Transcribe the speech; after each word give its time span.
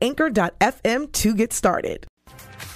anchor.fm 0.00 1.12
to 1.12 1.34
get 1.34 1.52
started. 1.52 2.06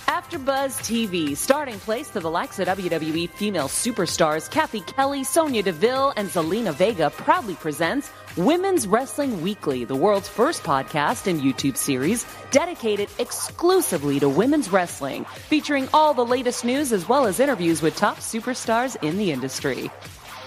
AfterBuzz 0.07 0.79
TV, 0.83 1.37
starting 1.37 1.79
place 1.81 2.09
to 2.11 2.21
the 2.21 2.31
likes 2.31 2.59
of 2.59 2.69
WWE 2.69 3.29
female 3.31 3.67
superstars 3.67 4.51
Cathy 4.51 4.81
Kelley, 4.81 5.25
Sonya 5.25 5.63
Deville, 5.65 6.13
and 6.17 6.29
Zelina 6.29 6.73
Vega 6.73 7.11
proudly 7.11 7.55
presents 7.55 8.11
Women's 8.37 8.87
Wrestling 8.87 9.43
Weekly, 9.43 9.85
the 9.85 9.97
world's 9.97 10.29
first 10.29 10.63
podcast 10.63 11.27
and 11.27 11.41
YouTube 11.41 11.77
series 11.77 12.25
dedicated 12.51 13.09
exclusively 13.19 14.21
to 14.21 14.29
women's 14.29 14.71
wrestling, 14.71 15.25
featuring 15.25 15.89
all 15.93 16.15
the 16.15 16.25
latest 16.25 16.65
news 16.65 16.93
as 16.93 17.09
well 17.09 17.27
as 17.27 17.41
interviews 17.41 17.83
with 17.83 17.97
top 17.97 18.19
superstars 18.19 18.97
in 19.03 19.19
the 19.19 19.33
industry. 19.33 19.91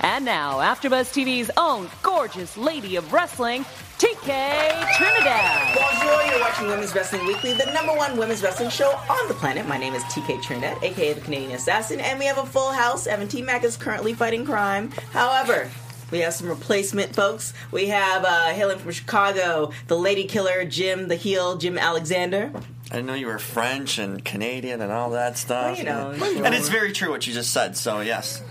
And 0.01 0.23
now, 0.23 0.59
AfterBuzz 0.59 1.11
TV's 1.11 1.51
own 1.57 1.89
gorgeous 2.01 2.55
lady 2.55 2.95
of 2.95 3.11
wrestling, 3.11 3.65
TK 3.97 4.95
Trinidad. 4.95 5.75
Bonjour, 5.75 6.31
you're 6.31 6.39
watching 6.39 6.67
Women's 6.67 6.95
Wrestling 6.95 7.25
Weekly, 7.27 7.51
the 7.51 7.69
number 7.73 7.93
one 7.93 8.17
women's 8.17 8.41
wrestling 8.41 8.69
show 8.69 8.91
on 8.91 9.27
the 9.27 9.33
planet. 9.33 9.67
My 9.67 9.77
name 9.77 9.93
is 9.95 10.03
TK 10.03 10.41
Trinidad, 10.41 10.81
aka 10.81 11.11
the 11.11 11.19
Canadian 11.19 11.51
Assassin, 11.51 11.99
and 11.99 12.17
we 12.17 12.25
have 12.25 12.37
a 12.37 12.45
full 12.45 12.71
house. 12.71 13.07
Evan 13.07 13.27
T. 13.27 13.41
Mac 13.41 13.65
is 13.65 13.75
currently 13.75 14.13
fighting 14.13 14.45
crime. 14.45 14.89
However, 15.11 15.69
we 16.11 16.19
have 16.19 16.33
some 16.33 16.47
replacement 16.47 17.13
folks. 17.13 17.53
We 17.71 17.87
have 17.87 18.23
uh, 18.23 18.53
hailing 18.53 18.79
from 18.79 18.91
Chicago, 18.91 19.71
the 19.87 19.97
lady 19.97 20.23
killer, 20.23 20.63
Jim 20.63 21.09
the 21.09 21.15
heel, 21.15 21.57
Jim 21.57 21.77
Alexander. 21.77 22.53
I 22.91 22.95
didn't 22.95 23.05
know 23.05 23.13
you 23.13 23.27
were 23.27 23.37
French 23.37 23.99
and 23.99 24.25
Canadian 24.25 24.81
and 24.81 24.91
all 24.91 25.11
that 25.11 25.37
stuff. 25.37 25.65
Well, 25.65 25.77
you 25.77 25.83
know, 25.83 26.09
and, 26.09 26.45
and 26.47 26.55
it's 26.55 26.69
very 26.69 26.91
true 26.91 27.11
what 27.11 27.27
you 27.27 27.33
just 27.33 27.53
said. 27.53 27.77
So 27.77 28.01
yes, 28.01 28.41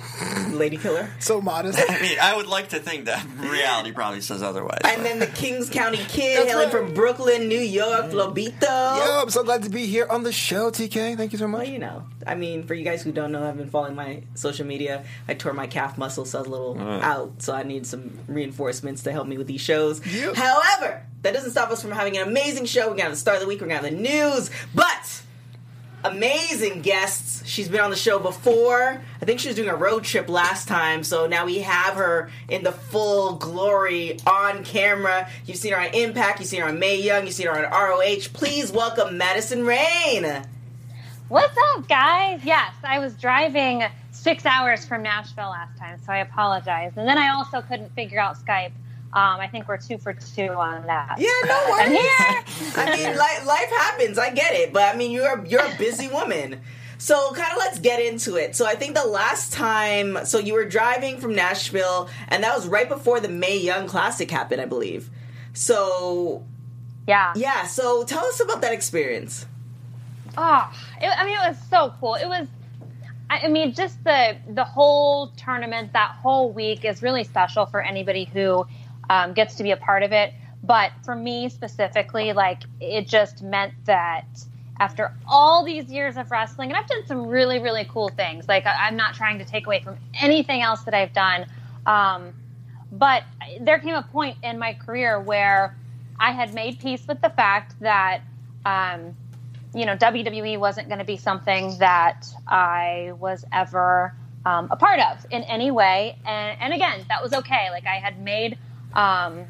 lady 0.53 0.77
killer. 0.77 1.11
So 1.19 1.41
modest. 1.41 1.81
I 1.91 2.00
mean, 2.00 2.19
I 2.22 2.36
would 2.36 2.47
like 2.47 2.69
to 2.69 2.78
think 2.78 3.06
that 3.06 3.27
reality 3.36 3.91
probably 3.91 4.20
says 4.20 4.41
otherwise. 4.41 4.78
And 4.84 5.05
then 5.05 5.19
the 5.19 5.27
Kings 5.27 5.69
County 5.69 5.98
Kid, 5.98 6.47
hailing 6.47 6.64
right. 6.64 6.70
from 6.70 6.94
Brooklyn, 6.94 7.48
New 7.48 7.59
York, 7.59 8.12
Lobito. 8.12 8.62
Yo, 8.62 9.22
I'm 9.22 9.31
so 9.31 9.42
glad 9.42 9.64
to 9.64 9.70
be 9.70 9.86
here 9.86 10.06
on 10.09 10.22
the 10.22 10.33
show, 10.33 10.70
TK. 10.70 11.16
Thank 11.16 11.33
you 11.33 11.39
so 11.39 11.48
much. 11.48 11.62
Well, 11.62 11.72
you 11.72 11.81
know, 11.81 12.05
I 12.25 12.36
mean, 12.36 12.62
for 12.62 12.75
you 12.75 12.84
guys 12.84 13.03
who 13.03 13.11
don't 13.11 13.33
know, 13.33 13.42
I've 13.42 13.56
been 13.56 13.70
following 13.70 13.97
my 13.97 14.22
social 14.34 14.66
media. 14.66 15.05
I 15.27 15.34
tore 15.34 15.53
my 15.53 15.66
calf 15.66 15.98
muscle, 15.98 16.25
so 16.25 16.39
I 16.39 16.42
was 16.42 16.48
a 16.48 16.50
little 16.50 16.78
uh. 16.78 17.00
out. 17.00 17.42
So 17.42 17.55
I 17.55 17.64
need 17.64 17.89
some 17.89 18.16
reinforcements 18.28 19.03
to 19.03 19.12
help 19.12 19.27
me 19.27 19.36
with 19.36 19.48
these 19.48 19.61
shows. 19.61 20.05
Yep. 20.06 20.36
However, 20.36 21.03
that 21.22 21.34
doesn't 21.34 21.50
stop 21.50 21.70
us 21.70 21.83
from 21.83 21.91
having 21.91 22.16
an 22.16 22.28
amazing 22.28 22.66
show. 22.66 22.83
We're 22.89 22.97
going 22.97 23.06
to 23.06 23.11
the 23.11 23.16
start 23.16 23.36
of 23.36 23.42
the 23.42 23.48
week. 23.48 23.61
We're 23.61 23.69
going 23.69 23.83
to 23.83 23.91
the 23.91 23.97
news. 24.28 24.50
But 24.74 25.22
amazing 26.04 26.82
guests. 26.82 27.46
She's 27.46 27.68
been 27.68 27.80
on 27.80 27.90
the 27.90 27.96
show 27.96 28.18
before. 28.18 29.00
I 29.20 29.24
think 29.24 29.40
she 29.40 29.48
was 29.48 29.56
doing 29.56 29.68
a 29.68 29.76
road 29.76 30.04
trip 30.04 30.28
last 30.28 30.68
time, 30.68 31.02
so 31.02 31.26
now 31.26 31.46
we 31.46 31.58
have 31.60 31.94
her 31.94 32.30
in 32.48 32.62
the 32.62 32.72
full 32.72 33.34
glory 33.34 34.18
on 34.26 34.64
camera. 34.64 35.28
You've 35.46 35.56
seen 35.56 35.72
her 35.72 35.80
on 35.80 35.94
Impact, 35.94 36.40
you've 36.40 36.48
seen 36.48 36.60
her 36.60 36.68
on 36.68 36.78
Mae 36.78 37.00
Young, 37.00 37.24
you've 37.24 37.34
seen 37.34 37.46
her 37.46 37.66
on 37.66 37.70
ROH. 37.70 38.28
Please 38.32 38.70
welcome 38.70 39.18
Madison 39.18 39.64
Rayne. 39.64 40.44
What's 41.28 41.56
up, 41.74 41.88
guys? 41.88 42.42
Yes, 42.44 42.72
I 42.82 43.00
was 43.00 43.14
driving 43.14 43.84
six 44.12 44.46
hours 44.46 44.86
from 44.86 45.02
Nashville 45.02 45.50
last 45.50 45.76
time, 45.78 45.98
so 46.04 46.12
I 46.12 46.19
apologize. 46.19 46.92
And 46.97 47.06
then 47.06 47.19
I 47.19 47.34
also 47.34 47.60
couldn't 47.60 47.94
figure 47.94 48.19
out 48.19 48.36
Skype. 48.36 48.72
Um, 49.10 49.41
I 49.41 49.48
think 49.48 49.69
we're 49.69 49.78
two 49.78 49.96
for 49.96 50.12
two 50.12 50.48
on 50.48 50.86
that. 50.86 51.16
Yeah, 51.19 51.28
no 51.46 51.66
worries. 51.70 52.76
I 52.76 52.94
mean, 52.94 53.16
life, 53.16 53.46
life 53.46 53.70
happens. 53.70 54.19
I 54.19 54.30
get 54.30 54.54
it, 54.54 54.72
but 54.72 54.94
I 54.94 54.96
mean, 54.96 55.10
you're 55.12 55.44
you're 55.46 55.64
a 55.64 55.74
busy 55.78 56.08
woman. 56.08 56.60
So, 56.98 57.32
kind 57.32 57.52
of 57.52 57.58
let's 57.58 57.78
get 57.78 58.00
into 58.00 58.36
it. 58.36 58.54
So, 58.56 58.66
I 58.66 58.74
think 58.74 58.94
the 58.94 59.06
last 59.06 59.52
time, 59.52 60.18
so 60.26 60.38
you 60.38 60.52
were 60.52 60.64
driving 60.64 61.18
from 61.20 61.34
Nashville, 61.34 62.10
and 62.26 62.42
that 62.42 62.54
was 62.54 62.66
right 62.66 62.88
before 62.88 63.20
the 63.20 63.28
Mae 63.28 63.56
Young 63.56 63.86
Classic 63.86 64.30
happened, 64.30 64.60
I 64.60 64.66
believe. 64.66 65.08
So, 65.54 66.44
yeah, 67.06 67.32
yeah. 67.36 67.66
So, 67.66 68.04
tell 68.04 68.26
us 68.26 68.41
about 68.41 68.60
that 68.62 68.72
experience. 68.72 69.47
Oh, 70.36 70.70
it, 71.00 71.06
I 71.06 71.24
mean, 71.24 71.34
it 71.34 71.48
was 71.48 71.56
so 71.70 71.94
cool. 72.00 72.16
It 72.16 72.26
was 72.26 72.47
I 73.30 73.48
mean, 73.48 73.74
just 73.74 74.02
the 74.04 74.36
the 74.48 74.64
whole 74.64 75.28
tournament, 75.36 75.92
that 75.92 76.12
whole 76.22 76.50
week 76.50 76.84
is 76.84 77.02
really 77.02 77.24
special 77.24 77.66
for 77.66 77.80
anybody 77.80 78.24
who 78.24 78.66
um, 79.10 79.32
gets 79.32 79.54
to 79.56 79.62
be 79.62 79.70
a 79.70 79.76
part 79.76 80.02
of 80.02 80.12
it. 80.12 80.32
But 80.62 80.92
for 81.04 81.14
me 81.14 81.48
specifically, 81.48 82.32
like 82.32 82.62
it 82.80 83.06
just 83.06 83.42
meant 83.42 83.74
that 83.84 84.26
after 84.80 85.12
all 85.26 85.64
these 85.64 85.91
years 85.91 86.16
of 86.16 86.30
wrestling, 86.30 86.70
and 86.70 86.76
I've 86.76 86.86
done 86.86 87.06
some 87.06 87.26
really, 87.26 87.58
really 87.58 87.84
cool 87.84 88.08
things. 88.08 88.48
Like 88.48 88.66
I, 88.66 88.88
am 88.88 88.97
not 88.97 89.14
trying 89.14 89.38
to 89.38 89.44
take 89.44 89.66
away 89.66 89.80
from 89.82 89.97
anything 90.20 90.62
else 90.62 90.82
that 90.82 90.94
I've 90.94 91.12
done, 91.12 91.47
um, 91.86 92.32
but 92.92 93.24
there 93.60 93.78
came 93.78 93.94
a 93.94 94.02
point 94.02 94.36
in 94.42 94.58
my 94.58 94.74
career 94.74 95.20
where 95.20 95.76
I 96.18 96.32
had 96.32 96.54
made 96.54 96.78
peace 96.80 97.06
with 97.06 97.20
the 97.20 97.30
fact 97.30 97.74
that. 97.80 98.22
Um, 98.64 99.14
you 99.74 99.84
know, 99.84 99.97
WWE 99.97 100.58
wasn't 100.58 100.88
going 100.88 100.98
to 100.98 101.04
be 101.04 101.18
something 101.18 101.76
that 101.78 102.26
I 102.47 103.12
was 103.20 103.44
ever 103.52 104.14
um, 104.47 104.68
a 104.70 104.76
part 104.76 105.00
of 105.00 105.26
in 105.30 105.42
any 105.44 105.70
way. 105.70 106.18
And, 106.24 106.60
and 106.60 106.72
again, 106.72 107.04
that 107.08 107.22
was 107.22 107.32
okay. 107.32 107.68
Like 107.70 107.86
I 107.86 107.97
had 107.97 108.22
made 108.22 108.58
um, 108.94 109.44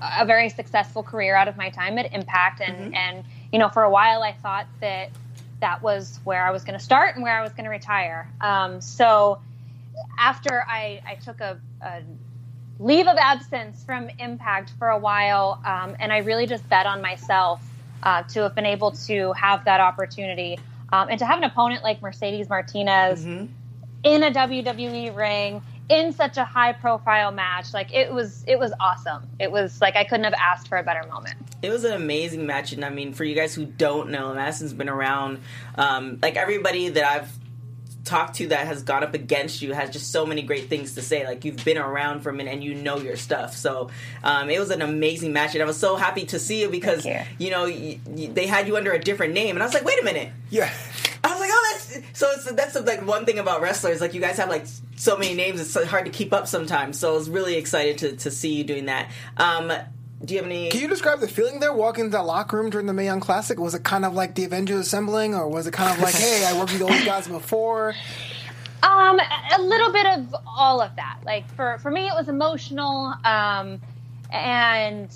a 0.00 0.26
very 0.26 0.48
successful 0.48 1.02
career 1.02 1.34
out 1.34 1.48
of 1.48 1.56
my 1.56 1.70
time 1.70 1.98
at 1.98 2.12
Impact, 2.12 2.60
and 2.60 2.76
mm-hmm. 2.76 2.94
and 2.94 3.24
you 3.52 3.58
know 3.58 3.68
for 3.68 3.82
a 3.82 3.90
while 3.90 4.22
I 4.22 4.32
thought 4.32 4.66
that 4.80 5.10
that 5.60 5.80
was 5.80 6.18
where 6.24 6.44
I 6.44 6.50
was 6.50 6.64
going 6.64 6.78
to 6.78 6.84
start 6.84 7.14
and 7.14 7.22
where 7.22 7.38
I 7.38 7.42
was 7.42 7.52
going 7.52 7.64
to 7.64 7.70
retire. 7.70 8.28
Um, 8.40 8.80
so 8.80 9.40
after 10.18 10.64
I, 10.68 11.00
I 11.06 11.14
took 11.14 11.40
a, 11.40 11.58
a, 11.80 12.02
leave 12.80 13.06
of 13.06 13.16
absence 13.16 13.84
from 13.84 14.10
Impact 14.18 14.72
for 14.78 14.88
a 14.88 14.98
while, 14.98 15.62
um, 15.64 15.96
and 16.00 16.12
I 16.12 16.18
really 16.18 16.46
just 16.46 16.68
bet 16.68 16.84
on 16.84 17.00
myself 17.00 17.62
uh, 18.02 18.24
to 18.24 18.40
have 18.40 18.56
been 18.56 18.66
able 18.66 18.90
to 19.06 19.32
have 19.34 19.64
that 19.66 19.80
opportunity 19.80 20.58
um, 20.92 21.08
and 21.08 21.18
to 21.20 21.26
have 21.26 21.38
an 21.38 21.44
opponent 21.44 21.84
like 21.84 22.02
Mercedes 22.02 22.48
Martinez 22.48 23.24
mm-hmm. 23.24 23.46
in 24.02 24.22
a 24.24 24.32
WWE 24.32 25.14
ring 25.14 25.62
in 25.88 26.12
such 26.12 26.36
a 26.36 26.44
high 26.44 26.72
profile 26.72 27.32
match 27.32 27.74
like 27.74 27.92
it 27.92 28.12
was 28.12 28.44
it 28.46 28.58
was 28.58 28.72
awesome 28.80 29.26
it 29.38 29.50
was 29.50 29.80
like 29.80 29.96
i 29.96 30.04
couldn't 30.04 30.24
have 30.24 30.34
asked 30.34 30.68
for 30.68 30.78
a 30.78 30.82
better 30.82 31.06
moment 31.08 31.36
it 31.62 31.70
was 31.70 31.84
an 31.84 31.92
amazing 31.92 32.46
match 32.46 32.72
and 32.72 32.84
i 32.84 32.88
mean 32.88 33.12
for 33.12 33.24
you 33.24 33.34
guys 33.34 33.54
who 33.54 33.64
don't 33.64 34.10
know 34.10 34.32
madison's 34.34 34.72
been 34.72 34.88
around 34.88 35.38
um, 35.76 36.18
like 36.22 36.36
everybody 36.36 36.88
that 36.88 37.04
i've 37.04 37.30
talked 38.04 38.36
to 38.36 38.48
that 38.48 38.66
has 38.66 38.82
gone 38.82 39.02
up 39.02 39.14
against 39.14 39.62
you 39.62 39.72
has 39.72 39.90
just 39.90 40.10
so 40.10 40.26
many 40.26 40.42
great 40.42 40.68
things 40.68 40.94
to 40.94 41.02
say. 41.02 41.24
Like 41.24 41.44
you've 41.44 41.64
been 41.64 41.78
around 41.78 42.20
for 42.22 42.30
a 42.30 42.32
minute 42.32 42.52
and 42.52 42.64
you 42.64 42.74
know 42.74 42.98
your 42.98 43.16
stuff. 43.16 43.56
So 43.56 43.90
um, 44.24 44.50
it 44.50 44.58
was 44.58 44.70
an 44.70 44.82
amazing 44.82 45.32
match, 45.32 45.54
and 45.54 45.62
I 45.62 45.66
was 45.66 45.76
so 45.76 45.96
happy 45.96 46.24
to 46.26 46.38
see 46.38 46.60
you 46.60 46.68
because 46.68 47.06
you. 47.06 47.18
you. 47.38 47.50
know 47.50 47.64
y- 47.64 48.00
y- 48.06 48.30
they 48.32 48.46
had 48.46 48.66
you 48.66 48.76
under 48.76 48.92
a 48.92 48.98
different 48.98 49.34
name, 49.34 49.56
and 49.56 49.62
I 49.62 49.66
was 49.66 49.74
like, 49.74 49.84
wait 49.84 50.00
a 50.00 50.04
minute, 50.04 50.30
yeah. 50.50 50.72
I 51.24 51.30
was 51.30 51.40
like, 51.40 51.50
oh, 51.52 51.70
that's 51.72 52.18
so. 52.18 52.30
It's, 52.32 52.52
that's 52.52 52.74
like 52.74 53.06
one 53.06 53.24
thing 53.24 53.38
about 53.38 53.60
wrestlers. 53.60 54.00
Like 54.00 54.14
you 54.14 54.20
guys 54.20 54.36
have 54.38 54.48
like 54.48 54.66
so 54.96 55.16
many 55.16 55.34
names, 55.34 55.60
it's 55.60 55.88
hard 55.88 56.04
to 56.06 56.10
keep 56.10 56.32
up 56.32 56.48
sometimes. 56.48 56.98
So 56.98 57.12
I 57.12 57.14
was 57.16 57.30
really 57.30 57.56
excited 57.56 57.98
to 57.98 58.16
to 58.16 58.30
see 58.30 58.54
you 58.54 58.64
doing 58.64 58.86
that. 58.86 59.10
Um, 59.36 59.72
do 60.24 60.34
you 60.34 60.40
have 60.40 60.46
any? 60.46 60.70
Can 60.70 60.80
you 60.80 60.88
describe 60.88 61.20
the 61.20 61.28
feeling 61.28 61.60
there 61.60 61.72
walking 61.72 62.04
into 62.04 62.16
that 62.16 62.24
locker 62.24 62.56
room 62.56 62.70
during 62.70 62.86
the 62.86 62.92
Mae 62.92 63.04
Young 63.04 63.20
Classic? 63.20 63.58
Was 63.58 63.74
it 63.74 63.82
kind 63.82 64.04
of 64.04 64.14
like 64.14 64.34
the 64.34 64.44
Avengers 64.44 64.86
assembling, 64.86 65.34
or 65.34 65.48
was 65.48 65.66
it 65.66 65.72
kind 65.72 65.92
of 65.92 66.02
like, 66.02 66.14
hey, 66.14 66.44
I 66.44 66.56
worked 66.58 66.72
with 66.72 66.80
those 66.80 67.04
guys 67.04 67.26
before? 67.26 67.94
Um, 68.82 69.20
a 69.52 69.60
little 69.60 69.92
bit 69.92 70.06
of 70.06 70.34
all 70.46 70.80
of 70.80 70.94
that. 70.96 71.18
Like 71.24 71.48
for 71.54 71.78
for 71.78 71.90
me, 71.90 72.06
it 72.06 72.14
was 72.14 72.28
emotional, 72.28 73.14
um, 73.24 73.80
and 74.32 75.12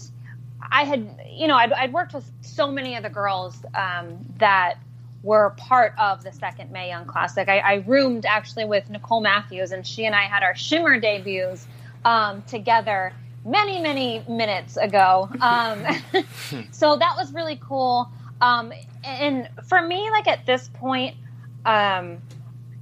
I 0.70 0.84
had, 0.84 1.20
you 1.30 1.46
know, 1.46 1.56
I'd, 1.56 1.72
I'd, 1.72 1.92
worked 1.92 2.14
with 2.14 2.28
so 2.40 2.70
many 2.70 2.96
of 2.96 3.02
the 3.02 3.10
girls 3.10 3.56
um, 3.74 4.18
that 4.38 4.78
were 5.26 5.50
part 5.56 5.92
of 5.98 6.22
the 6.22 6.32
second 6.32 6.70
Mae 6.70 6.88
Young 6.88 7.04
Classic. 7.04 7.48
I, 7.48 7.58
I, 7.58 7.74
roomed 7.86 8.24
actually 8.24 8.64
with 8.64 8.88
Nicole 8.88 9.20
Matthews, 9.20 9.72
and 9.72 9.84
she 9.84 10.06
and 10.06 10.14
I 10.14 10.22
had 10.22 10.44
our 10.44 10.54
Shimmer 10.54 11.00
debuts 11.00 11.66
um, 12.04 12.42
together 12.42 13.12
many, 13.44 13.80
many 13.80 14.24
minutes 14.28 14.76
ago. 14.76 15.28
Um, 15.40 15.84
so 16.70 16.96
that 16.96 17.14
was 17.16 17.34
really 17.34 17.58
cool. 17.60 18.08
Um, 18.40 18.72
and 19.02 19.48
for 19.68 19.82
me, 19.82 20.08
like 20.12 20.28
at 20.28 20.46
this 20.46 20.70
point, 20.74 21.16
um, 21.64 22.18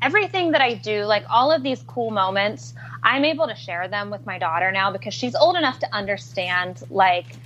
everything 0.03 0.53
that 0.53 0.61
I 0.61 0.75
do, 0.75 1.05
like 1.05 1.25
all 1.31 1.51
of 1.51 1.63
these 1.63 1.83
cool 1.87 2.11
moments, 2.11 2.75
I'm 3.03 3.25
able 3.25 3.49
to 3.49 3.55
share 3.55 3.89
them 3.89 4.11
with 4.11 4.27
my 4.27 4.39
daughter 4.39 4.71
now 4.71 4.93
because 4.93 5.15
she's 5.15 5.35
old 5.35 5.57
enough 5.57 5.79
to 5.79 5.95
understand, 5.95 6.83
like, 6.91 7.37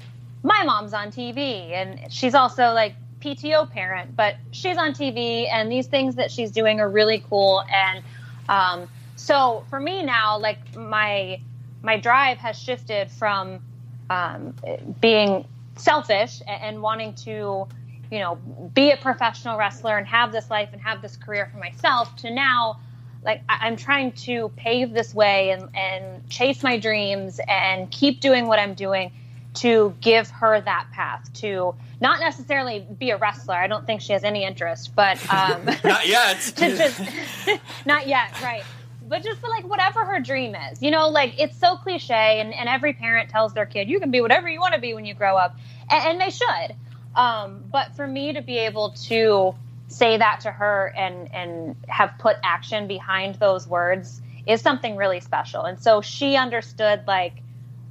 my 0.42 0.64
mom's 0.64 0.92
on 0.92 1.10
TV 1.10 1.72
and 1.72 2.12
she's 2.12 2.34
also 2.34 2.72
like 2.72 2.94
PTO 3.20 3.70
parent, 3.70 4.16
but 4.16 4.36
she's 4.50 4.76
on 4.76 4.92
TV 4.92 5.48
and 5.50 5.70
these 5.70 5.86
things 5.86 6.14
that 6.16 6.30
she's 6.30 6.50
doing 6.50 6.80
are 6.80 6.88
really 6.88 7.22
cool. 7.28 7.62
And 7.72 8.04
um, 8.48 8.88
so 9.16 9.64
for 9.70 9.80
me 9.80 10.02
now, 10.02 10.38
like 10.38 10.76
my 10.76 11.40
my 11.82 11.96
drive 11.96 12.38
has 12.38 12.58
shifted 12.58 13.10
from 13.10 13.60
um, 14.10 14.54
being 15.00 15.46
selfish 15.76 16.42
and, 16.46 16.82
wanting 16.82 17.14
to, 17.14 17.68
you 18.10 18.18
know, 18.18 18.34
be 18.74 18.90
a 18.90 18.96
professional 18.96 19.56
wrestler 19.56 19.96
and 19.96 20.06
have 20.06 20.32
this 20.32 20.50
life 20.50 20.70
and 20.72 20.82
have 20.82 21.00
this 21.02 21.16
career 21.16 21.48
for 21.52 21.58
myself 21.58 22.16
to 22.16 22.30
now 22.30 22.80
like 23.24 23.42
I'm 23.48 23.76
trying 23.76 24.12
to 24.12 24.50
pave 24.56 24.92
this 24.92 25.14
way 25.14 25.50
and, 25.50 25.68
and 25.74 26.28
chase 26.30 26.62
my 26.62 26.78
dreams 26.78 27.40
and 27.48 27.90
keep 27.90 28.20
doing 28.20 28.46
what 28.46 28.58
I'm 28.58 28.74
doing 28.74 29.12
to 29.60 29.94
give 30.00 30.28
her 30.30 30.60
that 30.60 30.86
path 30.92 31.32
to 31.34 31.74
not 32.00 32.20
necessarily 32.20 32.86
be 32.98 33.10
a 33.10 33.16
wrestler. 33.16 33.54
I 33.54 33.66
don't 33.66 33.86
think 33.86 34.00
she 34.00 34.12
has 34.12 34.24
any 34.24 34.44
interest, 34.44 34.94
but 34.94 35.18
um, 35.32 35.64
Not 35.84 36.06
yet. 36.06 36.52
just 36.56 37.00
not 37.86 38.06
yet, 38.06 38.40
right? 38.42 38.62
But 39.08 39.24
just 39.24 39.40
for 39.40 39.48
like 39.48 39.66
whatever 39.66 40.04
her 40.04 40.20
dream 40.20 40.54
is, 40.54 40.82
you 40.82 40.90
know, 40.90 41.08
like 41.08 41.40
it's 41.40 41.56
so 41.58 41.76
cliche, 41.76 42.40
and, 42.40 42.52
and 42.54 42.68
every 42.68 42.92
parent 42.92 43.30
tells 43.30 43.54
their 43.54 43.64
kid, 43.64 43.88
"You 43.88 44.00
can 44.00 44.10
be 44.10 44.20
whatever 44.20 44.48
you 44.48 44.60
want 44.60 44.74
to 44.74 44.80
be 44.80 44.92
when 44.92 45.06
you 45.06 45.14
grow 45.14 45.36
up," 45.36 45.56
and, 45.90 46.04
and 46.04 46.20
they 46.20 46.30
should. 46.30 46.76
Um, 47.16 47.64
but 47.72 47.96
for 47.96 48.06
me 48.06 48.34
to 48.34 48.42
be 48.42 48.58
able 48.58 48.90
to 49.06 49.54
say 49.88 50.18
that 50.18 50.40
to 50.40 50.50
her 50.50 50.92
and 50.94 51.34
and 51.34 51.76
have 51.88 52.12
put 52.18 52.36
action 52.42 52.86
behind 52.86 53.36
those 53.36 53.66
words 53.66 54.20
is 54.46 54.60
something 54.60 54.96
really 54.96 55.20
special. 55.20 55.62
And 55.62 55.80
so 55.80 56.00
she 56.00 56.36
understood 56.36 57.04
like 57.06 57.34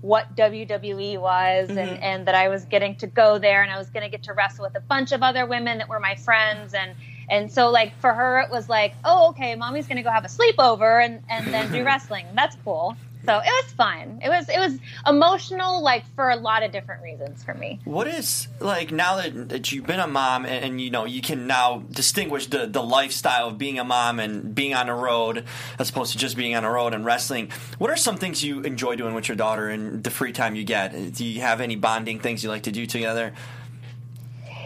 what 0.02 0.36
WWE 0.36 1.20
was 1.20 1.70
and, 1.70 1.78
mm-hmm. 1.78 2.04
and 2.04 2.28
that 2.28 2.36
I 2.36 2.50
was 2.50 2.66
getting 2.66 2.96
to 2.98 3.08
go 3.08 3.40
there 3.40 3.64
and 3.64 3.72
I 3.72 3.78
was 3.78 3.90
going 3.90 4.04
to 4.04 4.10
get 4.10 4.24
to 4.24 4.34
wrestle 4.34 4.66
with 4.66 4.76
a 4.76 4.80
bunch 4.80 5.12
of 5.12 5.24
other 5.24 5.46
women 5.46 5.80
that 5.80 5.90
were 5.90 6.00
my 6.00 6.16
friends. 6.16 6.74
And 6.74 6.96
and 7.30 7.52
so 7.52 7.70
like 7.72 8.00
for 8.00 8.14
her 8.14 8.40
it 8.40 8.50
was 8.50 8.70
like 8.70 8.94
oh 9.04 9.30
okay 9.30 9.56
mommy's 9.56 9.86
going 9.88 9.98
to 9.98 10.04
go 10.04 10.10
have 10.10 10.24
a 10.24 10.30
sleepover 10.30 11.04
and 11.04 11.22
and 11.30 11.48
then 11.54 11.72
do 11.72 11.84
wrestling. 11.86 12.26
That's 12.36 12.56
cool 12.64 12.96
so 13.28 13.38
it 13.38 13.64
was 13.64 13.72
fun 13.74 14.20
it 14.24 14.30
was 14.30 14.50
it 14.50 14.58
was 14.58 14.80
emotional 15.06 15.82
like 15.82 16.04
for 16.16 16.30
a 16.30 16.36
lot 16.36 16.64
of 16.64 16.72
different 16.72 17.04
reasons 17.04 17.44
for 17.44 17.54
me 17.54 17.80
What 17.84 18.08
is 18.08 18.48
like 18.60 18.92
now 18.92 19.18
that, 19.18 19.50
that 19.50 19.72
you've 19.72 19.86
been 19.86 20.00
a 20.00 20.08
mom 20.08 20.46
and, 20.46 20.66
and 20.66 20.82
you 20.82 20.90
know 20.90 21.06
you 21.06 21.22
can 21.22 21.46
now 21.46 21.84
distinguish 21.92 22.48
the 22.48 22.66
the 22.66 22.82
lifestyle 22.82 23.50
of 23.50 23.58
being 23.58 23.80
a 23.80 23.84
mom 23.84 24.20
and 24.20 24.56
being 24.56 24.74
on 24.74 24.88
the 24.88 24.94
road 24.94 25.46
as 25.78 25.90
opposed 25.90 26.14
to 26.14 26.18
just 26.18 26.36
being 26.38 26.56
on 26.56 26.64
the 26.64 26.70
road 26.70 26.94
and 26.94 27.06
wrestling. 27.06 27.52
What 27.78 27.90
are 27.90 27.98
some 27.98 28.18
things 28.18 28.44
you 28.44 28.62
enjoy 28.62 28.96
doing 28.96 29.14
with 29.14 29.28
your 29.28 29.36
daughter 29.36 29.68
and 29.70 30.04
the 30.04 30.10
free 30.10 30.32
time 30.32 30.56
you 30.56 30.64
get? 30.64 31.14
Do 31.14 31.26
you 31.26 31.42
have 31.42 31.62
any 31.62 31.76
bonding 31.76 32.20
things 32.20 32.44
you 32.44 32.50
like 32.50 32.64
to 32.64 32.72
do 32.72 32.86
together? 32.86 33.34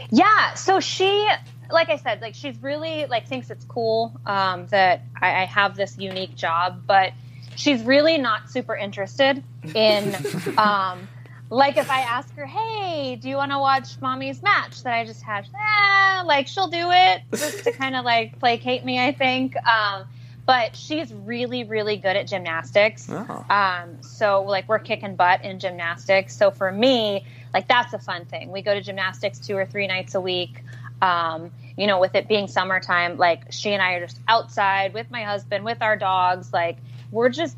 Yeah, 0.09 0.53
so 0.55 0.79
she, 0.79 1.27
like 1.69 1.89
I 1.89 1.95
said, 1.95 2.21
like 2.21 2.35
she's 2.35 2.61
really 2.61 3.05
like 3.05 3.27
thinks 3.27 3.49
it's 3.49 3.63
cool 3.65 4.19
um, 4.25 4.67
that 4.67 5.03
I, 5.19 5.43
I 5.43 5.45
have 5.45 5.75
this 5.75 5.97
unique 5.97 6.35
job, 6.35 6.83
but 6.85 7.13
she's 7.61 7.83
really 7.83 8.17
not 8.17 8.49
super 8.49 8.75
interested 8.75 9.43
in, 9.75 10.15
um, 10.57 11.07
like 11.49 11.77
if 11.77 11.91
I 11.91 12.01
ask 12.01 12.33
her, 12.35 12.45
"Hey, 12.45 13.17
do 13.17 13.29
you 13.29 13.35
want 13.35 13.51
to 13.51 13.59
watch 13.59 13.99
mommy's 14.01 14.41
match 14.41 14.83
that 14.83 14.93
I 14.93 15.05
just 15.05 15.21
had?" 15.21 15.45
Eh, 15.45 16.23
like 16.23 16.47
she'll 16.47 16.69
do 16.69 16.89
it 16.91 17.21
just 17.31 17.63
to 17.65 17.71
kind 17.71 17.95
of 17.95 18.05
like 18.05 18.39
placate 18.39 18.83
me, 18.85 18.99
I 18.99 19.11
think. 19.11 19.55
Um, 19.67 20.05
but 20.45 20.75
she's 20.75 21.13
really, 21.13 21.63
really 21.63 21.97
good 21.97 22.15
at 22.15 22.27
gymnastics. 22.27 23.07
Oh. 23.09 23.45
Um, 23.49 24.01
so 24.01 24.43
like 24.43 24.67
we're 24.67 24.79
kicking 24.79 25.15
butt 25.15 25.43
in 25.43 25.59
gymnastics. 25.59 26.35
So 26.35 26.51
for 26.51 26.71
me, 26.71 27.25
like 27.53 27.67
that's 27.67 27.93
a 27.93 27.99
fun 27.99 28.25
thing. 28.25 28.51
We 28.51 28.61
go 28.61 28.73
to 28.73 28.81
gymnastics 28.81 29.39
two 29.39 29.55
or 29.55 29.65
three 29.65 29.87
nights 29.87 30.15
a 30.15 30.21
week. 30.21 30.63
Um, 31.01 31.51
you 31.77 31.87
know, 31.87 31.99
with 31.99 32.15
it 32.15 32.27
being 32.27 32.47
summertime, 32.47 33.17
like 33.17 33.51
she 33.51 33.71
and 33.71 33.81
I 33.81 33.93
are 33.93 34.05
just 34.05 34.19
outside 34.27 34.93
with 34.93 35.09
my 35.11 35.23
husband, 35.23 35.65
with 35.65 35.81
our 35.81 35.95
dogs. 35.95 36.53
Like 36.53 36.77
we're 37.11 37.29
just, 37.29 37.55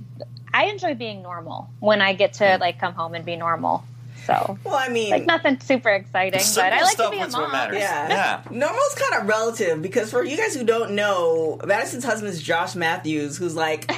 I 0.53 0.65
enjoy 0.65 0.95
being 0.95 1.21
normal 1.21 1.69
when 1.79 2.01
I 2.01 2.13
get 2.13 2.33
to 2.33 2.57
like 2.59 2.79
come 2.79 2.93
home 2.93 3.13
and 3.15 3.23
be 3.25 3.35
normal. 3.35 3.83
So 4.25 4.57
Well, 4.63 4.75
I 4.75 4.87
mean, 4.87 5.09
like 5.11 5.25
nothing 5.25 5.59
super 5.59 5.89
exciting, 5.89 6.39
but 6.55 6.73
I 6.73 6.81
like 6.81 6.91
stuff 6.93 7.11
to 7.11 7.17
be 7.17 7.23
a 7.23 7.27
mom. 7.27 7.51
Yeah. 7.73 8.07
Yeah. 8.07 8.41
Normal's 8.49 8.95
kind 8.95 9.21
of 9.21 9.27
relative 9.27 9.81
because 9.81 10.11
for 10.11 10.23
you 10.23 10.37
guys 10.37 10.55
who 10.55 10.63
don't 10.63 10.91
know, 10.91 11.59
Madison's 11.65 12.05
husband 12.05 12.31
is 12.33 12.41
Josh 12.41 12.75
Matthews, 12.75 13.37
who's 13.37 13.55
like. 13.55 13.91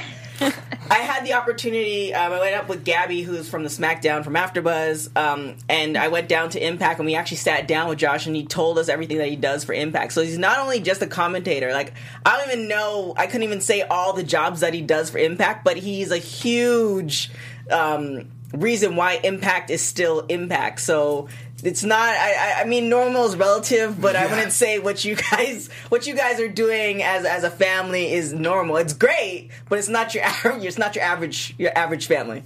I 0.95 1.00
had 1.00 1.25
the 1.25 1.33
opportunity. 1.33 2.13
Um, 2.13 2.31
I 2.31 2.39
went 2.39 2.56
up 2.56 2.69
with 2.69 2.86
Gabby, 2.86 3.21
who's 3.21 3.50
from 3.50 3.63
the 3.63 3.69
SmackDown 3.69 4.24
from 4.24 4.36
AfterBuzz, 4.36 5.09
um, 5.18 5.57
and 5.68 5.97
I 5.97 6.07
went 6.07 6.30
down 6.30 6.51
to 6.51 6.65
Impact, 6.65 7.00
and 7.00 7.06
we 7.06 7.15
actually 7.15 7.36
sat 7.36 7.68
down 7.68 7.89
with 7.89 8.00
Josh, 8.00 8.27
and 8.27 8.33
he 8.33 8.45
told 8.45 8.80
us 8.80 8.88
everything 8.88 9.18
that 9.18 9.27
he 9.27 9.36
does 9.36 9.65
for 9.65 9.74
Impact. 9.74 10.13
So 10.13 10.21
he's 10.21 10.38
not 10.38 10.59
only 10.59 10.80
just 10.80 11.01
a 11.01 11.07
commentator. 11.07 11.74
Like 11.74 11.92
I 12.25 12.38
don't 12.38 12.50
even 12.50 12.69
know. 12.69 13.13
I 13.18 13.25
couldn't 13.27 13.44
even 13.44 13.59
say 13.59 13.81
all 13.81 14.13
the 14.13 14.24
jobs 14.24 14.62
that 14.62 14.74
he 14.74 14.80
does 14.80 15.09
for 15.09 15.18
Impact, 15.18 15.65
but 15.65 15.75
he's 15.75 16.12
a 16.12 16.18
huge 16.18 17.30
um, 17.69 18.30
reason 18.53 18.95
why 18.95 19.19
Impact 19.21 19.71
is 19.71 19.81
still 19.81 20.21
Impact. 20.30 20.80
So 20.80 21.27
it's 21.66 21.84
not. 21.84 22.10
I, 22.10 22.34
I- 22.34 22.62
I 22.62 22.66
mean, 22.66 22.88
normal 22.90 23.26
is 23.26 23.36
relative, 23.36 24.00
but 24.00 24.16
I 24.16 24.28
wouldn't 24.28 24.52
say 24.54 24.80
what 24.80 25.04
you 25.04 25.16
guys 25.16 25.70
what 25.90 26.08
you 26.08 26.16
guys 26.16 26.40
are 26.40 26.48
doing 26.48 27.04
as 27.04 27.26
as 27.26 27.44
a 27.44 27.50
family 27.50 28.14
is 28.14 28.32
normal. 28.34 28.78
It's 28.78 28.94
great, 28.94 29.50
but 29.70 29.80
it's 29.80 29.90
not 29.90 30.14
your 30.14 30.24
average. 30.24 30.64
It's 30.64 30.78
not 30.78 30.96
your 30.96 31.04
average 31.04 31.54
your 31.58 31.78
average 31.78 32.08
family. 32.08 32.44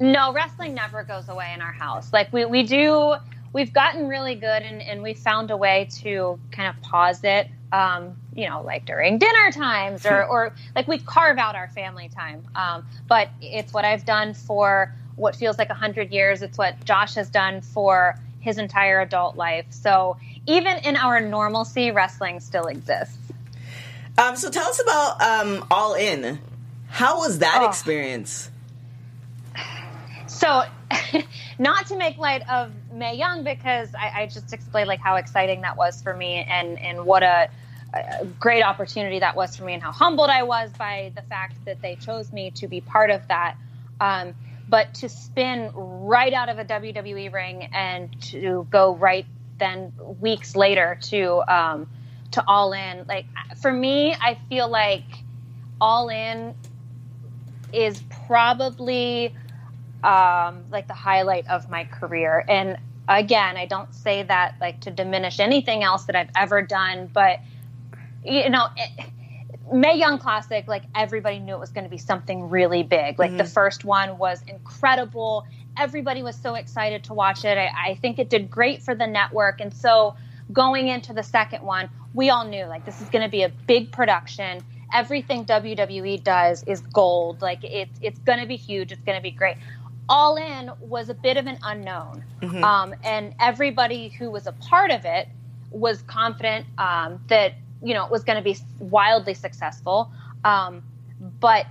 No, 0.00 0.32
wrestling 0.32 0.74
never 0.74 1.04
goes 1.04 1.28
away 1.28 1.52
in 1.54 1.62
our 1.62 1.72
house. 1.72 2.12
Like 2.12 2.30
we, 2.30 2.44
we 2.44 2.64
do, 2.64 3.14
we've 3.54 3.72
gotten 3.72 4.08
really 4.08 4.34
good 4.34 4.62
and, 4.62 4.82
and 4.82 5.02
we 5.02 5.14
found 5.14 5.50
a 5.50 5.56
way 5.56 5.88
to 6.02 6.38
kind 6.52 6.68
of 6.68 6.82
pause 6.82 7.24
it. 7.24 7.48
Um, 7.72 8.14
you 8.34 8.46
know, 8.48 8.60
like 8.62 8.84
during 8.84 9.16
dinner 9.18 9.50
times 9.50 10.04
or, 10.04 10.24
or 10.26 10.54
like 10.74 10.86
we 10.86 10.98
carve 10.98 11.38
out 11.38 11.56
our 11.56 11.68
family 11.68 12.10
time. 12.10 12.44
Um, 12.54 12.86
but 13.08 13.30
it's 13.40 13.72
what 13.72 13.86
I've 13.86 14.04
done 14.04 14.34
for 14.34 14.94
what 15.16 15.34
feels 15.34 15.56
like 15.56 15.70
a 15.70 15.74
hundred 15.74 16.12
years. 16.12 16.42
It's 16.42 16.58
what 16.58 16.84
Josh 16.84 17.14
has 17.14 17.30
done 17.30 17.62
for 17.62 18.18
his 18.46 18.58
entire 18.58 19.00
adult 19.00 19.36
life. 19.36 19.66
So 19.70 20.16
even 20.46 20.78
in 20.78 20.96
our 20.96 21.20
normalcy, 21.20 21.90
wrestling 21.90 22.38
still 22.40 22.66
exists. 22.66 23.18
Um, 24.16 24.36
so 24.36 24.48
tell 24.50 24.66
us 24.68 24.80
about 24.80 25.20
um, 25.20 25.64
All 25.70 25.94
In. 25.94 26.38
How 26.88 27.18
was 27.18 27.40
that 27.40 27.58
Oh. 27.60 27.68
experience? 27.68 28.50
So, 30.26 30.62
not 31.58 31.86
to 31.88 31.98
make 31.98 32.18
light 32.18 32.42
of 32.48 32.72
Mae 32.92 33.16
Young, 33.16 33.42
because 33.44 33.94
I, 33.94 34.22
I 34.22 34.26
just 34.26 34.52
explained 34.52 34.88
like 34.88 35.00
how 35.00 35.16
exciting 35.16 35.62
that 35.62 35.76
was 35.76 36.00
for 36.00 36.14
me, 36.14 36.44
and 36.48 36.78
and 36.78 37.04
what 37.04 37.22
a, 37.22 37.48
a 37.94 38.24
great 38.38 38.62
opportunity 38.62 39.18
that 39.18 39.36
was 39.36 39.56
for 39.56 39.64
me, 39.64 39.74
and 39.74 39.82
how 39.82 39.92
humbled 39.92 40.30
I 40.30 40.42
was 40.44 40.70
by 40.78 41.12
the 41.16 41.22
fact 41.22 41.56
that 41.64 41.82
they 41.82 41.96
chose 41.96 42.32
me 42.32 42.50
to 42.52 42.68
be 42.68 42.80
part 42.80 43.10
of 43.10 43.26
that. 43.28 43.56
Um, 44.00 44.34
but 44.68 44.94
to 44.94 45.08
spin 45.08 45.70
right 45.74 46.32
out 46.32 46.48
of 46.48 46.58
a 46.58 46.64
WWE 46.64 47.32
ring 47.32 47.64
and 47.72 48.20
to 48.22 48.66
go 48.70 48.94
right 48.94 49.26
then 49.58 49.92
weeks 50.20 50.54
later 50.54 50.98
to 51.02 51.42
um, 51.52 51.88
to 52.32 52.44
All 52.46 52.72
In, 52.72 53.04
like 53.08 53.26
for 53.60 53.72
me, 53.72 54.14
I 54.14 54.38
feel 54.48 54.68
like 54.68 55.04
All 55.80 56.08
In 56.08 56.54
is 57.72 58.02
probably 58.26 59.34
um, 60.02 60.64
like 60.70 60.86
the 60.88 60.94
highlight 60.94 61.48
of 61.48 61.70
my 61.70 61.84
career. 61.84 62.44
And 62.48 62.78
again, 63.08 63.56
I 63.56 63.66
don't 63.66 63.94
say 63.94 64.22
that 64.24 64.56
like 64.60 64.80
to 64.82 64.90
diminish 64.90 65.40
anything 65.40 65.82
else 65.82 66.04
that 66.04 66.16
I've 66.16 66.30
ever 66.36 66.62
done, 66.62 67.08
but 67.12 67.40
you 68.24 68.50
know, 68.50 68.68
it, 68.76 69.06
Mae 69.72 69.96
Young 69.96 70.18
Classic, 70.18 70.66
like 70.68 70.84
everybody 70.94 71.38
knew 71.38 71.54
it 71.54 71.58
was 71.58 71.70
going 71.70 71.84
to 71.84 71.90
be 71.90 71.98
something 71.98 72.48
really 72.48 72.82
big. 72.82 73.18
Like 73.18 73.36
the 73.36 73.44
first 73.44 73.84
one 73.84 74.16
was 74.18 74.42
incredible. 74.46 75.44
Everybody 75.76 76.22
was 76.22 76.36
so 76.36 76.54
excited 76.54 77.04
to 77.04 77.14
watch 77.14 77.44
it. 77.44 77.58
I, 77.58 77.70
I 77.90 77.94
think 77.96 78.18
it 78.18 78.30
did 78.30 78.50
great 78.50 78.82
for 78.82 78.94
the 78.94 79.06
network. 79.06 79.60
And 79.60 79.74
so 79.74 80.14
going 80.52 80.88
into 80.88 81.12
the 81.12 81.22
second 81.22 81.62
one, 81.62 81.88
we 82.14 82.30
all 82.30 82.44
knew 82.44 82.64
like 82.66 82.84
this 82.84 83.00
is 83.00 83.08
going 83.08 83.24
to 83.24 83.30
be 83.30 83.42
a 83.42 83.48
big 83.48 83.90
production. 83.92 84.62
Everything 84.94 85.44
WWE 85.44 86.22
does 86.22 86.62
is 86.64 86.80
gold. 86.80 87.42
Like 87.42 87.64
it's 87.64 87.98
it's 88.00 88.18
going 88.20 88.38
to 88.38 88.46
be 88.46 88.56
huge. 88.56 88.92
It's 88.92 89.02
going 89.02 89.18
to 89.18 89.22
be 89.22 89.32
great. 89.32 89.56
All 90.08 90.36
In 90.36 90.70
was 90.78 91.08
a 91.08 91.14
bit 91.14 91.36
of 91.36 91.48
an 91.48 91.58
unknown, 91.64 92.24
um, 92.62 92.94
and 93.02 93.34
everybody 93.40 94.08
who 94.08 94.30
was 94.30 94.46
a 94.46 94.52
part 94.52 94.92
of 94.92 95.04
it 95.04 95.28
was 95.72 96.02
confident 96.02 96.66
um, 96.78 97.20
that 97.26 97.54
you 97.82 97.94
know 97.94 98.04
it 98.04 98.10
was 98.10 98.24
going 98.24 98.36
to 98.36 98.44
be 98.44 98.56
wildly 98.78 99.34
successful. 99.34 100.10
Um, 100.44 100.82
but 101.40 101.66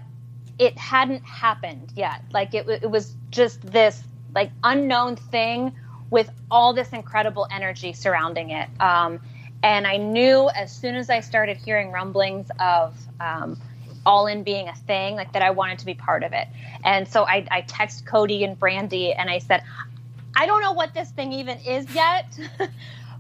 it 0.58 0.78
hadn't 0.78 1.24
happened 1.24 1.92
yet. 1.96 2.22
Like 2.32 2.54
it, 2.54 2.68
it 2.68 2.90
was 2.90 3.16
just 3.32 3.62
this 3.62 4.04
like 4.34 4.52
unknown 4.64 5.16
thing 5.16 5.74
with 6.10 6.30
all 6.52 6.74
this 6.74 6.90
incredible 6.90 7.48
energy 7.52 7.94
surrounding 7.94 8.52
it. 8.52 8.70
Um, 8.80 9.20
and 9.64 9.88
I 9.88 9.98
knew 9.98 10.50
as 10.50 10.72
soon 10.72 10.96
as 10.96 11.10
I 11.10 11.22
started 11.22 11.58
hearing 11.58 11.92
rumblings 11.92 12.50
of 12.60 12.96
um, 13.20 13.60
all 14.06 14.28
in 14.28 14.44
being 14.44 14.68
a 14.68 14.76
thing, 14.76 15.16
like 15.16 15.34
that 15.34 15.42
I 15.42 15.50
wanted 15.50 15.80
to 15.80 15.86
be 15.86 15.96
part 15.96 16.24
of 16.24 16.34
it. 16.34 16.48
And 16.84 17.08
so 17.08 17.26
I, 17.26 17.48
I 17.50 17.62
text 17.62 18.06
Cody 18.06 18.44
and 18.44 18.60
Brandi 18.60 19.16
and 19.18 19.30
I 19.30 19.40
said, 19.40 19.64
I 20.36 20.46
don't 20.46 20.62
know 20.62 20.74
what 20.74 20.94
this 20.94 21.10
thing 21.12 21.34
even 21.34 21.58
is 21.60 21.94
yet, 21.96 22.38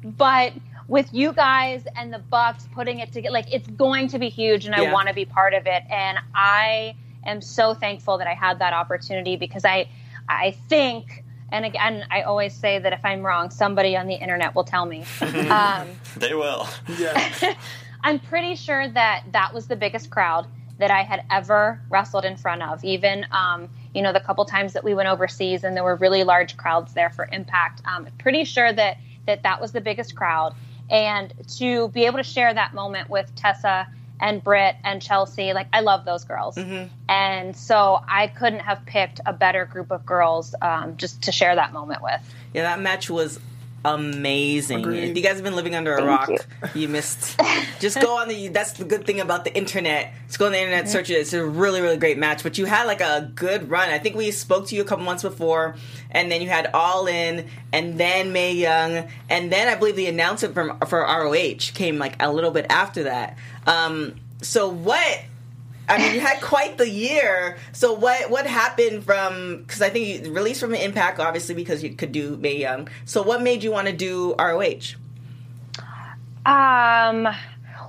but 0.03 0.53
with 0.87 1.13
you 1.13 1.33
guys 1.33 1.83
and 1.95 2.13
the 2.13 2.19
Bucks 2.19 2.67
putting 2.73 2.99
it 2.99 3.11
together, 3.11 3.33
like 3.33 3.51
it's 3.53 3.67
going 3.67 4.07
to 4.09 4.19
be 4.19 4.29
huge, 4.29 4.65
and 4.65 4.75
I 4.75 4.91
want 4.91 5.07
to 5.07 5.13
be 5.13 5.25
part 5.25 5.53
of 5.53 5.65
it. 5.65 5.83
And 5.89 6.19
I 6.33 6.95
am 7.25 7.41
so 7.41 7.73
thankful 7.73 8.17
that 8.19 8.27
I 8.27 8.33
had 8.33 8.59
that 8.59 8.73
opportunity 8.73 9.35
because 9.35 9.65
I, 9.65 9.89
I 10.29 10.51
think, 10.69 11.23
and 11.51 11.65
again, 11.65 12.05
I 12.11 12.21
always 12.21 12.53
say 12.53 12.79
that 12.79 12.93
if 12.93 13.03
I'm 13.03 13.25
wrong, 13.25 13.49
somebody 13.49 13.97
on 13.97 14.07
the 14.07 14.15
internet 14.15 14.53
will 14.53 14.63
tell 14.63 14.85
me. 14.85 15.03
um, 15.49 15.87
They 16.17 16.33
will. 16.35 16.67
Yeah. 16.99 17.55
I'm 18.03 18.19
pretty 18.19 18.55
sure 18.55 18.87
that 18.87 19.23
that 19.31 19.53
was 19.53 19.67
the 19.67 19.75
biggest 19.75 20.11
crowd 20.11 20.47
that 20.77 20.91
I 20.91 21.03
had 21.03 21.23
ever 21.31 21.81
wrestled 21.89 22.25
in 22.25 22.35
front 22.37 22.61
of. 22.61 22.83
Even, 22.83 23.25
um, 23.31 23.69
you 23.93 24.01
know, 24.01 24.13
the 24.13 24.19
couple 24.19 24.45
times 24.45 24.73
that 24.73 24.83
we 24.83 24.93
went 24.93 25.07
overseas 25.07 25.63
and 25.63 25.75
there 25.75 25.83
were 25.83 25.95
really 25.95 26.23
large 26.23 26.57
crowds 26.57 26.93
there 26.93 27.09
for 27.09 27.27
Impact. 27.31 27.81
Um, 27.85 28.07
pretty 28.19 28.43
sure 28.43 28.71
that 28.73 28.97
that 29.25 29.43
that 29.43 29.59
was 29.59 29.71
the 29.71 29.81
biggest 29.81 30.15
crowd. 30.15 30.53
And 30.89 31.33
to 31.57 31.89
be 31.89 32.05
able 32.05 32.17
to 32.17 32.23
share 32.23 32.53
that 32.53 32.73
moment 32.73 33.09
with 33.09 33.33
Tessa 33.35 33.87
and 34.19 34.43
Britt 34.43 34.75
and 34.83 35.01
Chelsea, 35.01 35.53
like 35.53 35.67
I 35.73 35.81
love 35.81 36.05
those 36.05 36.23
girls. 36.23 36.57
And 37.09 37.55
so 37.55 37.99
I 38.07 38.27
couldn't 38.27 38.59
have 38.59 38.85
picked 38.85 39.19
a 39.25 39.33
better 39.33 39.65
group 39.65 39.91
of 39.91 40.05
girls 40.05 40.55
um, 40.61 40.97
just 40.97 41.23
to 41.23 41.31
share 41.31 41.55
that 41.55 41.73
moment 41.73 42.01
with. 42.01 42.21
Yeah, 42.53 42.63
that 42.63 42.79
match 42.79 43.09
was 43.09 43.39
amazing. 43.85 44.79
Agreed. 44.79 45.09
If 45.09 45.17
you 45.17 45.23
guys 45.23 45.35
have 45.35 45.43
been 45.43 45.55
living 45.55 45.75
under 45.75 45.95
a 45.95 46.05
rock, 46.05 46.29
you. 46.73 46.87
missed. 46.87 47.39
Just 47.79 47.99
go 47.99 48.17
on 48.17 48.27
the. 48.27 48.47
That's 48.49 48.73
the 48.73 48.85
good 48.85 49.05
thing 49.05 49.19
about 49.19 49.43
the 49.43 49.55
internet. 49.55 50.13
Just 50.27 50.39
go 50.39 50.45
on 50.47 50.51
the 50.51 50.59
internet, 50.59 50.89
search 50.89 51.09
it. 51.09 51.15
It's 51.15 51.33
a 51.33 51.45
really, 51.45 51.81
really 51.81 51.97
great 51.97 52.17
match. 52.17 52.43
But 52.43 52.57
you 52.57 52.65
had 52.65 52.85
like 52.85 53.01
a 53.01 53.31
good 53.35 53.69
run. 53.69 53.89
I 53.89 53.99
think 53.99 54.15
we 54.15 54.31
spoke 54.31 54.67
to 54.67 54.75
you 54.75 54.81
a 54.81 54.85
couple 54.85 55.05
months 55.05 55.23
before, 55.23 55.75
and 56.11 56.31
then 56.31 56.41
you 56.41 56.49
had 56.49 56.69
All 56.73 57.07
In, 57.07 57.47
and 57.71 57.97
then 57.97 58.33
Mae 58.33 58.53
Young, 58.53 59.07
and 59.29 59.51
then 59.51 59.67
I 59.67 59.75
believe 59.75 59.95
the 59.95 60.07
announcement 60.07 60.53
from 60.53 60.79
for 60.87 60.99
ROH 61.01 61.71
came 61.73 61.97
like 61.97 62.21
a 62.21 62.31
little 62.31 62.51
bit 62.51 62.65
after 62.69 63.03
that. 63.03 63.37
Um, 63.65 64.15
so 64.41 64.69
what? 64.69 65.23
I 65.87 65.97
mean, 65.97 66.13
you 66.15 66.19
had 66.19 66.41
quite 66.41 66.77
the 66.77 66.89
year. 66.89 67.57
So 67.71 67.93
what 67.93 68.29
what 68.29 68.47
happened 68.47 69.03
from? 69.03 69.63
Because 69.63 69.81
I 69.81 69.89
think 69.89 70.25
you 70.25 70.33
released 70.33 70.59
from 70.59 70.73
Impact, 70.73 71.19
obviously, 71.19 71.55
because 71.55 71.83
you 71.83 71.95
could 71.95 72.11
do 72.11 72.37
Mae 72.37 72.57
Young. 72.57 72.89
So 73.05 73.21
what 73.21 73.41
made 73.41 73.63
you 73.63 73.71
want 73.71 73.87
to 73.87 73.93
do 73.93 74.35
ROH? 74.37 74.95
Um, 76.45 77.23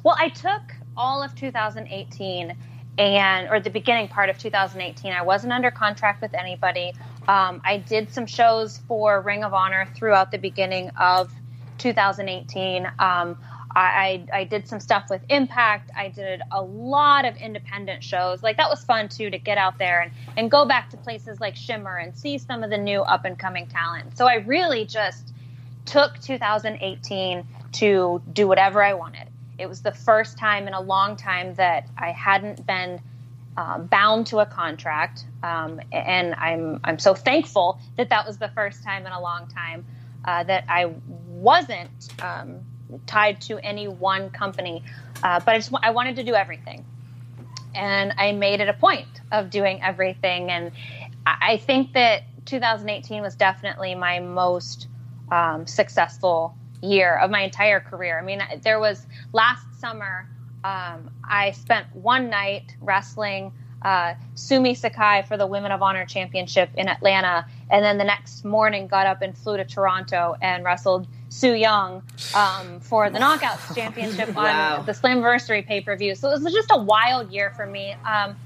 well, 0.02 0.16
I 0.18 0.30
took 0.34 0.62
all 0.96 1.22
of 1.22 1.34
2018 1.34 2.56
and, 2.98 3.48
or 3.50 3.60
the 3.60 3.70
beginning 3.70 4.08
part 4.08 4.30
of 4.30 4.38
2018. 4.38 5.12
I 5.12 5.22
wasn't 5.22 5.52
under 5.52 5.70
contract 5.70 6.22
with 6.22 6.32
anybody. 6.34 6.92
Um, 7.28 7.60
I 7.64 7.78
did 7.86 8.12
some 8.12 8.26
shows 8.26 8.78
for 8.88 9.20
Ring 9.20 9.44
of 9.44 9.52
Honor 9.52 9.86
throughout 9.94 10.30
the 10.30 10.38
beginning 10.38 10.90
of 10.98 11.30
2018. 11.78 12.90
Um, 12.98 13.36
I, 13.78 14.26
I, 14.32 14.44
did 14.44 14.66
some 14.66 14.80
stuff 14.80 15.10
with 15.10 15.20
Impact. 15.28 15.90
I 15.94 16.08
did 16.08 16.40
a 16.50 16.62
lot 16.62 17.26
of 17.26 17.36
independent 17.36 18.02
shows. 18.02 18.42
Like 18.42 18.56
that 18.56 18.70
was 18.70 18.82
fun 18.82 19.08
too 19.08 19.28
to 19.28 19.38
get 19.38 19.58
out 19.58 19.78
there 19.78 20.00
and, 20.00 20.12
and 20.36 20.50
go 20.50 20.64
back 20.64 20.88
to 20.90 20.96
places 20.96 21.40
like 21.40 21.56
Shimmer 21.56 21.96
and 21.96 22.16
see 22.16 22.38
some 22.38 22.62
of 22.62 22.70
the 22.70 22.78
new 22.78 23.02
up 23.02 23.26
and 23.26 23.38
coming 23.38 23.66
talent. 23.66 24.16
So 24.16 24.26
I 24.26 24.36
really 24.36 24.86
just 24.86 25.32
took 25.84 26.18
2018 26.20 27.46
to 27.72 28.22
do 28.32 28.48
whatever 28.48 28.82
I 28.82 28.94
wanted. 28.94 29.28
It 29.58 29.68
was 29.68 29.82
the 29.82 29.92
first 29.92 30.38
time 30.38 30.66
in 30.66 30.74
a 30.74 30.80
long 30.80 31.16
time 31.16 31.54
that 31.54 31.86
I 31.98 32.12
hadn't 32.12 32.66
been 32.66 33.00
uh, 33.56 33.78
bound 33.78 34.26
to 34.28 34.38
a 34.38 34.46
contract, 34.46 35.24
um, 35.42 35.80
and 35.90 36.34
I'm 36.34 36.78
I'm 36.84 36.98
so 36.98 37.14
thankful 37.14 37.80
that 37.96 38.10
that 38.10 38.26
was 38.26 38.36
the 38.36 38.48
first 38.48 38.84
time 38.84 39.06
in 39.06 39.12
a 39.12 39.20
long 39.20 39.48
time 39.48 39.86
uh, 40.26 40.44
that 40.44 40.64
I 40.68 40.92
wasn't 41.26 42.12
um, 42.22 42.60
tied 43.06 43.40
to 43.42 43.58
any 43.58 43.88
one 43.88 44.30
company. 44.30 44.82
Uh, 45.22 45.40
but 45.40 45.54
I 45.54 45.58
just 45.58 45.72
I 45.82 45.90
wanted 45.90 46.16
to 46.16 46.24
do 46.24 46.34
everything, 46.34 46.84
and 47.74 48.12
I 48.16 48.32
made 48.32 48.60
it 48.60 48.68
a 48.68 48.74
point 48.74 49.08
of 49.32 49.50
doing 49.50 49.82
everything. 49.82 50.50
And 50.50 50.72
I 51.26 51.56
think 51.58 51.92
that 51.94 52.22
2018 52.46 53.22
was 53.22 53.34
definitely 53.34 53.94
my 53.94 54.20
most 54.20 54.88
um, 55.30 55.66
successful 55.66 56.54
year 56.82 57.16
of 57.16 57.30
my 57.30 57.40
entire 57.42 57.80
career. 57.80 58.18
I 58.18 58.22
mean, 58.22 58.42
there 58.62 58.78
was 58.78 59.06
last 59.32 59.66
summer, 59.80 60.28
um, 60.64 61.10
I 61.28 61.52
spent 61.52 61.94
one 61.94 62.30
night 62.30 62.76
wrestling 62.80 63.52
uh, 63.82 64.14
Sumi 64.34 64.74
Sakai 64.74 65.22
for 65.28 65.36
the 65.36 65.46
Women 65.46 65.70
of 65.70 65.82
Honor 65.82 66.04
Championship 66.06 66.70
in 66.76 66.88
Atlanta, 66.88 67.46
and 67.70 67.84
then 67.84 67.98
the 67.98 68.04
next 68.04 68.44
morning 68.44 68.86
got 68.86 69.06
up 69.06 69.22
and 69.22 69.36
flew 69.36 69.56
to 69.56 69.64
Toronto 69.64 70.34
and 70.40 70.64
wrestled 70.64 71.06
Su 71.36 71.52
Yung 71.54 72.02
um, 72.32 72.80
for 72.80 73.10
the 73.10 73.18
Knockouts 73.18 73.74
Championship 73.74 74.34
Wow. 74.34 74.78
on 74.78 74.86
the 74.86 74.92
Slamversary 74.92 75.66
pay 75.66 75.82
per 75.82 75.96
view. 75.96 76.14
So 76.14 76.30
it 76.30 76.42
was 76.42 76.52
just 76.54 76.70
a 76.70 76.78
wild 76.82 77.30
year 77.30 77.52
for 77.54 77.66
me. 77.66 77.94
Um, 78.04 78.36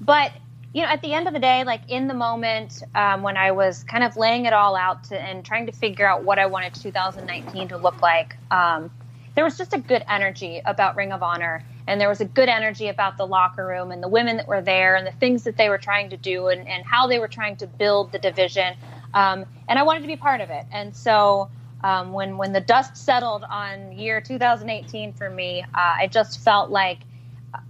but 0.00 0.32
you 0.74 0.82
know, 0.82 0.88
at 0.88 1.00
the 1.00 1.14
end 1.14 1.26
of 1.26 1.32
the 1.32 1.40
day, 1.40 1.64
like 1.64 1.82
in 1.88 2.06
the 2.08 2.14
moment 2.14 2.82
um, 2.94 3.22
when 3.22 3.38
I 3.38 3.52
was 3.52 3.82
kind 3.84 4.04
of 4.04 4.16
laying 4.16 4.44
it 4.44 4.52
all 4.52 4.76
out 4.76 5.04
to, 5.04 5.18
and 5.18 5.44
trying 5.44 5.66
to 5.66 5.72
figure 5.72 6.06
out 6.06 6.24
what 6.24 6.38
I 6.38 6.46
wanted 6.46 6.74
2019 6.74 7.68
to 7.68 7.78
look 7.78 8.02
like, 8.02 8.36
um, 8.50 8.90
there 9.34 9.44
was 9.44 9.56
just 9.56 9.72
a 9.72 9.78
good 9.78 10.04
energy 10.08 10.60
about 10.66 10.96
Ring 10.96 11.12
of 11.12 11.22
Honor, 11.22 11.64
and 11.86 11.98
there 11.98 12.08
was 12.10 12.20
a 12.20 12.26
good 12.26 12.50
energy 12.50 12.88
about 12.88 13.16
the 13.16 13.26
locker 13.26 13.66
room 13.66 13.90
and 13.90 14.02
the 14.02 14.08
women 14.08 14.36
that 14.36 14.46
were 14.48 14.60
there 14.60 14.96
and 14.96 15.06
the 15.06 15.12
things 15.12 15.44
that 15.44 15.56
they 15.56 15.70
were 15.70 15.78
trying 15.78 16.10
to 16.10 16.18
do 16.18 16.48
and, 16.48 16.68
and 16.68 16.84
how 16.84 17.06
they 17.06 17.18
were 17.18 17.28
trying 17.28 17.56
to 17.56 17.66
build 17.66 18.12
the 18.12 18.18
division. 18.18 18.74
Um, 19.14 19.46
and 19.68 19.78
I 19.78 19.82
wanted 19.84 20.00
to 20.02 20.06
be 20.08 20.16
part 20.16 20.42
of 20.42 20.50
it. 20.50 20.66
And 20.72 20.94
so 20.94 21.48
um, 21.86 22.12
when 22.12 22.36
when 22.36 22.52
the 22.52 22.60
dust 22.60 22.96
settled 22.96 23.44
on 23.44 23.92
year 23.92 24.20
2018 24.20 25.12
for 25.12 25.30
me, 25.30 25.62
uh, 25.62 25.66
I 25.74 26.08
just 26.08 26.40
felt 26.40 26.68
like 26.70 26.98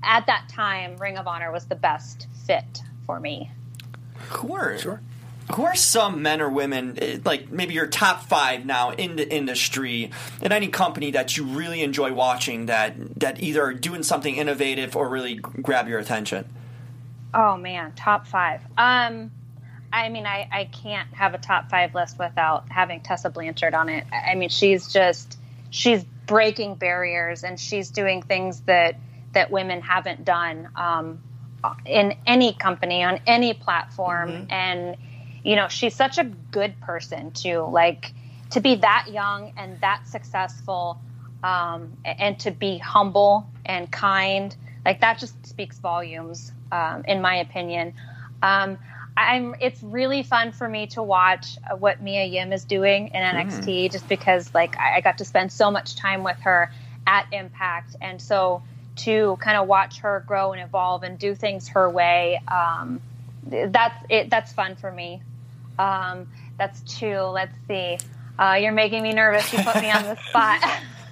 at 0.02 0.26
that 0.26 0.48
time 0.48 0.96
Ring 0.96 1.18
of 1.18 1.26
Honor 1.26 1.52
was 1.52 1.66
the 1.66 1.74
best 1.74 2.26
fit 2.46 2.82
for 3.04 3.20
me. 3.20 3.50
Who 4.30 4.54
are 4.54 4.78
Sure. 4.78 5.00
who 5.54 5.64
are 5.64 5.74
some 5.74 6.22
men 6.22 6.40
or 6.40 6.48
women 6.48 6.98
eh, 7.00 7.18
like 7.24 7.50
maybe 7.52 7.74
your 7.74 7.86
top 7.86 8.22
five 8.24 8.64
now 8.64 8.90
in 8.90 9.16
the 9.16 9.32
industry 9.32 10.10
in 10.40 10.50
any 10.50 10.68
company 10.68 11.10
that 11.10 11.36
you 11.36 11.44
really 11.44 11.82
enjoy 11.82 12.10
watching 12.12 12.66
that 12.66 12.94
that 13.20 13.42
either 13.42 13.62
are 13.62 13.74
doing 13.74 14.02
something 14.02 14.34
innovative 14.34 14.96
or 14.96 15.10
really 15.10 15.34
grab 15.34 15.88
your 15.88 15.98
attention? 15.98 16.46
Oh 17.34 17.58
man, 17.58 17.92
top 17.94 18.26
five. 18.26 18.62
Um, 18.78 19.30
I 19.96 20.10
mean, 20.10 20.26
I, 20.26 20.46
I 20.52 20.64
can't 20.66 21.12
have 21.14 21.32
a 21.32 21.38
top 21.38 21.70
five 21.70 21.94
list 21.94 22.18
without 22.18 22.70
having 22.70 23.00
Tessa 23.00 23.30
Blanchard 23.30 23.72
on 23.72 23.88
it. 23.88 24.04
I 24.12 24.34
mean, 24.34 24.50
she's 24.50 24.92
just 24.92 25.38
she's 25.70 26.04
breaking 26.26 26.74
barriers 26.74 27.44
and 27.44 27.58
she's 27.58 27.90
doing 27.90 28.20
things 28.20 28.60
that 28.62 28.96
that 29.32 29.50
women 29.50 29.80
haven't 29.80 30.24
done 30.24 30.68
um, 30.76 31.22
in 31.86 32.14
any 32.26 32.52
company 32.52 33.04
on 33.04 33.20
any 33.26 33.54
platform. 33.54 34.46
And 34.50 34.98
you 35.42 35.56
know, 35.56 35.68
she's 35.68 35.94
such 35.94 36.18
a 36.18 36.24
good 36.24 36.78
person 36.80 37.30
too. 37.30 37.66
Like 37.70 38.12
to 38.50 38.60
be 38.60 38.74
that 38.76 39.06
young 39.10 39.54
and 39.56 39.80
that 39.80 40.06
successful, 40.06 41.00
um, 41.42 41.96
and 42.04 42.38
to 42.40 42.50
be 42.50 42.76
humble 42.76 43.48
and 43.64 43.90
kind, 43.90 44.54
like 44.84 45.00
that 45.00 45.18
just 45.18 45.46
speaks 45.46 45.78
volumes, 45.78 46.52
um, 46.70 47.02
in 47.08 47.22
my 47.22 47.36
opinion. 47.36 47.94
Um, 48.42 48.76
I'm. 49.16 49.54
It's 49.60 49.82
really 49.82 50.22
fun 50.22 50.52
for 50.52 50.68
me 50.68 50.86
to 50.88 51.02
watch 51.02 51.56
uh, 51.70 51.76
what 51.76 52.02
Mia 52.02 52.24
Yim 52.24 52.52
is 52.52 52.64
doing 52.64 53.08
in 53.08 53.22
NXT, 53.22 53.90
just 53.90 54.08
because 54.08 54.52
like 54.54 54.76
I, 54.78 54.96
I 54.96 55.00
got 55.00 55.18
to 55.18 55.24
spend 55.24 55.52
so 55.52 55.70
much 55.70 55.96
time 55.96 56.22
with 56.22 56.38
her 56.40 56.70
at 57.06 57.26
Impact, 57.32 57.96
and 58.00 58.20
so 58.20 58.62
to 58.96 59.36
kind 59.40 59.56
of 59.56 59.68
watch 59.68 59.98
her 60.00 60.24
grow 60.26 60.52
and 60.52 60.62
evolve 60.62 61.02
and 61.02 61.18
do 61.18 61.34
things 61.34 61.68
her 61.68 61.88
way, 61.88 62.40
um, 62.48 63.00
that's 63.46 64.04
it. 64.08 64.30
That's 64.30 64.52
fun 64.52 64.76
for 64.76 64.90
me. 64.90 65.22
Um, 65.78 66.26
that's 66.58 66.80
two. 66.80 67.18
Let's 67.18 67.54
see. 67.68 67.98
Uh, 68.38 68.58
you're 68.60 68.72
making 68.72 69.02
me 69.02 69.12
nervous. 69.12 69.50
You 69.52 69.62
put 69.62 69.80
me 69.80 69.90
on 69.90 70.02
the 70.02 70.16
spot. 70.28 70.62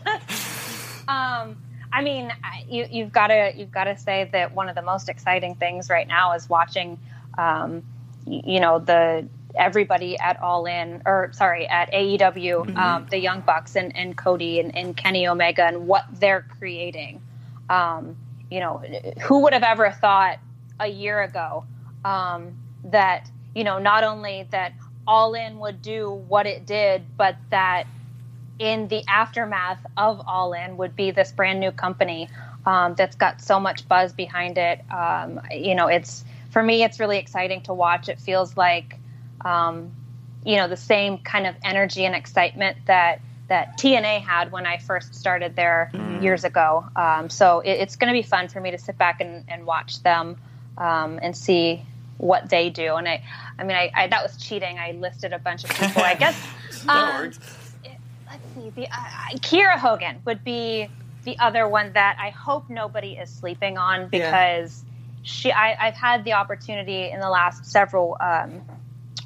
um, 1.09 1.57
I 1.93 2.03
mean, 2.03 2.33
you, 2.69 2.87
you've 2.91 3.13
got 3.13 3.29
to 3.29 3.53
you've 3.55 3.71
got 3.71 3.85
to 3.85 3.97
say 3.97 4.29
that 4.33 4.55
one 4.55 4.69
of 4.69 4.75
the 4.75 4.83
most 4.83 5.09
exciting 5.09 5.55
things 5.55 5.89
right 5.89 6.09
now 6.09 6.33
is 6.33 6.49
watching, 6.49 6.99
um, 7.39 7.83
you 8.26 8.61
know, 8.61 8.78
the 8.78 9.28
everybody 9.54 10.19
at 10.19 10.40
All 10.43 10.66
In 10.66 11.02
or 11.07 11.31
sorry 11.33 11.69
at 11.69 11.93
AEW, 11.93 12.76
um, 12.76 13.07
the 13.11 13.19
Young 13.19 13.40
Bucks 13.40 13.76
and, 13.76 13.97
and 13.97 14.16
Cody 14.16 14.61
and, 14.61 14.76
and 14.76 14.97
Kenny 14.97 15.28
Omega 15.28 15.64
and 15.64 15.87
what 15.87 16.04
they're 16.12 16.45
creating. 16.59 17.21
Um, 17.69 18.16
you 18.50 18.61
know, 18.61 18.83
who 19.23 19.40
would 19.40 19.52
have 19.52 19.62
ever 19.62 19.90
thought 19.90 20.38
a 20.78 20.87
year 20.88 21.23
ago 21.23 21.64
um, 22.04 22.52
that 22.85 23.31
you 23.54 23.64
know 23.64 23.78
not 23.78 24.04
only 24.04 24.47
that 24.50 24.73
All 25.07 25.35
In 25.35 25.59
would 25.59 25.83
do 25.83 26.11
what 26.11 26.47
it 26.47 26.66
did, 26.66 27.02
but 27.16 27.37
that 27.50 27.87
in 28.59 28.88
the 28.88 29.02
aftermath 29.09 29.85
of 29.97 30.21
All 30.26 30.52
In 30.52 30.76
would 30.76 30.95
be 30.95 31.11
this 31.11 31.33
brand 31.33 31.61
new 31.61 31.73
company 31.73 32.28
um, 32.66 32.95
that's 32.95 33.16
got 33.16 33.40
so 33.40 33.59
much 33.59 33.88
buzz 33.88 34.12
behind 34.12 34.59
it. 34.59 34.81
Um, 34.90 35.40
you 35.50 35.75
know, 35.75 35.88
it's 35.88 36.25
for 36.55 36.63
me, 36.63 36.85
it's 36.85 37.01
really 37.01 37.19
exciting 37.19 37.63
to 37.63 37.75
watch. 37.75 38.09
It 38.09 38.21
feels 38.21 38.57
like 38.57 38.97
um, 39.45 39.91
you 40.45 40.57
know, 40.57 40.69
the 40.69 40.77
same 40.77 41.19
kind 41.19 41.47
of 41.49 41.57
energy 41.65 42.05
and 42.05 42.15
excitement 42.15 42.79
that 42.87 43.21
that 43.49 43.77
TNA 43.77 44.21
had 44.21 44.53
when 44.53 44.65
I 44.65 44.79
first 44.79 45.15
started 45.15 45.55
there 45.55 45.91
years 46.23 46.45
ago. 46.45 46.87
Um, 46.97 47.29
so 47.29 47.61
it, 47.61 47.73
it's 47.73 47.97
going 47.97 48.09
to 48.13 48.17
be 48.19 48.23
fun 48.23 48.49
for 48.49 48.59
me 48.59 48.71
to 48.71 48.79
sit 48.79 48.97
back 48.97 49.21
and, 49.21 49.45
and 49.49 49.67
watch 49.67 50.03
them 50.03 50.39
um, 50.79 51.19
and 51.21 51.37
see 51.37 51.83
what 52.17 52.49
they 52.49 52.71
do. 52.71 52.95
And 52.95 53.07
I, 53.07 53.23
I 53.59 53.65
mean, 53.65 53.77
I, 53.77 53.91
I, 53.95 54.07
that 54.07 54.23
was 54.23 54.39
cheating. 54.39 54.79
I 54.79 54.93
listed 54.93 55.35
a 55.35 55.39
bunch 55.39 55.65
of 55.65 55.71
people. 55.79 56.03
I 56.03 56.15
guess. 56.15 56.41
Um, 56.89 57.15
worked. 57.17 57.39
let's 58.31 58.55
see. 58.55 58.71
The 58.71 58.87
uh, 58.87 59.39
Kiera 59.41 59.77
Hogan 59.77 60.23
would 60.25 60.45
be 60.45 60.89
the 61.25 61.39
other 61.39 61.69
one 61.69 61.93
that 61.95 62.17
I 62.21 62.31
hope 62.31 62.71
nobody 62.71 63.13
is 63.13 63.29
sleeping 63.29 63.77
on 63.77 64.09
because 64.09 64.85
she. 65.25 65.50
I, 65.50 65.88
I've 65.88 65.97
had 65.97 66.25
the 66.25 66.35
opportunity 66.35 67.11
in 67.11 67.19
the 67.19 67.31
last 67.31 67.66
several 67.66 68.16
um, 68.21 68.62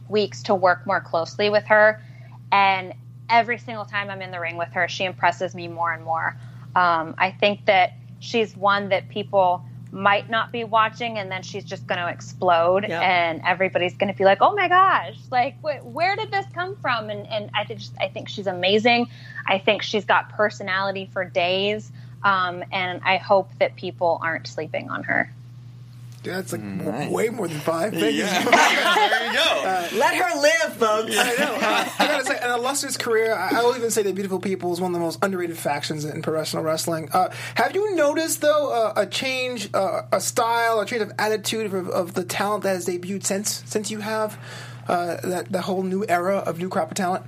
weeks 0.08 0.42
to 0.44 0.54
work 0.54 0.86
more 0.86 1.00
closely 1.00 1.50
with 1.50 1.64
her, 1.66 2.02
and 2.50 2.94
every 3.28 3.58
single 3.58 3.84
time 3.84 4.08
I'm 4.08 4.22
in 4.22 4.30
the 4.30 4.40
ring 4.40 4.56
with 4.56 4.70
her, 4.72 4.88
she 4.88 5.04
impresses 5.04 5.54
me 5.54 5.68
more 5.68 5.92
and 5.92 6.02
more. 6.02 6.36
Um, 6.74 7.14
I 7.18 7.30
think 7.30 7.66
that 7.66 7.92
she's 8.20 8.56
one 8.56 8.88
that 8.88 9.08
people 9.08 9.64
might 9.90 10.28
not 10.28 10.52
be 10.52 10.64
watching 10.64 11.18
and 11.18 11.30
then 11.30 11.42
she's 11.42 11.64
just 11.64 11.86
going 11.86 11.98
to 11.98 12.08
explode 12.08 12.84
and 13.02 13.40
everybody's 13.46 13.96
going 13.96 14.12
to 14.12 14.16
be 14.16 14.24
like 14.24 14.38
oh 14.40 14.54
my 14.54 14.68
gosh 14.68 15.16
like 15.30 15.58
wh- 15.62 15.84
where 15.86 16.14
did 16.16 16.30
this 16.30 16.44
come 16.52 16.76
from 16.76 17.08
and, 17.08 17.26
and 17.28 17.50
I, 17.54 17.64
just, 17.64 17.94
I 18.00 18.08
think 18.08 18.28
she's 18.28 18.46
amazing 18.46 19.08
i 19.46 19.58
think 19.58 19.82
she's 19.82 20.04
got 20.04 20.28
personality 20.30 21.08
for 21.10 21.24
days 21.24 21.90
um, 22.22 22.62
and 22.70 23.00
i 23.04 23.16
hope 23.16 23.50
that 23.60 23.76
people 23.76 24.18
aren't 24.22 24.46
sleeping 24.46 24.90
on 24.90 25.04
her 25.04 25.32
That's 26.24 26.52
like 26.52 26.60
Mm, 26.60 26.84
w- 26.84 27.10
way 27.12 27.28
more 27.30 27.46
than 27.48 27.60
five. 27.60 27.92
Thank. 27.94 28.16
Yeah. 28.16 28.26
there 28.44 29.26
you 29.26 29.32
go. 29.32 29.64
Let 29.98 30.14
her 30.16 30.40
live, 30.40 30.76
folks. 30.76 31.16
I 31.16 31.36
know. 31.38 31.54
Uh, 31.54 31.88
I 31.98 32.06
gotta 32.06 32.24
say, 32.24 32.38
an 32.42 32.50
illustrious 32.58 32.96
career. 32.96 33.34
I, 33.34 33.60
I 33.60 33.62
will 33.62 33.76
even 33.76 33.90
say 33.90 34.02
that 34.02 34.14
Beautiful 34.14 34.38
People 34.40 34.72
is 34.72 34.80
one 34.80 34.90
of 34.90 34.94
the 34.94 35.00
most 35.04 35.22
underrated 35.24 35.56
factions 35.56 36.04
in 36.04 36.20
professional 36.22 36.62
wrestling. 36.64 37.08
Uh, 37.12 37.30
have 37.54 37.74
you 37.74 37.94
noticed, 37.94 38.40
though, 38.40 38.72
uh, 38.72 38.92
a 38.96 39.06
change, 39.06 39.70
uh, 39.74 40.02
a 40.12 40.20
style, 40.20 40.80
a 40.80 40.86
change 40.86 41.02
of 41.02 41.12
attitude 41.18 41.66
of, 41.72 41.88
of 41.88 42.14
the 42.14 42.24
talent 42.24 42.64
that 42.64 42.70
has 42.70 42.86
debuted 42.86 43.24
since 43.24 43.62
since 43.66 43.90
you 43.90 44.00
have 44.00 44.38
uh, 44.88 45.18
that 45.22 45.52
the 45.52 45.62
whole 45.62 45.82
new 45.84 46.04
era 46.08 46.38
of 46.38 46.58
new 46.58 46.68
crop 46.68 46.90
of 46.90 46.96
talent? 46.96 47.24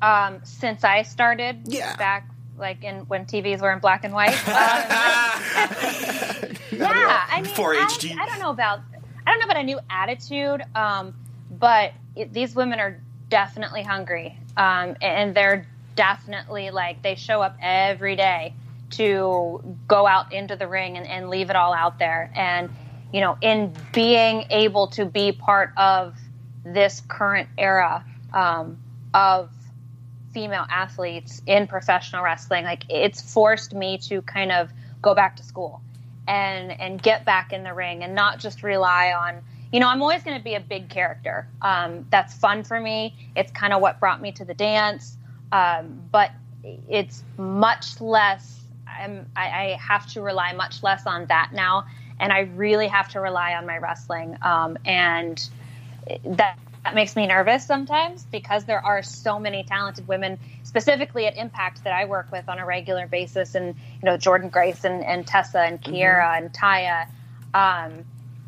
um, 0.00 0.40
since 0.44 0.82
i 0.84 1.02
started 1.02 1.60
Yeah. 1.66 1.94
back 1.96 2.28
like 2.58 2.84
in 2.84 3.00
when 3.00 3.26
tvs 3.26 3.60
were 3.60 3.72
in 3.72 3.78
black 3.78 4.04
and 4.04 4.14
white. 4.14 4.36
Um, 6.72 6.78
yeah 6.78 7.26
i 7.28 7.36
mean 7.36 7.44
Before 7.44 7.74
I, 7.74 7.84
I 7.84 8.26
don't 8.26 8.38
know 8.38 8.50
about 8.50 8.80
i 9.26 9.30
don't 9.30 9.38
know 9.38 9.44
about 9.44 9.58
a 9.58 9.62
new 9.62 9.78
attitude 9.90 10.62
um, 10.74 11.14
but 11.50 11.92
it, 12.16 12.32
these 12.32 12.54
women 12.54 12.80
are 12.80 12.98
definitely 13.32 13.82
hungry. 13.82 14.38
Um, 14.58 14.94
and 15.00 15.34
they're 15.34 15.66
definitely 15.96 16.70
like 16.70 17.02
they 17.02 17.14
show 17.14 17.40
up 17.40 17.56
every 17.62 18.14
day 18.14 18.52
to 18.90 19.76
go 19.88 20.06
out 20.06 20.34
into 20.34 20.54
the 20.54 20.68
ring 20.68 20.98
and, 20.98 21.06
and 21.06 21.30
leave 21.30 21.48
it 21.48 21.56
all 21.56 21.72
out 21.72 21.98
there. 21.98 22.30
And 22.34 22.70
you 23.12 23.20
know 23.20 23.36
in 23.40 23.74
being 23.92 24.44
able 24.50 24.88
to 24.88 25.04
be 25.04 25.32
part 25.32 25.72
of 25.76 26.14
this 26.64 27.02
current 27.08 27.48
era 27.56 28.04
um, 28.34 28.78
of 29.14 29.50
female 30.32 30.66
athletes 30.70 31.42
in 31.46 31.66
professional 31.66 32.22
wrestling 32.22 32.64
like 32.64 32.84
it's 32.88 33.32
forced 33.32 33.74
me 33.74 33.98
to 33.98 34.22
kind 34.22 34.52
of 34.52 34.70
go 35.00 35.14
back 35.14 35.36
to 35.36 35.42
school 35.42 35.80
and 36.28 36.78
and 36.80 37.02
get 37.02 37.24
back 37.24 37.52
in 37.52 37.62
the 37.62 37.74
ring 37.74 38.02
and 38.02 38.14
not 38.14 38.38
just 38.38 38.62
rely 38.62 39.12
on 39.12 39.42
you 39.72 39.80
know 39.80 39.88
i'm 39.88 40.02
always 40.02 40.22
going 40.22 40.36
to 40.36 40.44
be 40.44 40.54
a 40.54 40.60
big 40.60 40.88
character. 40.88 41.48
Um, 41.62 42.06
that's 42.10 42.34
fun 42.34 42.62
for 42.62 42.78
me. 42.78 43.14
It's 43.34 43.50
kind 43.52 43.72
of 43.72 43.80
what 43.80 43.98
brought 44.00 44.20
me 44.20 44.32
to 44.32 44.44
the 44.44 44.54
dance. 44.54 45.16
Um, 45.50 46.02
but 46.10 46.30
it's 46.88 47.24
much 47.38 48.00
less 48.00 48.60
I'm, 48.86 49.26
I, 49.34 49.48
I 49.48 49.78
have 49.80 50.06
to 50.12 50.20
rely 50.20 50.52
much 50.52 50.82
less 50.82 51.06
on 51.06 51.26
that 51.26 51.52
now 51.52 51.86
and 52.20 52.32
i 52.32 52.40
really 52.40 52.86
have 52.86 53.08
to 53.08 53.20
rely 53.20 53.54
on 53.54 53.66
my 53.66 53.78
wrestling. 53.78 54.36
Um, 54.42 54.78
and 54.84 55.48
that 56.24 56.58
that 56.84 56.94
makes 56.94 57.14
me 57.14 57.26
nervous 57.26 57.64
sometimes 57.66 58.24
because 58.24 58.64
there 58.64 58.84
are 58.84 59.02
so 59.02 59.38
many 59.38 59.62
talented 59.64 60.06
women 60.08 60.38
specifically 60.62 61.26
at 61.26 61.36
impact 61.36 61.84
that 61.84 61.92
i 61.92 62.04
work 62.04 62.30
with 62.32 62.48
on 62.48 62.58
a 62.58 62.66
regular 62.66 63.06
basis 63.06 63.54
and 63.54 63.68
you 63.68 64.06
know 64.06 64.16
jordynne 64.16 64.50
grace 64.50 64.84
and, 64.84 65.04
and 65.04 65.26
tessa 65.26 65.60
and 65.60 65.80
kiera 65.82 66.36
and 66.36 66.52
taya 66.52 67.06
um, 67.54 68.04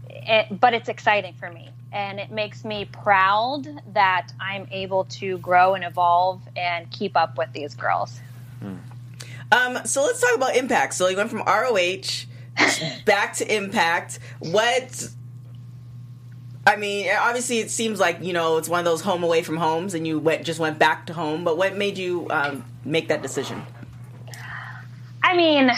it, 0.08 0.58
but 0.58 0.72
it's 0.72 0.88
exciting 0.88 1.34
for 1.34 1.50
me 1.50 1.68
and 1.92 2.18
it 2.18 2.30
makes 2.30 2.64
me 2.64 2.84
proud 2.86 3.66
that 3.92 4.32
i'm 4.40 4.66
able 4.70 5.04
to 5.04 5.38
grow 5.38 5.74
and 5.74 5.84
evolve 5.84 6.40
and 6.56 6.90
keep 6.90 7.16
up 7.16 7.38
with 7.38 7.52
these 7.52 7.74
girls 7.74 8.20
Um, 9.52 9.78
so 9.84 10.02
let's 10.02 10.20
talk 10.20 10.34
about 10.34 10.56
Impact. 10.56 10.94
So 10.94 11.08
you 11.08 11.16
went 11.16 11.30
from 11.30 11.42
ROH 11.46 12.26
back 13.04 13.34
to 13.34 13.54
Impact. 13.54 14.18
What? 14.40 15.08
I 16.66 16.76
mean, 16.76 17.08
obviously, 17.10 17.58
it 17.58 17.70
seems 17.70 18.00
like 18.00 18.22
you 18.22 18.32
know 18.32 18.56
it's 18.56 18.68
one 18.68 18.78
of 18.78 18.84
those 18.84 19.02
home 19.02 19.22
away 19.22 19.42
from 19.42 19.56
homes, 19.56 19.94
and 19.94 20.06
you 20.06 20.18
went 20.18 20.44
just 20.44 20.58
went 20.58 20.78
back 20.78 21.06
to 21.06 21.12
home. 21.12 21.44
But 21.44 21.58
what 21.58 21.76
made 21.76 21.98
you 21.98 22.26
um, 22.30 22.64
make 22.84 23.08
that 23.08 23.22
decision? 23.22 23.66
I 25.22 25.36
mean, 25.36 25.70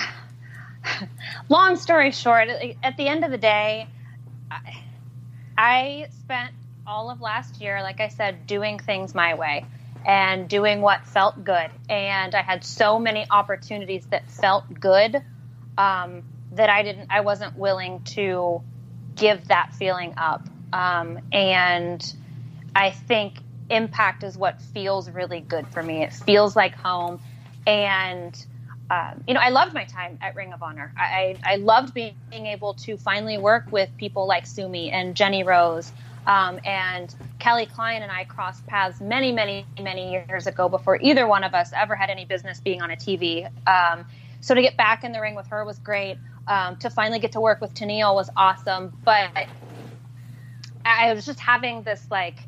long 1.49 1.77
story 1.77 2.11
short, 2.11 2.49
at 2.49 2.97
the 2.97 3.09
end 3.09 3.25
of 3.25 3.31
the 3.31 3.39
day, 3.39 3.87
I, 5.57 6.09
spent 6.21 6.53
all 6.87 7.11
of 7.11 7.21
last 7.21 7.61
year, 7.61 7.83
like 7.83 8.01
I 8.01 8.09
said, 8.09 8.47
doing 8.47 8.79
things 8.79 9.15
my 9.15 9.35
way 9.35 9.65
and 10.05 10.49
doing 10.49 10.81
what 10.81 11.05
felt 11.07 11.43
good. 11.43 11.71
And 11.89 12.35
I 12.35 12.43
had 12.43 12.65
so 12.65 12.99
many 12.99 13.27
opportunities 13.31 14.07
that 14.07 14.29
felt 14.31 14.65
good 14.81 15.23
um, 15.79 16.23
that 16.53 16.71
I 16.71 16.83
didn't, 16.83 17.11
I 17.11 17.21
wasn't 17.21 17.57
willing 17.57 18.03
to 18.05 18.63
give 19.15 19.49
that 19.49 19.75
feeling 19.75 20.15
up. 20.17 20.47
Um, 20.77 21.21
and 21.33 22.15
I 22.75 22.91
think 22.91 23.39
impact 23.71 24.23
is 24.23 24.37
what 24.37 24.61
feels 24.61 25.09
really 25.09 25.41
good 25.41 25.67
for 25.69 25.83
me. 25.83 26.03
It 26.03 26.13
feels 26.13 26.55
like 26.55 26.75
home. 26.75 27.19
And, 27.67 28.37
um, 28.91 29.25
you 29.27 29.33
know, 29.33 29.41
I 29.41 29.49
loved 29.49 29.73
my 29.73 29.85
time 29.85 30.19
at 30.21 30.37
Ring 30.37 30.53
of 30.53 30.63
Honor. 30.63 30.93
I, 30.95 31.37
I, 31.43 31.57
loved 31.57 31.95
being, 31.95 32.15
being 32.31 32.45
able 32.45 32.75
to 32.75 32.99
finally 32.99 33.39
work 33.39 33.73
with 33.73 33.89
people 33.97 34.27
like 34.27 34.47
Sumi 34.47 34.91
and 34.91 35.15
Jenny 35.17 35.45
Rose. 35.45 35.91
Um, 36.27 36.61
and 36.63 37.15
Kelly 37.39 37.65
Klein 37.65 38.03
and 38.03 38.13
I 38.13 38.25
crossed 38.25 38.67
paths 38.67 39.01
many, 39.01 39.33
many, 39.33 39.65
many 39.81 40.11
years 40.11 40.47
ago 40.47 40.69
before 40.69 41.01
either 41.01 41.27
one 41.27 41.43
of 41.43 41.55
us 41.55 41.73
ever 41.75 41.95
had 41.95 42.11
any 42.11 42.27
business 42.27 42.61
being 42.61 42.83
on 42.83 42.91
a 42.91 42.97
TV. 42.97 43.49
Um, 43.67 44.05
so 44.43 44.55
to 44.55 44.61
get 44.61 44.77
back 44.77 45.05
in 45.05 45.13
the 45.13 45.23
ring 45.23 45.37
with 45.37 45.47
her 45.47 45.65
was 45.65 45.79
great. 45.79 46.19
Um, 46.47 46.77
to 46.77 46.91
finally 46.91 47.19
get 47.19 47.33
to 47.33 47.41
work 47.41 47.63
with 47.63 47.75
Tenille 47.75 48.15
was 48.15 48.29
awesome. 48.37 48.93
But 49.05 49.49
I 50.87 51.13
was 51.15 51.27
just 51.27 51.41
having 51.41 51.83
this 51.83 52.07
like 52.11 52.39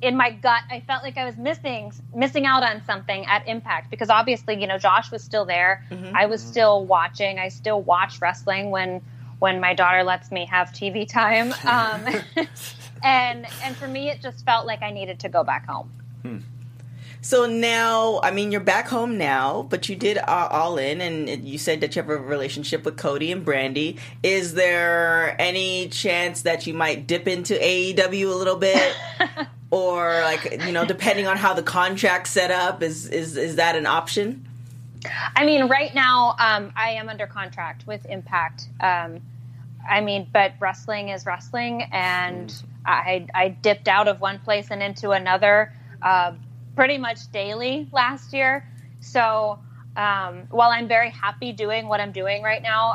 in 0.00 0.16
my 0.16 0.30
gut, 0.30 0.62
I 0.70 0.80
felt 0.80 1.02
like 1.02 1.16
I 1.16 1.24
was 1.24 1.36
missing 1.36 1.92
missing 2.14 2.46
out 2.46 2.62
on 2.62 2.82
something 2.84 3.26
at 3.26 3.46
Impact 3.48 3.90
because 3.90 4.10
obviously, 4.10 4.60
you 4.60 4.66
know, 4.66 4.78
Josh 4.78 5.10
was 5.10 5.22
still 5.22 5.44
there. 5.44 5.84
I 6.14 6.26
was 6.26 6.40
still 6.42 6.84
watching. 6.84 7.38
I 7.38 7.48
still 7.48 7.82
watch 7.82 8.20
wrestling 8.20 8.70
when 8.70 9.00
when 9.40 9.60
my 9.60 9.74
daughter 9.74 10.02
lets 10.02 10.30
me 10.30 10.46
have 10.46 10.68
TV 10.68 11.08
time. 11.08 11.52
Um, 11.64 12.22
and 13.02 13.46
and 13.62 13.76
for 13.76 13.88
me, 13.88 14.08
it 14.10 14.20
just 14.20 14.44
felt 14.44 14.66
like 14.66 14.82
I 14.82 14.90
needed 14.90 15.18
to 15.20 15.28
go 15.28 15.42
back 15.44 15.66
home. 15.66 15.90
So 17.20 17.46
now, 17.46 18.20
I 18.22 18.30
mean, 18.30 18.52
you're 18.52 18.60
back 18.60 18.88
home 18.88 19.18
now, 19.18 19.62
but 19.62 19.88
you 19.88 19.96
did 19.96 20.18
uh, 20.18 20.48
all 20.50 20.78
in, 20.78 21.00
and 21.00 21.28
you 21.46 21.58
said 21.58 21.80
that 21.80 21.96
you 21.96 22.02
have 22.02 22.10
a 22.10 22.16
relationship 22.16 22.84
with 22.84 22.96
Cody 22.96 23.32
and 23.32 23.44
Brandi. 23.44 23.98
Is 24.22 24.54
there 24.54 25.34
any 25.40 25.88
chance 25.88 26.42
that 26.42 26.66
you 26.66 26.74
might 26.74 27.06
dip 27.06 27.26
into 27.26 27.54
AEW 27.54 28.32
a 28.32 28.34
little 28.34 28.56
bit, 28.56 28.94
or 29.70 30.20
like 30.22 30.64
you 30.64 30.72
know, 30.72 30.84
depending 30.84 31.26
on 31.26 31.36
how 31.36 31.54
the 31.54 31.62
contract's 31.62 32.30
set 32.30 32.50
up, 32.50 32.82
is 32.82 33.08
is 33.08 33.36
is 33.36 33.56
that 33.56 33.74
an 33.74 33.86
option? 33.86 34.46
I 35.34 35.44
mean, 35.44 35.68
right 35.68 35.94
now, 35.94 36.36
um, 36.38 36.72
I 36.76 36.90
am 36.90 37.08
under 37.08 37.26
contract 37.26 37.86
with 37.86 38.04
Impact. 38.06 38.68
Um, 38.80 39.20
I 39.88 40.00
mean, 40.00 40.28
but 40.32 40.52
wrestling 40.60 41.08
is 41.08 41.24
wrestling, 41.24 41.82
and 41.92 42.52
I, 42.84 43.26
I 43.34 43.48
dipped 43.48 43.88
out 43.88 44.08
of 44.08 44.20
one 44.20 44.38
place 44.40 44.68
and 44.70 44.82
into 44.82 45.10
another 45.10 45.72
uh, 46.02 46.32
pretty 46.78 46.96
much 46.96 47.18
daily 47.32 47.88
last 47.90 48.32
year. 48.32 48.64
So 49.00 49.58
um, 49.96 50.44
while 50.52 50.70
I'm 50.70 50.86
very 50.86 51.10
happy 51.10 51.50
doing 51.50 51.88
what 51.88 52.00
I'm 52.00 52.12
doing 52.12 52.40
right 52.40 52.62
now 52.62 52.94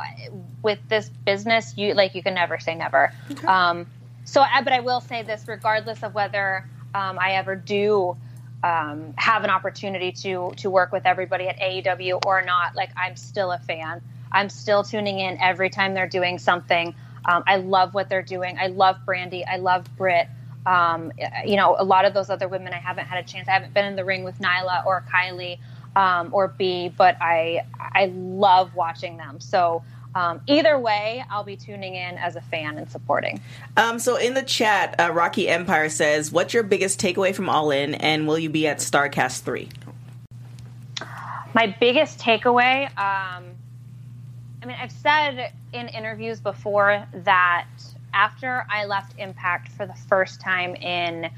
with 0.62 0.80
this 0.88 1.10
business, 1.26 1.74
you 1.76 1.94
like 1.94 2.16
you 2.16 2.24
can 2.24 2.34
never 2.34 2.60
say 2.60 2.76
never. 2.76 3.12
Um, 3.46 3.86
so, 4.24 4.40
I, 4.40 4.62
but 4.62 4.72
I 4.72 4.80
will 4.80 5.02
say 5.02 5.24
this, 5.24 5.44
regardless 5.50 6.02
of 6.02 6.14
whether 6.14 6.66
um, 6.94 7.20
I 7.20 7.34
ever 7.34 7.58
do 7.58 8.16
um, 8.64 9.14
have 9.18 9.44
an 9.44 9.50
opportunity 9.50 10.14
to 10.14 10.54
to 10.56 10.70
work 10.70 10.94
with 10.94 11.06
everybody 11.06 11.50
at 11.50 11.60
AEW 11.60 12.26
or 12.26 12.42
not, 12.42 12.78
like 12.78 12.92
I'm 12.96 13.18
still 13.18 13.52
a 13.52 13.58
fan. 13.58 14.02
I'm 14.32 14.48
still 14.48 14.86
tuning 14.86 15.20
in 15.20 15.42
every 15.42 15.70
time 15.70 15.94
they're 15.94 16.08
doing 16.08 16.40
something. 16.40 16.96
Um, 17.26 17.44
I 17.46 17.58
love 17.58 17.94
what 17.94 18.08
they're 18.08 18.22
doing. 18.22 18.58
I 18.58 18.68
love 18.68 18.96
Brandi. 19.06 19.44
I 19.46 19.58
love 19.58 19.86
Britt. 19.98 20.30
Um, 20.66 21.12
you 21.46 21.56
know, 21.56 21.76
a 21.78 21.84
lot 21.84 22.06
of 22.06 22.14
those 22.14 22.30
other 22.30 22.48
women, 22.48 22.74
I 22.74 22.78
haven't 22.78 23.06
had 23.06 23.24
a 23.24 23.28
chance. 23.28 23.48
I 23.48 23.52
haven't 23.52 23.74
been 23.74 23.86
in 23.86 23.96
the 23.96 24.06
ring 24.06 24.24
with 24.24 24.40
Nyla 24.40 24.86
or 24.86 25.04
Kylie 25.12 25.60
um, 25.96 26.34
or 26.34 26.48
B, 26.48 26.90
but 26.96 27.18
I 27.22 27.66
I 27.80 28.12
love 28.16 28.76
watching 28.76 29.18
them. 29.18 29.40
So 29.40 29.84
um, 30.16 30.42
either 30.48 30.78
way, 30.78 31.24
I'll 31.30 31.44
be 31.44 31.56
tuning 31.56 31.96
in 31.96 32.18
as 32.18 32.36
a 32.36 32.42
fan 32.42 32.78
and 32.78 32.90
supporting. 32.90 33.42
Um, 33.78 34.00
so 34.00 34.16
in 34.16 34.36
the 34.36 34.44
chat, 34.44 35.00
uh, 35.00 35.12
Rocky 35.12 35.50
Empire 35.50 35.90
says, 35.90 36.32
"What's 36.32 36.54
your 36.54 36.64
biggest 36.64 37.00
takeaway 37.00 37.34
from 37.34 37.50
All 37.50 37.72
In, 37.72 37.96
and 37.96 38.28
will 38.28 38.40
you 38.40 38.50
be 38.50 38.68
at 38.68 38.78
Starcast 38.78 39.42
3? 39.42 39.70
My 41.54 41.76
biggest 41.80 42.20
takeaway. 42.20 42.86
Um, 42.98 43.46
I 44.62 44.66
mean, 44.66 44.78
I've 44.80 44.92
said 44.92 45.52
in 45.74 45.88
interviews 45.90 46.40
before 46.40 47.06
that 47.14 47.68
after 48.14 48.66
I 48.70 48.86
left 48.86 49.16
Impact 49.18 49.70
for 49.70 49.86
the 49.86 49.94
first 49.94 50.40
time 50.40 50.76
in 50.76 51.30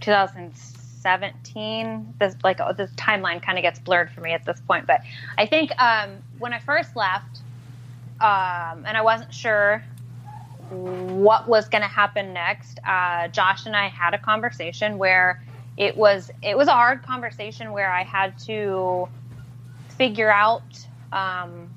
2017, 0.00 2.14
this 2.18 2.36
like 2.42 2.60
oh, 2.60 2.72
this 2.72 2.90
timeline 2.92 3.42
kind 3.42 3.58
of 3.58 3.62
gets 3.62 3.78
blurred 3.78 4.10
for 4.10 4.20
me 4.20 4.32
at 4.32 4.44
this 4.44 4.60
point. 4.60 4.86
But 4.86 5.02
I 5.38 5.46
think 5.46 5.70
um, 5.80 6.18
when 6.38 6.52
I 6.52 6.58
first 6.58 6.96
left, 6.96 7.38
um, 8.20 8.84
and 8.86 8.96
I 8.96 9.02
wasn't 9.02 9.32
sure 9.32 9.82
what 10.70 11.48
was 11.48 11.68
going 11.68 11.82
to 11.82 11.88
happen 11.88 12.32
next. 12.32 12.80
Uh, 12.86 13.28
Josh 13.28 13.66
and 13.66 13.76
I 13.76 13.88
had 13.88 14.14
a 14.14 14.18
conversation 14.18 14.98
where 14.98 15.42
it 15.76 15.96
was 15.96 16.30
it 16.42 16.56
was 16.56 16.68
a 16.68 16.72
hard 16.72 17.02
conversation 17.02 17.72
where 17.72 17.90
I 17.90 18.04
had 18.04 18.38
to 18.40 19.08
figure 19.90 20.30
out 20.30 20.86
um, 21.12 21.68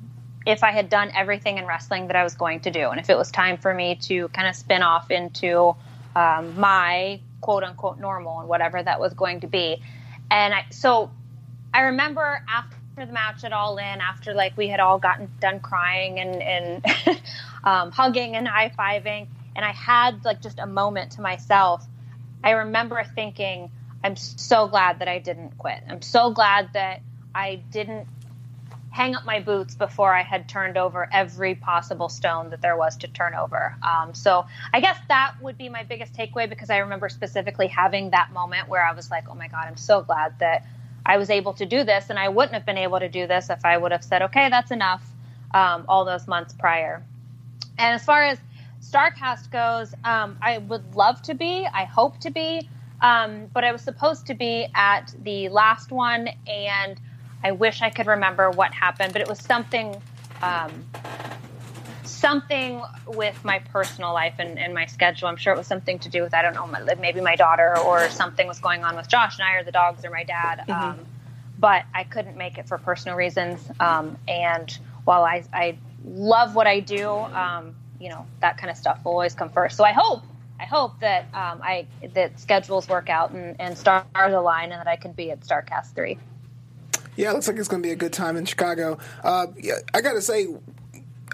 if 0.48 0.64
I 0.64 0.72
had 0.72 0.90
done 0.90 1.12
everything 1.14 1.58
in 1.58 1.66
wrestling 1.66 2.08
that 2.08 2.16
I 2.16 2.24
was 2.24 2.36
going 2.36 2.62
to 2.62 2.72
do, 2.72 2.90
and 2.90 3.02
if 3.02 3.10
it 3.10 3.18
was 3.18 3.30
time 3.32 3.58
for 3.58 3.74
me 3.74 3.96
to 4.04 4.30
kind 4.30 4.48
of 4.48 4.56
spin 4.56 4.82
off 4.82 5.12
into 5.12 5.76
um, 6.16 6.58
my 6.58 7.20
quote 7.42 7.64
unquote 7.64 8.00
normal 8.00 8.40
and 8.40 8.48
whatever 8.48 8.82
that 8.82 9.00
was 9.00 9.14
going 9.14 9.42
to 9.42 9.48
be. 9.48 9.84
And 10.32 10.54
I, 10.54 10.66
so 10.72 11.12
I 11.74 11.82
remember 11.82 12.42
after 12.50 13.06
the 13.06 13.12
match 13.12 13.44
at 13.44 13.52
All 13.52 13.78
In, 13.78 14.00
after 14.00 14.34
like 14.34 14.56
we 14.56 14.70
had 14.70 14.80
all 14.80 14.98
gotten 14.98 15.30
done 15.42 15.60
crying 15.60 16.20
and, 16.22 16.42
and 16.42 16.86
um, 17.66 17.92
hugging 17.92 18.38
and 18.38 18.48
high 18.48 18.70
fiving, 18.70 19.28
and 19.54 19.66
I 19.66 19.74
had 19.74 20.24
like 20.24 20.42
just 20.42 20.60
a 20.60 20.66
moment 20.66 21.12
to 21.14 21.22
myself. 21.22 21.86
I 22.42 22.52
remember 22.52 23.04
thinking, 23.16 23.70
I'm 24.02 24.16
so 24.16 24.70
glad 24.70 25.00
that 25.00 25.10
I 25.10 25.20
didn't 25.20 25.58
quit. 25.58 25.84
I'm 25.90 26.02
so 26.02 26.32
glad 26.32 26.70
that 26.74 27.02
I 27.36 27.62
didn't 27.70 28.08
hang 28.98 29.16
up 29.16 29.24
my 29.26 29.40
boots 29.40 29.76
before 29.76 30.12
I 30.12 30.24
had 30.24 30.50
turned 30.50 30.76
over 30.76 31.08
every 31.14 31.54
possible 31.54 32.10
stone 32.10 32.50
that 32.50 32.62
there 32.64 32.76
was 32.76 32.98
to 32.98 33.08
turn 33.08 33.36
over. 33.36 33.76
Um, 33.84 34.16
so 34.16 34.48
I 34.74 34.80
guess 34.80 34.98
that 35.08 35.36
would 35.40 35.56
be 35.56 35.70
my 35.70 35.84
biggest 35.84 36.14
takeaway 36.14 36.50
because 36.50 36.72
I 36.72 36.80
remember 36.80 37.08
specifically 37.08 37.68
having 37.68 38.10
that 38.10 38.34
moment 38.34 38.68
where 38.68 38.84
I 38.84 38.94
was 38.94 39.12
like, 39.12 39.30
oh 39.30 39.36
my 39.36 39.50
God, 39.50 39.66
I'm 39.68 39.78
so 39.78 40.02
glad 40.02 40.40
that 40.40 40.66
I 41.06 41.18
was 41.18 41.30
able 41.30 41.54
to 41.54 41.66
do 41.68 41.84
this. 41.84 42.10
And 42.10 42.18
I 42.18 42.30
wouldn't 42.30 42.56
have 42.56 42.66
been 42.66 42.80
able 42.80 43.00
to 43.00 43.08
do 43.08 43.28
this 43.28 43.52
if 43.52 43.64
I 43.64 43.78
would 43.78 43.92
have 43.92 44.04
said, 44.04 44.24
okay, 44.24 44.50
that's 44.50 44.72
enough 44.72 45.08
um, 45.54 45.86
all 45.88 46.04
those 46.04 46.28
months 46.28 46.54
prior. 46.54 47.04
And 47.78 47.94
as 47.94 48.04
far 48.04 48.24
as 48.24 48.40
StarCast 48.82 49.52
goes, 49.52 49.94
um, 50.06 50.40
I 50.42 50.58
would 50.58 50.96
love 50.96 51.22
to 51.22 51.36
be, 51.36 51.68
I 51.72 51.84
hope 51.84 52.20
to 52.22 52.32
be. 52.32 52.68
Um, 53.00 53.46
but 53.54 53.64
I 53.64 53.72
was 53.72 53.84
supposed 53.84 54.26
to 54.26 54.34
be 54.34 54.68
at 54.74 55.14
the 55.22 55.50
last 55.50 55.92
one, 55.92 56.30
and 56.48 57.00
I 57.44 57.52
wish 57.52 57.82
I 57.82 57.90
could 57.90 58.08
remember 58.08 58.50
what 58.50 58.74
happened, 58.74 59.14
but 59.14 59.22
it 59.22 59.28
was 59.28 59.40
something, 59.40 60.02
um, 60.42 60.86
something 62.04 62.82
with 63.06 63.44
my 63.46 63.60
personal 63.60 64.14
life 64.14 64.36
and, 64.40 64.58
and, 64.58 64.74
my 64.74 64.86
schedule. 64.86 65.28
I'm 65.28 65.38
sure 65.38 65.54
it 65.54 65.58
was 65.58 65.68
something 65.68 66.00
to 66.00 66.10
do 66.10 66.24
with 66.24 66.34
I 66.34 66.42
don't 66.42 66.54
know, 66.54 66.96
maybe 67.00 67.22
my 67.22 67.36
daughter 67.36 67.78
or 67.78 68.10
something 68.10 68.48
was 68.48 68.60
going 68.60 68.84
on 68.84 68.96
with 68.96 69.08
Josh 69.08 69.38
and 69.40 69.48
I, 69.48 69.56
or 69.56 69.64
the 69.64 69.72
dogs, 69.72 70.04
or 70.04 70.10
my 70.10 70.24
dad. 70.24 70.64
Mm-hmm. 70.68 70.72
Um, 70.72 71.06
but 71.60 71.86
I 71.94 72.04
couldn't 72.04 72.38
make 72.38 72.58
it 72.58 72.68
for 72.68 72.78
personal 72.78 73.18
reasons. 73.18 73.60
Um, 73.80 74.18
and 74.28 74.78
while 75.06 75.24
I, 75.24 75.44
I 75.54 75.78
love 76.06 76.56
what 76.56 76.68
I 76.68 76.80
do, 76.80 77.10
um, 77.10 77.76
you 78.00 78.10
know, 78.10 78.26
that 78.42 78.58
kind 78.58 78.70
of 78.70 78.78
stuff 78.78 79.04
will 79.04 79.14
always 79.14 79.34
come 79.34 79.50
first. 79.50 79.78
So 79.78 79.84
I 79.84 79.92
hope 79.92 80.24
I 80.60 80.66
hope 80.66 81.00
that 81.02 81.24
um, 81.34 81.62
I 81.64 81.88
that 82.14 82.40
schedules 82.40 82.88
work 82.90 83.10
out 83.10 83.32
and, 83.32 83.56
and 83.60 83.78
stars 83.78 84.06
align 84.18 84.72
and 84.72 84.80
that 84.80 84.88
I 84.88 84.96
can 84.96 85.12
be 85.12 85.32
at 85.32 85.42
Starcast 85.42 85.94
three. 85.94 86.18
Yeah, 87.18 87.32
it 87.32 87.34
looks 87.34 87.48
like 87.48 87.58
it's 87.58 87.68
going 87.68 87.82
to 87.84 87.88
be 87.88 87.92
a 87.92 87.98
good 87.98 88.14
time 88.14 88.38
in 88.38 88.46
Chicago. 88.46 89.00
Uh, 89.24 89.48
yeah, 89.58 89.74
I 89.94 90.02
got 90.02 90.14
to 90.14 90.22
say, 90.22 90.48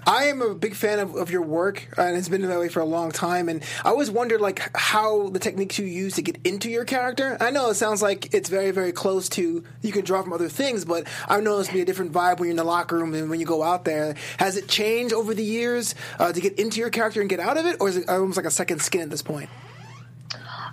I 0.06 0.24
am 0.24 0.42
a 0.42 0.54
big 0.54 0.74
fan 0.74 0.98
of, 0.98 1.14
of 1.14 1.30
your 1.30 1.42
work, 1.42 1.88
and 1.96 2.16
it's 2.16 2.28
been 2.28 2.42
that 2.42 2.58
way 2.58 2.68
for 2.68 2.80
a 2.80 2.84
long 2.84 3.10
time. 3.10 3.48
And 3.48 3.62
I 3.84 3.90
always 3.90 4.10
wondered, 4.10 4.40
like, 4.40 4.70
how 4.76 5.28
the 5.28 5.38
techniques 5.38 5.78
you 5.78 5.86
use 5.86 6.14
to 6.14 6.22
get 6.22 6.38
into 6.44 6.70
your 6.70 6.84
character. 6.84 7.36
I 7.40 7.50
know 7.50 7.70
it 7.70 7.74
sounds 7.74 8.02
like 8.02 8.34
it's 8.34 8.48
very, 8.48 8.70
very 8.70 8.92
close 8.92 9.28
to 9.30 9.64
you 9.82 9.92
can 9.92 10.04
draw 10.04 10.22
from 10.22 10.32
other 10.32 10.48
things, 10.48 10.84
but 10.84 11.06
I've 11.28 11.42
noticed 11.42 11.72
be 11.72 11.80
a 11.80 11.84
different 11.84 12.12
vibe 12.12 12.38
when 12.38 12.48
you're 12.48 12.52
in 12.52 12.56
the 12.56 12.64
locker 12.64 12.96
room 12.96 13.14
and 13.14 13.30
when 13.30 13.40
you 13.40 13.46
go 13.46 13.62
out 13.62 13.84
there. 13.84 14.14
Has 14.38 14.56
it 14.56 14.68
changed 14.68 15.14
over 15.14 15.32
the 15.32 15.44
years 15.44 15.94
uh, 16.18 16.32
to 16.32 16.40
get 16.40 16.58
into 16.58 16.80
your 16.80 16.90
character 16.90 17.20
and 17.20 17.30
get 17.30 17.40
out 17.40 17.56
of 17.56 17.66
it, 17.66 17.76
or 17.80 17.88
is 17.88 17.96
it 17.96 18.08
almost 18.08 18.36
like 18.36 18.46
a 18.46 18.50
second 18.50 18.82
skin 18.82 19.02
at 19.02 19.10
this 19.10 19.22
point? 19.22 19.48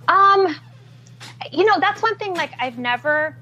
Um, 0.07 0.55
you 1.51 1.65
know, 1.65 1.79
that's 1.79 2.01
one 2.01 2.17
thing. 2.17 2.33
Like, 2.33 2.51
I've 2.59 2.77
never 2.77 3.37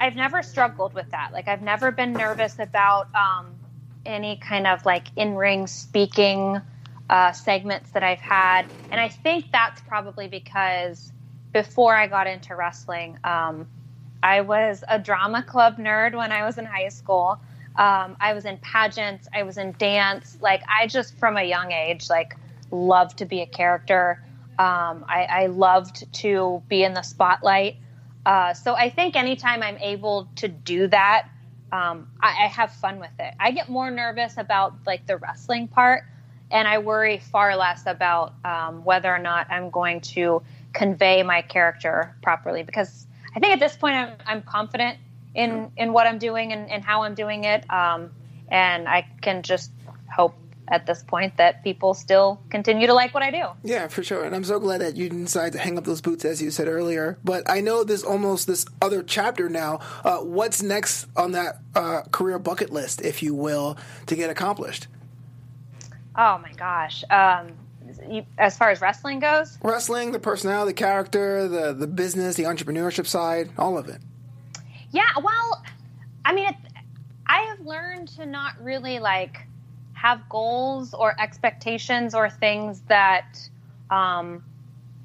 I've 0.00 0.16
never 0.16 0.42
struggled 0.42 0.94
with 0.94 1.10
that. 1.10 1.32
Like 1.32 1.48
I've 1.48 1.62
never 1.62 1.90
been 1.90 2.12
nervous 2.12 2.58
about 2.58 3.08
um, 3.14 3.54
any 4.04 4.36
kind 4.36 4.66
of 4.66 4.84
like 4.84 5.08
in 5.16 5.34
ring 5.34 5.66
speaking 5.66 6.60
uh, 7.08 7.32
segments 7.32 7.90
that 7.92 8.02
I've 8.02 8.20
had, 8.20 8.66
and 8.90 9.00
I 9.00 9.08
think 9.08 9.46
that's 9.52 9.80
probably 9.82 10.28
because 10.28 11.12
before 11.52 11.94
I 11.94 12.06
got 12.06 12.26
into 12.26 12.54
wrestling, 12.56 13.18
um, 13.24 13.66
I 14.22 14.40
was 14.40 14.82
a 14.88 14.98
drama 14.98 15.42
club 15.42 15.78
nerd 15.78 16.16
when 16.16 16.32
I 16.32 16.44
was 16.44 16.58
in 16.58 16.64
high 16.64 16.88
school. 16.88 17.40
Um, 17.76 18.16
I 18.20 18.32
was 18.32 18.44
in 18.44 18.58
pageants, 18.58 19.28
I 19.34 19.42
was 19.42 19.58
in 19.58 19.74
dance. 19.78 20.36
Like 20.40 20.62
I 20.68 20.86
just 20.86 21.16
from 21.18 21.36
a 21.36 21.42
young 21.42 21.72
age, 21.72 22.08
like 22.10 22.36
loved 22.70 23.18
to 23.18 23.24
be 23.24 23.42
a 23.42 23.46
character. 23.46 24.22
Um, 24.58 25.04
I, 25.08 25.26
I 25.30 25.46
loved 25.46 26.12
to 26.14 26.62
be 26.68 26.82
in 26.82 26.94
the 26.94 27.02
spotlight. 27.02 27.76
Uh, 28.26 28.52
so 28.52 28.74
I 28.74 28.90
think 28.90 29.14
anytime 29.14 29.62
I'm 29.62 29.78
able 29.78 30.28
to 30.36 30.48
do 30.48 30.88
that, 30.88 31.28
um, 31.70 32.08
I, 32.20 32.44
I, 32.44 32.46
have 32.48 32.72
fun 32.72 32.98
with 32.98 33.12
it. 33.20 33.34
I 33.38 33.52
get 33.52 33.68
more 33.68 33.88
nervous 33.88 34.36
about 34.36 34.74
like 34.84 35.06
the 35.06 35.16
wrestling 35.16 35.68
part, 35.68 36.02
and 36.50 36.66
I 36.66 36.78
worry 36.78 37.18
far 37.18 37.56
less 37.56 37.84
about 37.86 38.34
um, 38.44 38.84
whether 38.84 39.14
or 39.14 39.20
not 39.20 39.46
I'm 39.48 39.70
going 39.70 40.00
to 40.12 40.42
convey 40.72 41.22
my 41.22 41.42
character 41.42 42.16
properly. 42.20 42.64
Because 42.64 43.06
I 43.34 43.38
think 43.38 43.52
at 43.52 43.60
this 43.60 43.76
point 43.76 43.94
I'm, 43.94 44.16
I'm 44.26 44.42
confident 44.42 44.98
in 45.34 45.70
in 45.76 45.92
what 45.92 46.08
I'm 46.08 46.18
doing 46.18 46.52
and, 46.52 46.68
and 46.68 46.84
how 46.84 47.02
I'm 47.02 47.14
doing 47.14 47.44
it, 47.44 47.68
um, 47.70 48.10
and 48.48 48.88
I 48.88 49.06
can 49.20 49.42
just 49.42 49.70
at 50.68 50.86
this 50.86 51.02
point 51.02 51.36
that 51.36 51.62
people 51.62 51.94
still 51.94 52.40
continue 52.50 52.86
to 52.86 52.94
like 52.94 53.14
what 53.14 53.22
I 53.22 53.30
do. 53.30 53.44
Yeah, 53.62 53.88
for 53.88 54.02
sure. 54.02 54.24
And 54.24 54.34
I'm 54.34 54.44
so 54.44 54.58
glad 54.58 54.80
that 54.80 54.96
you 54.96 55.08
decided 55.08 55.52
to 55.52 55.58
hang 55.58 55.78
up 55.78 55.84
those 55.84 56.00
boots, 56.00 56.24
as 56.24 56.42
you 56.42 56.50
said 56.50 56.68
earlier. 56.68 57.18
But 57.24 57.48
I 57.50 57.60
know 57.60 57.84
there's 57.84 58.02
almost 58.02 58.46
this 58.46 58.66
other 58.82 59.02
chapter 59.02 59.48
now. 59.48 59.80
Uh, 60.04 60.18
what's 60.18 60.62
next 60.62 61.06
on 61.16 61.32
that 61.32 61.60
uh, 61.74 62.02
career 62.10 62.38
bucket 62.38 62.70
list, 62.70 63.00
if 63.02 63.22
you 63.22 63.34
will, 63.34 63.76
to 64.06 64.16
get 64.16 64.30
accomplished? 64.30 64.88
Oh 66.16 66.38
my 66.38 66.52
gosh. 66.56 67.04
Um, 67.10 67.52
you, 68.10 68.24
as 68.38 68.56
far 68.56 68.70
as 68.70 68.80
wrestling 68.80 69.20
goes, 69.20 69.58
wrestling, 69.62 70.12
the 70.12 70.18
personality, 70.18 70.70
the 70.70 70.74
character, 70.74 71.48
the 71.48 71.72
the 71.72 71.86
business, 71.86 72.36
the 72.36 72.44
entrepreneurship 72.44 73.06
side, 73.06 73.50
all 73.58 73.78
of 73.78 73.88
it. 73.88 74.00
Yeah, 74.90 75.06
well, 75.22 75.62
I 76.24 76.34
mean, 76.34 76.48
it, 76.48 76.56
I 77.26 77.42
have 77.42 77.60
learned 77.60 78.08
to 78.16 78.26
not 78.26 78.60
really 78.62 78.98
like 78.98 79.45
have 80.06 80.28
goals 80.28 80.94
or 80.94 81.20
expectations 81.20 82.14
or 82.14 82.30
things 82.30 82.80
that 82.82 83.26
um, 83.90 84.44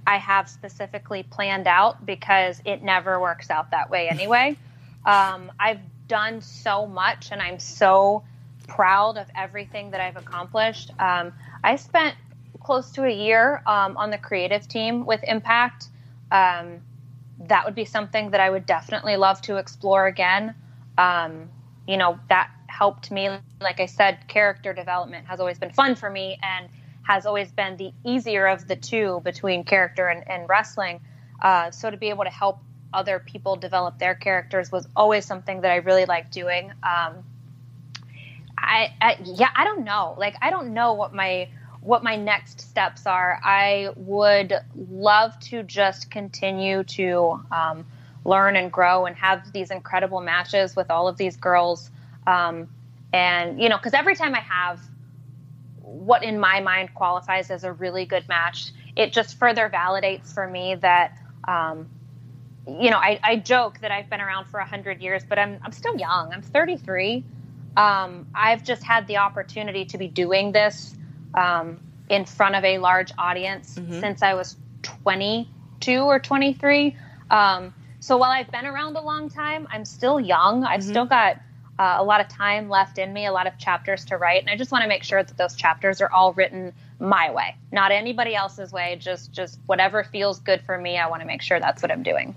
I 0.06 0.18
have 0.18 0.48
specifically 0.48 1.24
planned 1.24 1.66
out 1.66 2.06
because 2.06 2.62
it 2.66 2.84
never 2.84 3.20
works 3.20 3.50
out 3.50 3.72
that 3.72 3.90
way 3.90 4.10
anyway. 4.18 4.56
um, 5.06 5.52
I've 5.60 5.82
done 6.08 6.42
so 6.42 6.86
much 6.86 7.30
and 7.32 7.42
I'm 7.42 7.58
so 7.58 8.24
proud 8.68 9.18
of 9.18 9.26
everything 9.36 9.90
that 9.92 10.02
I've 10.02 10.18
accomplished. 10.18 10.92
Um, 11.00 11.34
I 11.64 11.78
spent 11.78 12.16
close 12.60 12.92
to 12.92 13.04
a 13.06 13.10
year 13.26 13.64
um, 13.66 13.98
on 13.98 14.12
the 14.12 14.20
creative 14.20 14.68
team 14.68 15.06
with 15.08 15.22
Impact. 15.24 15.88
Um, 16.32 16.80
that 17.48 17.66
would 17.66 17.76
be 17.76 17.86
something 17.86 18.30
that 18.32 18.40
I 18.40 18.52
would 18.52 18.68
definitely 18.68 19.18
love 19.18 19.42
to 19.44 19.58
explore 19.58 20.06
again. 20.06 20.54
Um, 21.00 21.50
you 21.88 21.98
know, 21.98 22.20
that 22.30 22.52
helped 22.68 23.10
me. 23.10 23.30
Like 23.62 23.80
I 23.80 23.86
said, 23.86 24.28
character 24.28 24.74
development 24.74 25.28
has 25.28 25.40
always 25.40 25.60
been 25.60 25.72
fun 25.72 25.96
for 25.96 26.10
me 26.10 26.40
and 26.42 26.68
has 27.04 27.26
always 27.26 27.52
been 27.52 27.78
the 27.78 27.92
easier 28.04 28.48
of 28.48 28.68
the 28.68 28.76
two 28.76 29.22
between 29.24 29.64
character 29.64 30.08
and, 30.08 30.28
and 30.30 30.50
wrestling. 30.50 31.00
Uh, 31.42 31.72
so 31.72 31.90
to 31.90 31.98
be 31.98 32.10
able 32.10 32.24
to 32.24 32.30
help 32.30 32.60
other 32.94 33.20
people 33.20 33.56
develop 33.56 33.98
their 34.00 34.16
characters 34.16 34.72
was 34.72 34.88
always 34.96 35.26
something 35.26 35.62
that 35.62 35.72
I 35.72 35.78
really 35.78 36.06
liked 36.06 36.32
doing. 36.32 36.72
Um, 36.84 37.24
I, 38.58 38.94
I, 39.02 39.18
yeah, 39.24 39.50
I 39.56 39.64
don't 39.64 39.84
know. 39.84 40.16
Like 40.18 40.36
I 40.42 40.50
don't 40.50 40.74
know 40.74 40.94
what 40.94 41.14
my 41.14 41.50
what 41.82 42.04
my 42.04 42.16
next 42.16 42.62
steps 42.62 43.08
are. 43.08 43.40
I 43.44 43.90
would 43.96 44.54
love 44.76 45.38
to 45.40 45.64
just 45.64 46.12
continue 46.12 46.84
to 46.84 47.42
um, 47.52 47.86
learn 48.24 48.56
and 48.56 48.72
grow 48.72 49.08
and 49.08 49.16
have 49.16 49.52
these 49.52 49.72
incredible 49.72 50.22
matches 50.22 50.76
with 50.76 50.92
all 50.92 51.08
of 51.08 51.18
these 51.18 51.36
girls. 51.38 51.90
Um, 52.28 52.70
and, 53.14 53.62
you 53.62 53.70
know, 53.70 53.78
because 53.78 53.94
every 53.94 54.16
time 54.16 54.36
I 54.36 54.40
have 54.40 54.80
what 55.82 56.24
in 56.24 56.40
my 56.40 56.62
mind 56.62 56.94
qualifies 56.94 57.52
as 57.52 57.64
a 57.64 57.72
really 57.72 58.06
good 58.06 58.28
match, 58.28 58.72
it 58.96 59.14
just 59.14 59.38
further 59.38 59.70
validates 59.70 60.34
for 60.34 60.48
me 60.48 60.76
that, 60.76 61.18
um, 61.48 61.90
you 62.68 62.90
know, 62.90 62.98
I, 62.98 63.20
I, 63.24 63.36
joke 63.38 63.80
that 63.80 63.92
I've 63.92 64.10
been 64.10 64.22
around 64.22 64.46
for 64.46 64.60
100 64.60 65.02
years, 65.02 65.24
but 65.28 65.40
I'm, 65.40 65.60
I'm 65.64 65.72
still 65.72 65.98
young. 65.98 66.32
I'm 66.32 66.42
33. 66.42 67.24
Um, 67.76 68.28
I've 68.36 68.64
just 68.64 68.84
had 68.84 69.08
the 69.08 69.18
opportunity 69.18 69.86
to 69.86 69.98
be 69.98 70.08
doing 70.08 70.52
this 70.52 70.96
um, 71.34 71.80
in 72.10 72.26
front 72.26 72.56
of 72.56 72.64
a 72.64 72.78
large 72.78 73.12
audience 73.18 73.76
mm-hmm. 73.76 74.00
since 74.00 74.22
I 74.22 74.34
was 74.36 74.56
22 74.84 76.02
or 76.02 76.20
23. 76.20 76.96
Um, 77.30 77.74
so 78.00 78.18
while 78.18 78.32
I've 78.32 78.52
been 78.52 78.66
around 78.66 78.96
a 78.98 79.02
long 79.02 79.30
time, 79.30 79.68
I'm 79.72 79.86
still 79.86 80.20
young. 80.20 80.64
I've 80.64 80.82
mm-hmm. 80.82 80.90
still 80.90 81.06
got 81.06 81.38
uh, 81.82 81.96
a 81.98 82.04
lot 82.04 82.22
of 82.22 82.28
time 82.28 82.70
left 82.70 83.00
in 83.00 83.12
me, 83.12 83.26
a 83.26 83.32
lot 83.32 83.48
of 83.48 83.58
chapters 83.58 84.06
to 84.06 84.16
write, 84.16 84.42
and 84.42 84.52
I 84.52 84.56
just 84.56 84.72
want 84.72 84.84
to 84.84 84.88
make 84.88 85.04
sure 85.04 85.24
that 85.24 85.36
those 85.36 85.56
chapters 85.56 86.00
are 86.00 86.12
all 86.12 86.32
written 86.32 86.74
my 87.00 87.32
way, 87.32 87.56
not 87.72 87.92
anybody 87.92 88.36
else's 88.36 88.72
way. 88.72 88.98
Just 89.00 89.32
just 89.32 89.58
whatever 89.66 90.04
feels 90.04 90.40
good 90.42 90.62
for 90.62 90.78
me. 90.78 91.00
I 91.00 91.10
want 91.10 91.22
to 91.22 91.26
make 91.26 91.42
sure 91.42 91.60
that's 91.60 91.82
what 91.82 91.92
I'm 91.92 92.04
doing. 92.04 92.36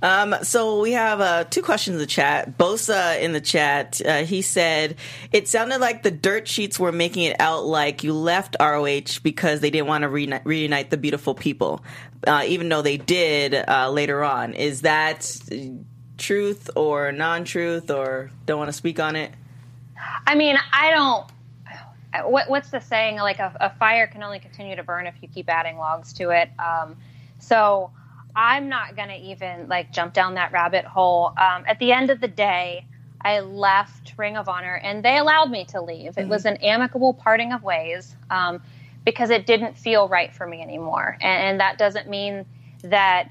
Um, 0.00 0.34
so 0.42 0.80
we 0.80 0.92
have 0.92 1.20
uh, 1.20 1.44
two 1.44 1.60
questions 1.60 1.96
in 1.96 1.98
the 1.98 2.06
chat. 2.06 2.56
Bosa 2.56 3.20
in 3.20 3.34
the 3.34 3.42
chat, 3.42 4.00
uh, 4.06 4.24
he 4.24 4.40
said 4.40 4.96
it 5.32 5.48
sounded 5.48 5.82
like 5.82 6.02
the 6.02 6.10
dirt 6.10 6.48
sheets 6.48 6.78
were 6.78 6.92
making 6.92 7.24
it 7.24 7.38
out 7.40 7.66
like 7.66 8.02
you 8.02 8.14
left 8.14 8.56
ROH 8.58 9.20
because 9.22 9.60
they 9.60 9.68
didn't 9.68 9.88
want 9.88 10.00
to 10.00 10.08
reunite, 10.08 10.46
reunite 10.46 10.88
the 10.88 10.96
beautiful 10.96 11.34
people, 11.34 11.84
uh, 12.26 12.42
even 12.46 12.70
though 12.70 12.80
they 12.80 12.96
did 12.96 13.54
uh, 13.54 13.90
later 13.90 14.24
on. 14.24 14.54
Is 14.54 14.80
that 14.80 15.30
truth 16.18 16.68
or 16.76 17.12
non-truth, 17.12 17.90
or 17.90 18.30
don't 18.46 18.58
want 18.58 18.68
to 18.68 18.74
speak 18.74 19.00
on 19.00 19.16
it? 19.16 19.32
I 20.26 20.34
mean, 20.34 20.58
I 20.72 20.90
don't. 20.90 21.26
What, 22.30 22.48
what's 22.48 22.70
the 22.70 22.80
saying? 22.80 23.16
Like 23.16 23.38
a, 23.38 23.54
a, 23.60 23.70
fire 23.70 24.06
can 24.06 24.22
only 24.22 24.38
continue 24.38 24.76
to 24.76 24.82
burn 24.82 25.06
if 25.06 25.14
you 25.20 25.28
keep 25.28 25.48
adding 25.48 25.76
logs 25.76 26.12
to 26.14 26.30
it. 26.30 26.50
Um, 26.58 26.96
so 27.38 27.90
I'm 28.34 28.68
not 28.68 28.96
going 28.96 29.08
to 29.08 29.16
even 29.16 29.68
like 29.68 29.92
jump 29.92 30.14
down 30.14 30.34
that 30.34 30.52
rabbit 30.52 30.84
hole. 30.84 31.32
Um, 31.36 31.64
at 31.66 31.78
the 31.78 31.92
end 31.92 32.10
of 32.10 32.20
the 32.20 32.28
day, 32.28 32.86
I 33.20 33.40
left 33.40 34.14
Ring 34.16 34.36
of 34.36 34.48
Honor 34.48 34.76
and 34.76 35.04
they 35.04 35.18
allowed 35.18 35.50
me 35.50 35.64
to 35.66 35.80
leave. 35.80 36.12
Mm-hmm. 36.12 36.20
It 36.20 36.28
was 36.28 36.44
an 36.44 36.56
amicable 36.58 37.14
parting 37.14 37.52
of 37.52 37.62
ways 37.62 38.14
um, 38.30 38.62
because 39.04 39.30
it 39.30 39.46
didn't 39.46 39.76
feel 39.76 40.08
right 40.08 40.32
for 40.32 40.46
me 40.46 40.62
anymore. 40.62 41.16
And, 41.20 41.42
and, 41.42 41.60
that 41.60 41.78
doesn't 41.78 42.08
mean 42.08 42.46
that, 42.82 43.28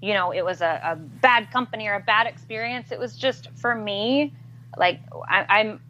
you 0.00 0.14
know, 0.14 0.32
it 0.32 0.44
was 0.44 0.60
a, 0.60 0.80
a, 0.84 0.96
bad 0.96 1.50
company 1.50 1.88
or 1.88 1.94
a 1.94 2.00
bad 2.00 2.26
experience. 2.26 2.92
It 2.92 2.98
was 2.98 3.16
just 3.16 3.50
for 3.56 3.74
me, 3.74 4.32
like, 4.76 5.00
I, 5.28 5.46
I'm. 5.48 5.80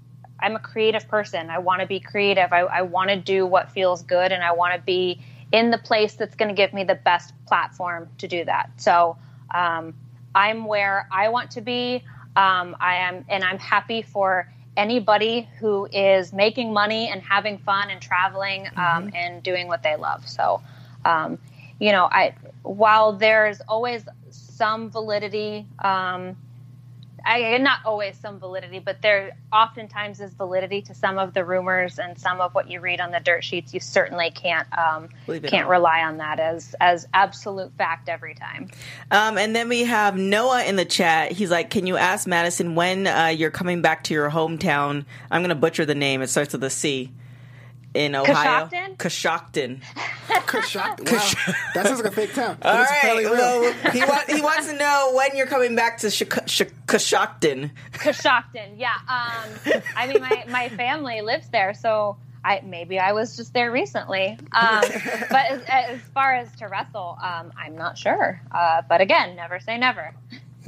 I'm 0.40 0.54
a 0.54 0.60
creative 0.60 1.08
person. 1.08 1.50
I 1.50 1.58
want 1.58 1.80
to 1.80 1.86
be 1.88 1.98
creative. 1.98 2.52
I, 2.52 2.60
I 2.60 2.82
want 2.82 3.10
to 3.10 3.16
do 3.16 3.44
what 3.44 3.72
feels 3.72 4.04
good, 4.04 4.30
and 4.30 4.40
I 4.40 4.52
want 4.52 4.72
to 4.72 4.80
be 4.80 5.20
in 5.50 5.72
the 5.72 5.78
place 5.78 6.14
that's 6.14 6.36
going 6.36 6.48
to 6.48 6.54
give 6.54 6.72
me 6.72 6.84
the 6.84 6.94
best 6.94 7.34
platform 7.46 8.08
to 8.18 8.28
do 8.28 8.44
that. 8.44 8.70
So 8.76 9.16
um, 9.52 9.94
I'm 10.34 10.66
where 10.66 11.08
I 11.10 11.28
want 11.28 11.50
to 11.52 11.60
be. 11.60 12.04
Um, 12.36 12.76
I 12.80 12.96
am, 12.96 13.24
and 13.28 13.42
I'm 13.42 13.58
happy 13.58 14.02
for 14.02 14.48
anybody 14.76 15.48
who 15.58 15.88
is 15.92 16.32
making 16.32 16.72
money 16.72 17.08
and 17.08 17.20
having 17.20 17.58
fun 17.58 17.90
and 17.90 18.00
traveling 18.00 18.68
um, 18.68 18.74
mm-hmm. 18.76 19.16
and 19.16 19.42
doing 19.42 19.66
what 19.66 19.82
they 19.82 19.96
love. 19.96 20.26
So, 20.28 20.62
um, 21.04 21.38
you 21.78 21.92
know, 21.92 22.08
I 22.10 22.34
while 22.62 23.12
there's 23.12 23.60
always 23.68 24.04
some 24.30 24.90
validity 24.90 25.66
um, 25.78 26.36
I 27.28 27.58
not 27.58 27.80
always 27.84 28.16
some 28.16 28.38
validity, 28.38 28.78
but 28.78 29.02
there 29.02 29.36
oftentimes 29.52 30.20
is 30.20 30.32
validity 30.32 30.80
to 30.82 30.94
some 30.94 31.18
of 31.18 31.34
the 31.34 31.44
rumors 31.44 31.98
and 31.98 32.18
some 32.18 32.40
of 32.40 32.54
what 32.54 32.70
you 32.70 32.80
read 32.80 33.00
on 33.00 33.10
the 33.10 33.20
dirt 33.20 33.44
sheets. 33.44 33.74
You 33.74 33.80
certainly 33.80 34.30
can't 34.30 34.66
um, 34.76 35.08
can't 35.26 35.66
on. 35.66 35.70
rely 35.70 36.02
on 36.02 36.16
that 36.18 36.40
as 36.40 36.74
as 36.80 37.06
absolute 37.12 37.72
fact 37.76 38.08
every 38.08 38.34
time. 38.34 38.70
Um, 39.10 39.36
and 39.36 39.54
then 39.54 39.68
we 39.68 39.84
have 39.84 40.16
Noah 40.16 40.64
in 40.64 40.76
the 40.76 40.86
chat. 40.86 41.32
He's 41.32 41.50
like, 41.50 41.68
"Can 41.68 41.86
you 41.86 41.98
ask 41.98 42.26
Madison 42.26 42.74
when 42.74 43.06
uh, 43.06 43.26
you're 43.26 43.50
coming 43.50 43.82
back 43.82 44.04
to 44.04 44.14
your 44.14 44.30
hometown?" 44.30 45.04
I'm 45.30 45.42
going 45.42 45.50
to 45.50 45.54
butcher 45.54 45.84
the 45.84 45.94
name. 45.94 46.22
It 46.22 46.28
starts 46.28 46.52
with 46.52 46.64
a 46.64 46.70
C 46.70 47.12
in 47.94 48.14
Ohio. 48.14 48.66
Coshocton. 48.96 49.80
Coshocton. 50.28 51.10
Wow. 51.10 51.54
that 51.74 51.86
sounds 51.86 52.00
like 52.02 52.12
a 52.12 52.14
fake 52.14 52.34
town. 52.34 52.58
All 52.62 52.74
right. 52.74 53.24
Well, 53.24 53.72
he, 53.92 54.00
wa- 54.00 54.22
he 54.28 54.40
wants 54.40 54.68
to 54.70 54.76
know 54.76 55.12
when 55.14 55.36
you're 55.36 55.46
coming 55.46 55.74
back 55.74 55.98
to 55.98 56.06
Coshocton. 56.08 57.70
Coshocton. 57.92 58.78
Yeah. 58.78 58.94
Um, 59.08 59.82
I 59.96 60.06
mean, 60.06 60.20
my, 60.20 60.44
my 60.48 60.68
family 60.70 61.20
lives 61.22 61.48
there, 61.48 61.74
so 61.74 62.16
I 62.44 62.60
maybe 62.64 62.98
I 62.98 63.12
was 63.12 63.36
just 63.36 63.52
there 63.52 63.70
recently. 63.70 64.38
Um, 64.52 64.80
but 65.30 65.50
as, 65.50 65.62
as, 65.68 66.00
far 66.14 66.34
as 66.34 66.50
to 66.56 66.68
wrestle, 66.68 67.18
um, 67.22 67.52
I'm 67.56 67.76
not 67.76 67.98
sure. 67.98 68.40
Uh, 68.50 68.82
but 68.88 69.00
again, 69.00 69.36
never 69.36 69.60
say 69.60 69.76
never. 69.78 70.14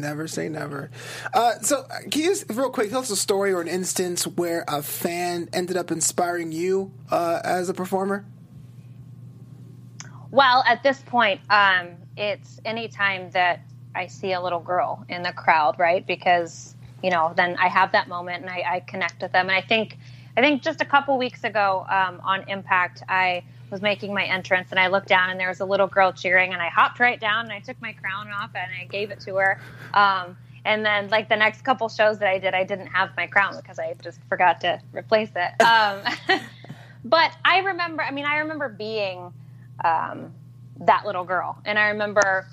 Never 0.01 0.27
say 0.27 0.49
never. 0.49 0.91
Uh, 1.33 1.59
so, 1.61 1.87
uh, 1.91 2.01
can 2.11 2.23
you 2.23 2.29
just, 2.29 2.51
real 2.51 2.71
quick, 2.71 2.91
tell 2.91 3.01
us 3.01 3.11
a 3.11 3.17
story 3.17 3.53
or 3.53 3.61
an 3.61 3.69
instance 3.69 4.27
where 4.27 4.65
a 4.67 4.83
fan 4.83 5.49
ended 5.53 5.77
up 5.77 5.91
inspiring 5.91 6.53
you 6.53 6.93
uh, 7.11 7.41
as 7.45 7.69
a 7.69 7.75
performer? 7.75 8.25
Well, 10.31 10.65
at 10.67 10.83
this 10.83 11.01
point, 11.03 11.41
um, 11.51 11.89
it's 12.17 12.61
anytime 12.65 13.31
that 13.33 13.61
I 13.95 14.07
see 14.07 14.33
a 14.33 14.41
little 14.41 14.61
girl 14.61 15.05
in 15.09 15.23
the 15.23 15.33
crowd, 15.33 15.79
right? 15.79 16.07
Because 16.07 16.77
you 17.03 17.11
know, 17.11 17.33
then 17.37 17.57
I 17.59 17.69
have 17.69 17.93
that 17.93 18.09
moment 18.09 18.43
and 18.43 18.51
I, 18.51 18.65
I 18.75 18.81
connect 18.81 19.23
with 19.23 19.33
them. 19.33 19.49
And 19.49 19.57
I 19.57 19.63
think, 19.63 19.99
I 20.37 20.41
think 20.41 20.63
just 20.63 20.81
a 20.81 20.85
couple 20.85 21.17
weeks 21.19 21.45
ago 21.45 21.87
um, 21.89 22.21
on 22.23 22.49
Impact, 22.49 23.03
I 23.09 23.43
was 23.71 23.81
making 23.81 24.13
my 24.13 24.25
entrance 24.25 24.69
and 24.71 24.81
I 24.81 24.89
looked 24.89 25.09
down 25.09 25.31
and 25.31 25.39
there 25.39 25.49
was 25.49 25.61
a 25.61 25.65
little 25.65 25.87
girl 25.87 26.13
cheering 26.13 26.53
and 26.53 26.61
I 26.61 26.69
hopped 26.69 27.01
right 27.01 27.21
down 27.21 27.45
and 27.45 27.53
I 27.53 27.61
took 27.61 27.81
my 27.81 27.93
crown 27.93 28.31
off 28.31 28.51
and 28.55 28.71
I 28.81 28.87
gave 28.87 29.11
it 29.11 29.21
to 29.21 29.37
her. 29.37 29.61
Um, 29.95 30.37
and 30.65 30.85
then 30.85 31.09
like 31.09 31.29
the 31.29 31.37
next 31.37 31.63
couple 31.63 31.89
shows 31.89 32.19
that 32.19 32.29
I 32.29 32.39
did, 32.39 32.55
I 32.55 32.65
didn't 32.65 32.89
have 32.89 33.11
my 33.17 33.27
crown 33.27 33.57
because 33.57 33.79
I 33.79 33.95
just 34.03 34.21
forgot 34.29 34.61
to 34.63 34.81
replace 34.93 35.31
it. 35.35 35.63
Um, 35.63 36.03
but 37.05 37.33
I 37.45 37.59
remember, 37.61 38.03
I 38.03 38.11
mean, 38.11 38.27
I 38.27 38.39
remember 38.39 38.69
being 38.69 39.33
um, 39.85 40.33
that 40.81 41.07
little 41.07 41.25
girl 41.25 41.59
and 41.65 41.79
I 41.79 41.89
remember 41.89 42.47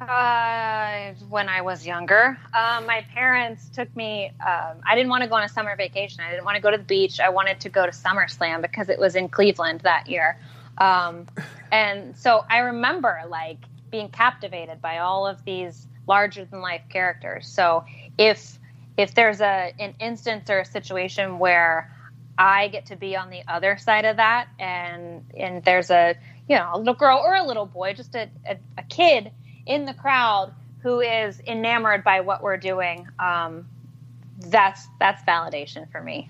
uh, 0.00 1.12
when 1.28 1.48
I 1.48 1.62
was 1.62 1.86
younger, 1.86 2.36
uh, 2.52 2.82
my 2.86 3.06
parents 3.14 3.68
took 3.68 3.94
me. 3.96 4.32
Um, 4.44 4.80
I 4.86 4.94
didn't 4.94 5.10
want 5.10 5.22
to 5.22 5.28
go 5.28 5.36
on 5.36 5.44
a 5.44 5.48
summer 5.48 5.76
vacation. 5.76 6.22
I 6.22 6.30
didn't 6.30 6.44
want 6.44 6.56
to 6.56 6.62
go 6.62 6.70
to 6.70 6.78
the 6.78 6.84
beach. 6.84 7.20
I 7.20 7.28
wanted 7.28 7.60
to 7.60 7.68
go 7.68 7.86
to 7.86 7.92
SummerSlam 7.92 8.60
because 8.62 8.88
it 8.88 8.98
was 8.98 9.14
in 9.14 9.28
Cleveland 9.28 9.80
that 9.80 10.08
year. 10.08 10.38
Um, 10.78 11.26
and 11.70 12.16
so 12.16 12.44
I 12.48 12.58
remember 12.58 13.20
like 13.28 13.58
being 13.90 14.08
captivated 14.08 14.82
by 14.82 14.98
all 14.98 15.26
of 15.26 15.44
these 15.44 15.86
larger 16.06 16.44
than 16.44 16.60
life 16.60 16.82
characters. 16.88 17.46
So 17.46 17.84
if 18.18 18.58
if 18.96 19.14
there's 19.14 19.40
a 19.40 19.72
an 19.78 19.94
instance 20.00 20.50
or 20.50 20.60
a 20.60 20.64
situation 20.64 21.38
where 21.38 21.94
I 22.36 22.68
get 22.68 22.86
to 22.86 22.96
be 22.96 23.16
on 23.16 23.30
the 23.30 23.42
other 23.46 23.76
side 23.76 24.04
of 24.04 24.16
that, 24.16 24.48
and 24.58 25.24
and 25.36 25.64
there's 25.64 25.90
a 25.90 26.16
you 26.48 26.56
know 26.56 26.70
a 26.74 26.78
little 26.78 26.94
girl 26.94 27.22
or 27.24 27.36
a 27.36 27.44
little 27.44 27.66
boy, 27.66 27.94
just 27.94 28.14
a, 28.16 28.28
a, 28.44 28.58
a 28.76 28.82
kid 28.82 29.30
in 29.66 29.84
the 29.84 29.94
crowd 29.94 30.52
who 30.82 31.00
is 31.00 31.40
enamored 31.46 32.04
by 32.04 32.20
what 32.20 32.42
we're 32.42 32.56
doing, 32.56 33.08
um, 33.18 33.66
that's 34.38 34.86
that's 35.00 35.22
validation 35.22 35.90
for 35.90 36.02
me. 36.02 36.28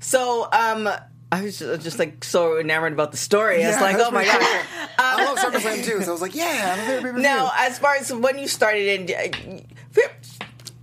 So, 0.00 0.48
um, 0.52 0.88
I 1.32 1.42
was 1.42 1.58
just 1.58 1.98
like 1.98 2.22
so 2.22 2.58
enamored 2.58 2.92
about 2.92 3.10
the 3.10 3.16
story. 3.16 3.60
Yeah, 3.60 3.68
I 3.68 3.70
was 3.72 3.80
like, 3.80 3.96
"Oh 3.98 4.10
my 4.10 4.24
god!" 4.24 4.40
Cool. 4.40 4.82
Um, 4.84 4.90
I 4.98 5.24
love 5.24 5.38
SummerSlam 5.38 5.84
too, 5.84 6.02
so 6.02 6.08
I 6.08 6.12
was 6.12 6.22
like, 6.22 6.34
"Yeah." 6.34 7.12
Now, 7.16 7.50
as 7.56 7.78
far 7.78 7.94
as 7.96 8.12
when 8.12 8.38
you 8.38 8.48
started 8.48 9.10
in, 9.10 9.66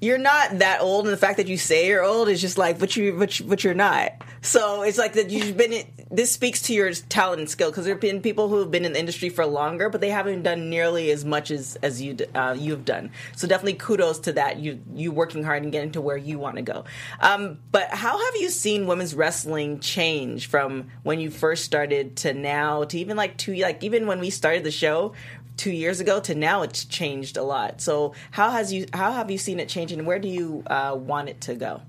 you're 0.04 0.18
not 0.18 0.60
that 0.60 0.82
old, 0.82 1.06
and 1.06 1.14
the 1.14 1.18
fact 1.18 1.38
that 1.38 1.48
you 1.48 1.58
say 1.58 1.88
you're 1.88 2.04
old 2.04 2.28
is 2.28 2.42
just 2.42 2.58
like, 2.58 2.78
but 2.78 2.96
you, 2.98 3.14
but, 3.14 3.40
you, 3.40 3.46
but 3.46 3.64
you're 3.64 3.74
not. 3.74 4.12
So 4.42 4.82
it's 4.82 4.98
like 4.98 5.14
that 5.14 5.30
you've 5.30 5.56
been. 5.56 5.86
This 6.12 6.30
speaks 6.30 6.64
to 6.64 6.74
your 6.74 6.92
talent 6.92 7.40
and 7.40 7.50
skill 7.50 7.72
because 7.72 7.86
there 7.86 7.94
have 7.94 8.02
been 8.02 8.22
people 8.22 8.50
who 8.50 8.60
have 8.60 8.70
been 8.70 8.84
in 8.84 8.92
the 8.92 9.00
industry 9.00 9.30
for 9.30 9.46
longer, 9.46 9.88
but 9.88 10.02
they 10.02 10.10
haven't 10.10 10.44
done 10.44 10.70
nearly 10.70 11.10
as 11.12 11.24
much 11.24 11.50
as 11.50 11.78
as 11.82 12.02
you 12.02 12.18
uh, 12.36 12.54
you've 12.60 12.84
done. 12.84 13.12
So 13.38 13.48
definitely 13.48 13.76
kudos 13.76 14.20
to 14.20 14.34
that. 14.34 14.60
You 14.60 14.82
you 14.94 15.14
working 15.14 15.44
hard 15.44 15.64
and 15.64 15.72
getting 15.72 15.94
to 15.94 16.02
where 16.02 16.18
you 16.18 16.38
want 16.38 16.58
to 16.58 16.62
go. 16.62 16.84
Um, 17.22 17.60
but 17.72 17.90
how 17.90 18.18
have 18.18 18.36
you 18.36 18.50
seen 18.50 18.86
women's 18.86 19.16
wrestling 19.16 19.80
change 19.80 20.48
from 20.48 20.90
when 21.04 21.22
you 21.22 21.30
first 21.30 21.64
started 21.64 22.18
to 22.18 22.34
now 22.34 22.84
to 22.84 23.00
even 23.00 23.16
like 23.16 23.38
two 23.38 23.56
like 23.56 23.82
even 23.82 24.08
when 24.08 24.20
we 24.20 24.30
started 24.30 24.66
the 24.66 24.72
show 24.72 25.14
two 25.58 25.72
years 25.72 26.00
ago 26.00 26.20
to 26.20 26.34
now 26.36 26.62
it's 26.62 26.86
changed 26.86 27.38
a 27.38 27.44
lot 27.44 27.80
so 27.82 28.14
how 28.32 28.52
has 28.52 28.74
you 28.74 28.86
how 28.94 29.12
have 29.12 29.30
you 29.30 29.38
seen 29.38 29.60
it 29.60 29.70
change 29.70 29.92
and 29.92 30.06
where 30.06 30.20
do 30.20 30.28
you 30.28 30.64
uh, 30.68 30.96
want 30.98 31.30
it 31.30 31.40
to 31.42 31.56
go 31.56 31.82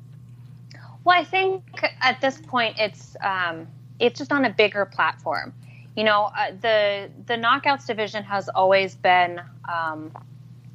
Well, 1.04 1.20
I 1.20 1.24
think 1.24 1.62
at 2.00 2.20
this 2.22 2.40
point 2.40 2.76
it's 2.78 3.14
um, 3.22 3.66
it's 4.00 4.18
just 4.18 4.32
on 4.32 4.44
a 4.46 4.50
bigger 4.50 4.86
platform. 4.86 5.52
You 5.94 6.04
know, 6.04 6.30
uh, 6.36 6.52
the 6.60 7.10
the 7.26 7.34
knockouts 7.34 7.86
division 7.86 8.24
has 8.24 8.48
always 8.48 8.94
been, 8.94 9.40
um, 9.70 10.10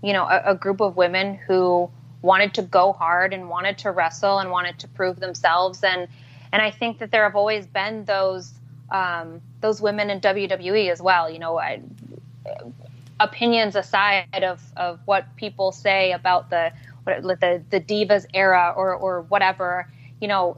you 0.04 0.14
know, 0.14 0.26
a, 0.26 0.52
a, 0.52 0.56
group 0.56 0.82
of 0.82 0.96
women 0.96 1.36
who 1.36 1.90
wanted 2.22 2.54
to 2.54 2.62
go 2.62 2.94
hard 2.94 3.34
and 3.34 3.50
wanted 3.50 3.80
to 3.80 3.92
wrestle 3.92 4.40
and 4.40 4.52
wanted 4.52 4.80
to 4.80 4.88
prove 4.88 5.20
themselves, 5.20 5.84
and 5.84 6.08
and 6.54 6.62
I 6.62 6.72
think 6.72 7.00
that 7.00 7.12
there 7.12 7.24
have 7.24 7.36
always 7.36 7.66
been 7.66 8.06
those 8.06 8.54
um, 8.92 9.42
those 9.62 9.82
women 9.82 10.12
in 10.12 10.22
WWE 10.22 10.92
as 10.92 11.02
well. 11.02 11.30
You 11.30 11.40
know, 11.40 11.58
I, 11.58 11.82
opinions 13.20 13.76
aside 13.76 14.44
of 14.44 14.62
of 14.78 15.00
what 15.06 15.36
people 15.36 15.72
say 15.72 16.12
about 16.12 16.50
the 16.50 16.72
the 17.06 17.64
the 17.70 17.82
divas 17.82 18.26
era 18.34 18.74
or 18.76 18.94
or 18.94 19.22
whatever 19.22 19.88
you 20.20 20.28
know, 20.28 20.58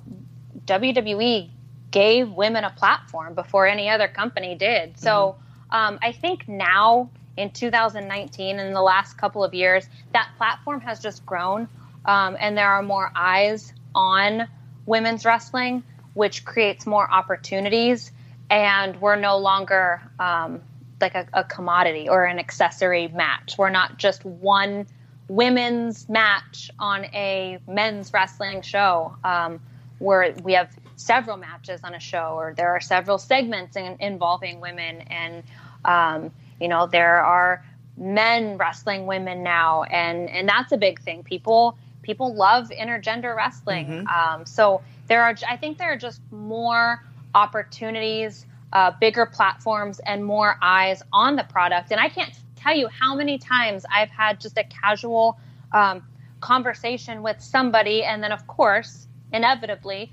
WWE 0.65 1.50
gave 1.91 2.32
women 2.32 2.63
a 2.63 2.69
platform 2.71 3.34
before 3.34 3.67
any 3.67 3.89
other 3.89 4.08
company 4.08 4.56
did. 4.56 4.97
So 4.97 5.36
mm-hmm. 5.71 5.76
um, 5.76 6.00
I 6.02 6.12
think 6.12 6.47
now 6.47 7.10
in 7.38 7.52
2019 7.52 8.60
in 8.60 8.74
the 8.74 8.82
last 8.82 9.17
couple 9.17 9.43
of 9.43 9.54
years, 9.54 9.86
that 10.13 10.30
platform 10.38 10.82
has 10.82 11.00
just 11.00 11.26
grown, 11.26 11.67
um, 12.06 12.36
and 12.39 12.58
there 12.58 12.69
are 12.69 12.84
more 12.84 13.12
eyes 13.15 13.74
on 13.93 14.47
women's 14.86 15.26
wrestling, 15.26 15.84
which 16.13 16.43
creates 16.45 16.86
more 16.86 17.10
opportunities. 17.10 18.12
And 18.50 19.00
we're 19.00 19.15
no 19.15 19.38
longer 19.38 20.02
um, 20.19 20.62
like 21.02 21.16
a, 21.16 21.28
a 21.34 21.44
commodity 21.44 22.08
or 22.08 22.26
an 22.26 22.40
accessory 22.40 23.08
match. 23.10 23.56
We're 23.58 23.70
not 23.70 23.98
just 23.98 24.24
one 24.24 24.88
women's 25.28 26.08
match 26.10 26.72
on 26.80 27.06
a 27.06 27.60
men's 27.68 28.14
wrestling 28.14 28.62
show. 28.62 29.16
Um, 29.24 29.60
where 30.02 30.34
we 30.44 30.54
have 30.54 30.76
several 30.96 31.38
matches 31.38 31.82
on 31.84 31.94
a 31.94 32.00
show 32.00 32.34
or 32.36 32.54
there 32.58 32.70
are 32.70 32.82
several 32.82 33.18
segments 33.20 33.76
in, 33.76 33.96
involving 34.00 34.60
women. 34.60 35.02
And 35.02 35.44
um, 35.86 36.32
you 36.60 36.68
know 36.68 36.88
there 36.88 37.24
are 37.24 37.64
men 37.98 38.58
wrestling 38.58 39.06
women 39.06 39.44
now. 39.44 39.84
And 39.84 40.30
and 40.30 40.50
that's 40.50 40.72
a 40.72 40.78
big 40.78 41.02
thing. 41.02 41.24
People 41.24 41.78
people 42.02 42.34
love 42.34 42.70
intergender 42.70 43.36
wrestling. 43.36 43.88
Mm-hmm. 43.88 44.08
um, 44.08 44.46
so 44.46 44.82
there 45.08 45.24
are 45.24 45.36
i 45.48 45.58
think 45.58 45.78
there 45.78 45.92
are 45.92 45.98
just 45.98 46.22
more 46.32 47.04
opportunities 47.36 48.46
uh, 48.73 48.91
bigger 48.99 49.25
platforms 49.25 49.99
and 50.05 50.23
more 50.23 50.57
eyes 50.62 51.03
on 51.12 51.36
the 51.36 51.43
product 51.43 51.91
and 51.91 51.99
i 51.99 52.07
can't 52.07 52.34
tell 52.62 52.75
you 52.75 52.88
how 52.88 53.15
many 53.15 53.38
times 53.38 53.86
I've 53.91 54.10
had 54.10 54.39
just 54.39 54.57
a 54.57 54.63
casual 54.63 55.39
um, 55.71 56.03
conversation 56.39 57.23
with 57.23 57.41
somebody, 57.41 58.03
and 58.03 58.23
then, 58.23 58.31
of 58.31 58.45
course, 58.47 59.07
inevitably, 59.34 60.12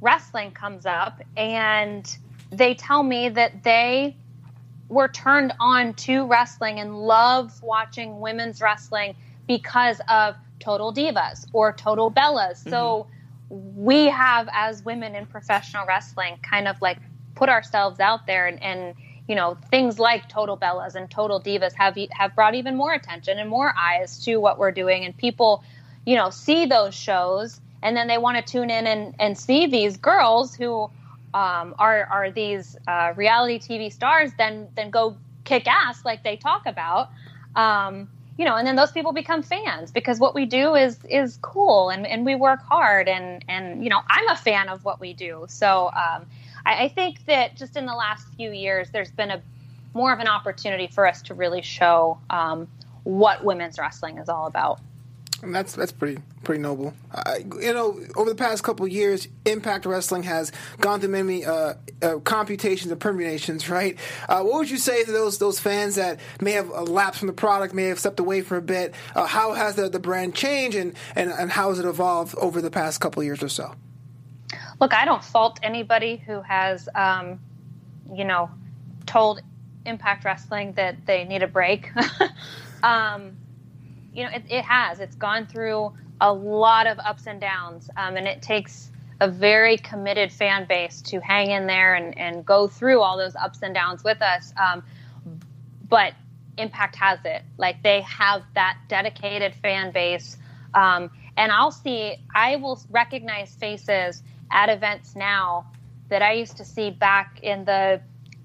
wrestling 0.00 0.50
comes 0.50 0.86
up, 0.86 1.20
and 1.36 2.16
they 2.50 2.74
tell 2.74 3.02
me 3.02 3.28
that 3.28 3.62
they 3.62 4.16
were 4.88 5.08
turned 5.08 5.52
on 5.58 5.94
to 5.94 6.26
wrestling 6.26 6.78
and 6.78 6.96
love 6.96 7.60
watching 7.62 8.20
women's 8.20 8.60
wrestling 8.60 9.14
because 9.46 10.00
of 10.08 10.36
Total 10.60 10.92
Divas 10.92 11.46
or 11.52 11.72
Total 11.72 12.10
Bellas. 12.10 12.60
Mm-hmm. 12.60 12.70
So 12.70 13.06
we 13.48 14.06
have, 14.06 14.48
as 14.52 14.84
women 14.84 15.14
in 15.14 15.26
professional 15.26 15.86
wrestling, 15.86 16.38
kind 16.42 16.66
of 16.68 16.80
like 16.80 16.98
put 17.36 17.48
ourselves 17.48 18.00
out 18.00 18.26
there 18.26 18.46
and, 18.48 18.60
and 18.62 18.94
you 19.28 19.36
know 19.36 19.56
things 19.70 19.98
like 19.98 20.28
total 20.28 20.56
bellas 20.56 20.94
and 20.94 21.08
total 21.10 21.40
divas 21.40 21.72
have 21.74 21.96
have 22.10 22.34
brought 22.34 22.54
even 22.54 22.76
more 22.76 22.92
attention 22.92 23.38
and 23.38 23.48
more 23.48 23.72
eyes 23.78 24.24
to 24.24 24.38
what 24.38 24.58
we're 24.58 24.72
doing. 24.72 25.04
And 25.04 25.16
people 25.16 25.62
you 26.04 26.16
know 26.16 26.30
see 26.30 26.66
those 26.66 26.94
shows 26.94 27.60
and 27.82 27.96
then 27.96 28.08
they 28.08 28.18
want 28.18 28.36
to 28.44 28.52
tune 28.52 28.70
in 28.70 28.86
and, 28.86 29.14
and 29.18 29.38
see 29.38 29.66
these 29.66 29.96
girls 29.96 30.56
who 30.56 30.90
um, 31.34 31.74
are 31.78 32.04
are 32.06 32.30
these 32.30 32.76
uh, 32.88 33.12
reality 33.14 33.58
TV 33.58 33.92
stars 33.92 34.32
then 34.38 34.68
then 34.74 34.90
go 34.90 35.16
kick 35.44 35.68
ass 35.68 36.04
like 36.04 36.24
they 36.24 36.36
talk 36.36 36.66
about. 36.66 37.10
Um, 37.54 38.08
you 38.38 38.44
know 38.44 38.54
and 38.56 38.66
then 38.66 38.76
those 38.76 38.92
people 38.92 39.12
become 39.12 39.42
fans 39.42 39.90
because 39.90 40.20
what 40.20 40.34
we 40.34 40.44
do 40.44 40.74
is 40.74 40.98
is 41.08 41.38
cool 41.40 41.88
and, 41.88 42.06
and 42.06 42.26
we 42.26 42.34
work 42.34 42.60
hard 42.62 43.08
and 43.08 43.42
and 43.48 43.82
you 43.82 43.90
know 43.90 44.00
I'm 44.08 44.28
a 44.28 44.36
fan 44.36 44.68
of 44.68 44.84
what 44.84 45.00
we 45.00 45.12
do. 45.12 45.46
So 45.48 45.90
um, 45.92 46.26
I, 46.66 46.84
I 46.84 46.88
think 46.88 47.24
that 47.26 47.56
just 47.56 47.76
in 47.76 47.86
the 47.86 47.94
last 47.94 48.26
few 48.36 48.50
years, 48.50 48.90
there's 48.90 49.12
been 49.12 49.30
a 49.30 49.40
more 49.94 50.12
of 50.12 50.18
an 50.18 50.28
opportunity 50.28 50.88
for 50.88 51.06
us 51.06 51.22
to 51.22 51.34
really 51.34 51.62
show 51.62 52.18
um, 52.28 52.68
what 53.04 53.42
women's 53.42 53.78
wrestling 53.78 54.18
is 54.18 54.28
all 54.28 54.46
about. 54.46 54.78
And 55.42 55.54
that's 55.54 55.74
that's 55.74 55.92
pretty 55.92 56.20
pretty 56.44 56.62
noble. 56.62 56.94
Uh, 57.12 57.34
you 57.60 57.72
know, 57.74 58.00
over 58.16 58.30
the 58.30 58.34
past 58.34 58.62
couple 58.62 58.88
years, 58.88 59.28
Impact 59.44 59.84
Wrestling 59.84 60.22
has 60.22 60.50
gone 60.80 61.00
through 61.00 61.10
many 61.10 61.44
uh, 61.44 61.74
uh, 62.02 62.18
computations 62.20 62.90
and 62.90 63.00
permutations. 63.00 63.68
Right? 63.76 63.98
Uh, 64.28 64.42
what 64.42 64.54
would 64.54 64.70
you 64.70 64.78
say 64.78 65.04
to 65.04 65.12
those 65.12 65.36
those 65.36 65.60
fans 65.60 65.96
that 65.96 66.20
may 66.40 66.52
have 66.52 66.70
lapsed 66.70 67.18
from 67.18 67.26
the 67.26 67.34
product, 67.34 67.74
may 67.74 67.84
have 67.84 67.98
stepped 67.98 68.18
away 68.18 68.40
for 68.40 68.56
a 68.56 68.62
bit? 68.62 68.94
Uh, 69.14 69.26
how 69.26 69.52
has 69.52 69.74
the, 69.74 69.90
the 69.90 69.98
brand 69.98 70.34
changed, 70.34 70.76
and, 70.78 70.94
and 71.14 71.30
and 71.30 71.50
how 71.50 71.68
has 71.68 71.78
it 71.78 71.84
evolved 71.84 72.34
over 72.36 72.62
the 72.62 72.70
past 72.70 73.00
couple 73.00 73.22
years 73.22 73.42
or 73.42 73.50
so? 73.50 73.74
Look, 74.80 74.92
I 74.92 75.04
don't 75.04 75.24
fault 75.24 75.58
anybody 75.62 76.16
who 76.16 76.40
has, 76.42 76.88
um, 76.94 77.40
you 78.12 78.24
know, 78.24 78.50
told 79.06 79.40
Impact 79.84 80.24
Wrestling 80.24 80.72
that 80.72 81.06
they 81.06 81.24
need 81.24 81.42
a 81.42 81.46
break. 81.46 81.90
um, 82.82 83.36
you 84.12 84.24
know, 84.24 84.30
it, 84.30 84.44
it, 84.48 84.64
has. 84.64 85.00
It's 85.00 85.16
gone 85.16 85.46
through 85.46 85.92
a 86.20 86.32
lot 86.32 86.86
of 86.86 86.98
ups 86.98 87.26
and 87.26 87.40
downs, 87.40 87.90
um, 87.96 88.16
and 88.16 88.26
it 88.26 88.42
takes 88.42 88.90
a 89.20 89.30
very 89.30 89.78
committed 89.78 90.30
fan 90.30 90.66
base 90.66 91.00
to 91.02 91.20
hang 91.20 91.50
in 91.50 91.66
there 91.66 91.94
and, 91.94 92.16
and 92.18 92.44
go 92.44 92.68
through 92.68 93.00
all 93.00 93.16
those 93.16 93.34
ups 93.36 93.60
and 93.62 93.74
downs 93.74 94.04
with 94.04 94.20
us. 94.20 94.52
Um, 94.56 94.82
but 95.88 96.12
Impact 96.58 96.96
has 96.96 97.18
it. 97.24 97.42
Like 97.58 97.82
they 97.82 98.00
have 98.02 98.42
that 98.54 98.78
dedicated 98.88 99.54
fan 99.54 99.92
base. 99.92 100.36
Um, 100.74 101.10
and 101.36 101.52
I'll 101.52 101.70
see, 101.70 102.16
I 102.34 102.56
will 102.56 102.80
recognize 102.90 103.54
faces 103.54 104.22
at 104.50 104.68
events 104.68 105.14
now 105.16 105.66
that 106.08 106.22
I 106.22 106.32
used 106.32 106.58
to 106.58 106.64
see 106.64 106.90
back 106.90 107.40
in 107.42 107.64
the 107.64 108.00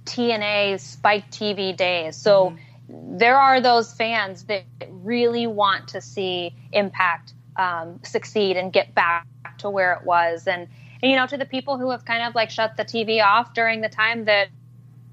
TNA 0.06 0.80
Spike 0.80 1.30
TV 1.32 1.76
days. 1.76 2.16
So 2.16 2.52
mm-hmm. 2.90 3.18
there 3.18 3.38
are 3.38 3.62
those 3.62 3.94
fans 3.94 4.44
that 4.46 4.64
really 4.90 5.48
want 5.48 5.90
to 5.90 6.02
see 6.02 6.56
Impact 6.72 7.34
um, 7.58 8.00
succeed 8.04 8.58
and 8.58 8.74
get 8.74 8.96
back 8.96 9.28
to 9.60 9.70
where 9.70 9.94
it 9.94 10.06
was. 10.06 10.48
And, 10.48 10.68
and, 11.02 11.12
you 11.12 11.18
know, 11.18 11.28
to 11.28 11.38
the 11.38 11.46
people 11.46 11.78
who 11.78 11.92
have 11.92 12.06
kind 12.06 12.24
of 12.24 12.36
like 12.36 12.50
shut 12.50 12.78
the 12.78 12.86
TV 12.86 13.24
off 13.24 13.54
during 13.54 13.82
the 13.82 13.90
time 13.90 14.26
that 14.26 14.50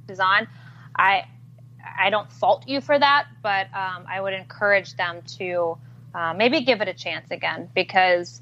is 0.09 0.21
on, 0.21 0.49
I 0.97 1.27
I 1.99 2.11
don't 2.11 2.31
fault 2.31 2.69
you 2.69 2.81
for 2.81 2.99
that, 2.99 3.27
but 3.43 3.67
um, 3.75 4.05
I 4.09 4.21
would 4.21 4.35
encourage 4.35 4.95
them 4.97 5.23
to 5.39 5.79
uh, 6.15 6.35
maybe 6.35 6.61
give 6.63 6.81
it 6.81 6.89
a 6.89 6.95
chance 6.95 7.31
again 7.31 7.69
because 7.75 8.41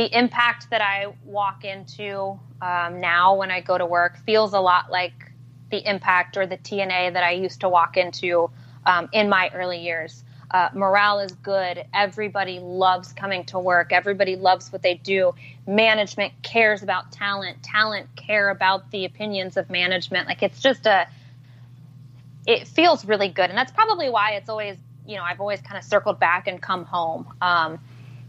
the 0.00 0.16
impact 0.16 0.70
that 0.70 0.80
I 0.80 1.12
walk 1.26 1.62
into 1.62 2.40
um, 2.62 3.00
now 3.02 3.36
when 3.36 3.50
I 3.50 3.60
go 3.60 3.76
to 3.76 3.84
work 3.84 4.16
feels 4.24 4.54
a 4.54 4.60
lot 4.60 4.90
like 4.90 5.30
the 5.70 5.86
impact 5.86 6.38
or 6.38 6.46
the 6.46 6.56
TNA 6.56 7.12
that 7.12 7.22
I 7.22 7.32
used 7.32 7.60
to 7.60 7.68
walk 7.68 7.98
into 7.98 8.50
um, 8.86 9.10
in 9.12 9.28
my 9.28 9.50
early 9.54 9.80
years. 9.80 10.24
Uh, 10.50 10.70
morale 10.72 11.18
is 11.20 11.32
good. 11.32 11.84
Everybody 11.92 12.60
loves 12.60 13.12
coming 13.12 13.44
to 13.46 13.58
work. 13.58 13.92
Everybody 13.92 14.36
loves 14.36 14.72
what 14.72 14.80
they 14.80 14.94
do. 14.94 15.34
Management 15.66 16.32
cares 16.42 16.82
about 16.82 17.12
talent. 17.12 17.62
Talent 17.62 18.08
care 18.16 18.48
about 18.48 18.90
the 18.92 19.04
opinions 19.04 19.58
of 19.58 19.68
management. 19.68 20.26
Like 20.26 20.42
it's 20.42 20.62
just 20.62 20.86
a, 20.86 21.06
it 22.46 22.66
feels 22.66 23.04
really 23.04 23.28
good, 23.28 23.50
and 23.50 23.58
that's 23.58 23.70
probably 23.70 24.08
why 24.08 24.32
it's 24.32 24.48
always, 24.48 24.78
you 25.06 25.16
know, 25.16 25.24
I've 25.24 25.42
always 25.42 25.60
kind 25.60 25.76
of 25.76 25.84
circled 25.84 26.18
back 26.18 26.46
and 26.46 26.60
come 26.60 26.86
home. 26.86 27.26
Um, 27.42 27.78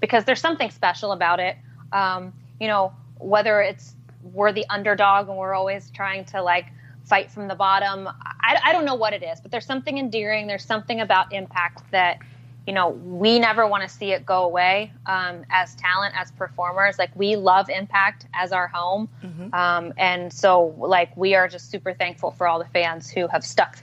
because 0.02 0.26
there's 0.26 0.42
something 0.42 0.70
special 0.72 1.14
about 1.14 1.40
it. 1.40 1.56
Um, 1.94 2.34
you 2.60 2.68
know, 2.68 2.92
whether 3.20 3.62
it's 3.62 3.96
we're 4.24 4.52
the 4.52 4.66
underdog 4.70 5.30
and 5.30 5.38
we're 5.38 5.54
always 5.54 5.90
trying 5.92 6.26
to 6.26 6.42
like 6.42 6.66
fight 7.06 7.32
from 7.32 7.48
the 7.48 7.56
bottom. 7.56 8.08
I, 8.08 8.60
I 8.66 8.72
don't 8.72 8.86
know 8.86 8.96
what 8.96 9.14
it 9.14 9.24
is, 9.24 9.40
but 9.40 9.52
there's 9.52 9.66
something 9.66 9.98
endearing. 9.98 10.48
There's 10.48 10.66
something 10.66 11.00
about 11.00 11.34
impact 11.34 11.90
that, 11.92 12.20
you 12.68 12.74
know, 12.74 12.90
we 12.90 13.40
never 13.40 13.66
want 13.68 13.84
to 13.84 13.90
see 13.90 14.12
it 14.12 14.26
go 14.26 14.44
away 14.44 14.92
um, 15.06 15.44
as 15.50 15.76
talent, 15.76 16.14
as 16.18 16.32
performers. 16.32 17.00
Like 17.00 17.12
we 17.16 17.36
love 17.36 17.70
impact 17.70 18.28
as 18.34 18.52
our 18.52 18.68
home. 18.68 19.10
Mm-hmm. 19.24 19.54
Um, 19.54 19.94
and 19.98 20.32
so 20.32 20.76
like 20.78 21.16
we 21.18 21.36
are 21.36 21.48
just 21.48 21.72
super 21.72 21.94
thankful 21.94 22.32
for 22.32 22.48
all 22.48 22.60
the 22.60 22.70
fans 22.70 23.10
who 23.10 23.28
have 23.28 23.44
stuck 23.44 23.78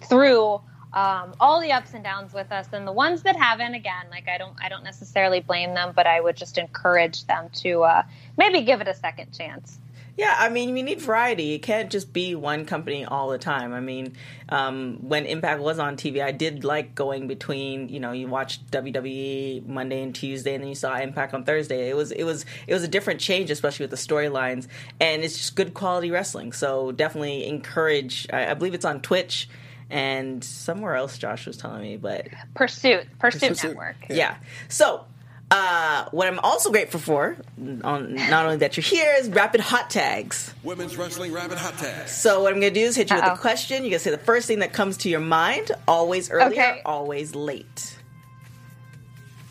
through 0.00 0.60
um, 0.94 1.34
all 1.40 1.60
the 1.60 1.72
ups 1.72 1.94
and 1.94 2.04
downs 2.04 2.32
with 2.34 2.52
us 2.52 2.66
and 2.72 2.86
the 2.86 2.92
ones 2.92 3.22
that 3.22 3.36
haven't 3.36 3.74
again 3.74 4.06
like 4.10 4.28
i 4.28 4.38
don't 4.38 4.54
i 4.60 4.68
don't 4.68 4.84
necessarily 4.84 5.40
blame 5.40 5.74
them 5.74 5.92
but 5.94 6.06
i 6.06 6.20
would 6.20 6.36
just 6.36 6.58
encourage 6.58 7.24
them 7.26 7.48
to 7.52 7.82
uh, 7.82 8.02
maybe 8.36 8.62
give 8.62 8.80
it 8.80 8.88
a 8.88 8.94
second 8.94 9.32
chance 9.32 9.78
Yeah, 10.14 10.34
I 10.38 10.50
mean, 10.50 10.76
you 10.76 10.82
need 10.82 11.00
variety. 11.00 11.54
It 11.54 11.60
can't 11.60 11.90
just 11.90 12.12
be 12.12 12.34
one 12.34 12.66
company 12.66 13.06
all 13.06 13.30
the 13.30 13.38
time. 13.38 13.72
I 13.72 13.80
mean, 13.80 14.14
um, 14.50 14.98
when 15.00 15.24
Impact 15.24 15.62
was 15.62 15.78
on 15.78 15.96
TV, 15.96 16.22
I 16.22 16.32
did 16.32 16.64
like 16.64 16.94
going 16.94 17.28
between. 17.28 17.88
You 17.88 17.98
know, 17.98 18.12
you 18.12 18.28
watched 18.28 18.70
WWE 18.70 19.66
Monday 19.66 20.02
and 20.02 20.14
Tuesday, 20.14 20.54
and 20.54 20.62
then 20.62 20.68
you 20.68 20.74
saw 20.74 20.98
Impact 20.98 21.32
on 21.32 21.44
Thursday. 21.44 21.88
It 21.88 21.96
was 21.96 22.12
it 22.12 22.24
was 22.24 22.44
it 22.66 22.74
was 22.74 22.82
a 22.82 22.88
different 22.88 23.20
change, 23.20 23.50
especially 23.50 23.84
with 23.84 23.90
the 23.90 23.96
storylines, 23.96 24.68
and 25.00 25.24
it's 25.24 25.38
just 25.38 25.56
good 25.56 25.72
quality 25.72 26.10
wrestling. 26.10 26.52
So 26.52 26.92
definitely 26.92 27.46
encourage. 27.46 28.26
I, 28.30 28.50
I 28.50 28.54
believe 28.54 28.74
it's 28.74 28.84
on 28.84 29.00
Twitch 29.00 29.48
and 29.92 30.42
somewhere 30.42 30.96
else. 30.96 31.18
Josh 31.18 31.46
was 31.46 31.56
telling 31.56 31.82
me, 31.82 31.96
but 31.96 32.26
Pursuit, 32.54 33.06
Pursuit, 33.18 33.50
Pursuit. 33.50 33.68
Network. 33.68 33.96
yeah. 34.08 34.36
So, 34.68 35.04
uh, 35.50 36.06
what 36.12 36.26
I'm 36.28 36.38
also 36.38 36.70
grateful 36.70 36.98
for, 36.98 37.36
on, 37.84 38.14
not 38.14 38.46
only 38.46 38.56
that 38.58 38.76
you're 38.78 38.82
here, 38.82 39.14
is 39.18 39.28
rapid 39.28 39.60
hot 39.60 39.90
tags. 39.90 40.54
Women's 40.64 40.96
Wrestling 40.96 41.30
Rapid 41.32 41.58
Hot 41.58 41.76
Tags. 41.76 42.10
So, 42.10 42.42
what 42.42 42.54
I'm 42.54 42.60
going 42.60 42.72
to 42.72 42.80
do 42.80 42.86
is 42.86 42.96
hit 42.96 43.10
you 43.10 43.16
with 43.16 43.24
Uh-oh. 43.24 43.34
a 43.34 43.38
question. 43.38 43.82
You're 43.82 43.90
going 43.90 43.92
to 43.92 43.98
say 43.98 44.10
the 44.10 44.16
first 44.18 44.46
thing 44.48 44.60
that 44.60 44.72
comes 44.72 44.96
to 44.98 45.10
your 45.10 45.20
mind, 45.20 45.70
always 45.86 46.30
early 46.30 46.52
Okay. 46.58 46.80
or 46.86 46.90
always 46.92 47.34
late. 47.34 47.98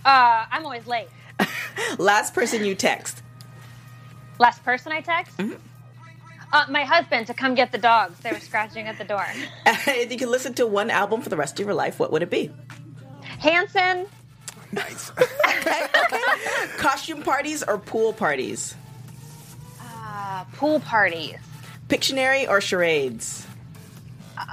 Uh, 0.04 0.46
I'm 0.52 0.66
always 0.66 0.88
late. 0.88 1.08
Last 2.00 2.34
person 2.34 2.66
you 2.66 2.74
text. 2.74 3.22
Last 4.40 4.64
person 4.64 4.92
I 4.92 5.02
text? 5.02 5.38
Mm-hmm. 5.38 5.54
Uh, 6.54 6.66
my 6.70 6.84
husband 6.84 7.28
to 7.28 7.34
come 7.34 7.56
get 7.56 7.72
the 7.72 7.78
dogs. 7.78 8.20
They 8.20 8.32
were 8.32 8.40
scratching 8.40 8.88
at 8.88 8.98
the 8.98 9.06
door. 9.06 9.26
if 9.66 10.12
you 10.12 10.18
could 10.18 10.30
listen 10.30 10.54
to 10.56 10.68
one 10.68 10.90
album 10.90 11.22
for 11.22 11.30
the 11.30 11.38
rest 11.38 11.60
of 11.60 11.66
your 11.66 11.76
life, 11.76 11.98
what 12.00 12.12
would 12.12 12.24
it 12.24 12.30
be? 12.30 12.52
Hanson, 13.40 14.06
Nice. 14.72 15.12
okay. 15.48 15.88
Costume 16.78 17.24
parties 17.24 17.64
or 17.64 17.78
pool 17.78 18.14
parties? 18.14 18.76
uh, 19.82 20.46
pool 20.54 20.80
parties. 20.80 21.36
Pictionary 21.90 22.48
or 22.48 22.62
charades? 22.62 23.46
Um, 24.38 24.46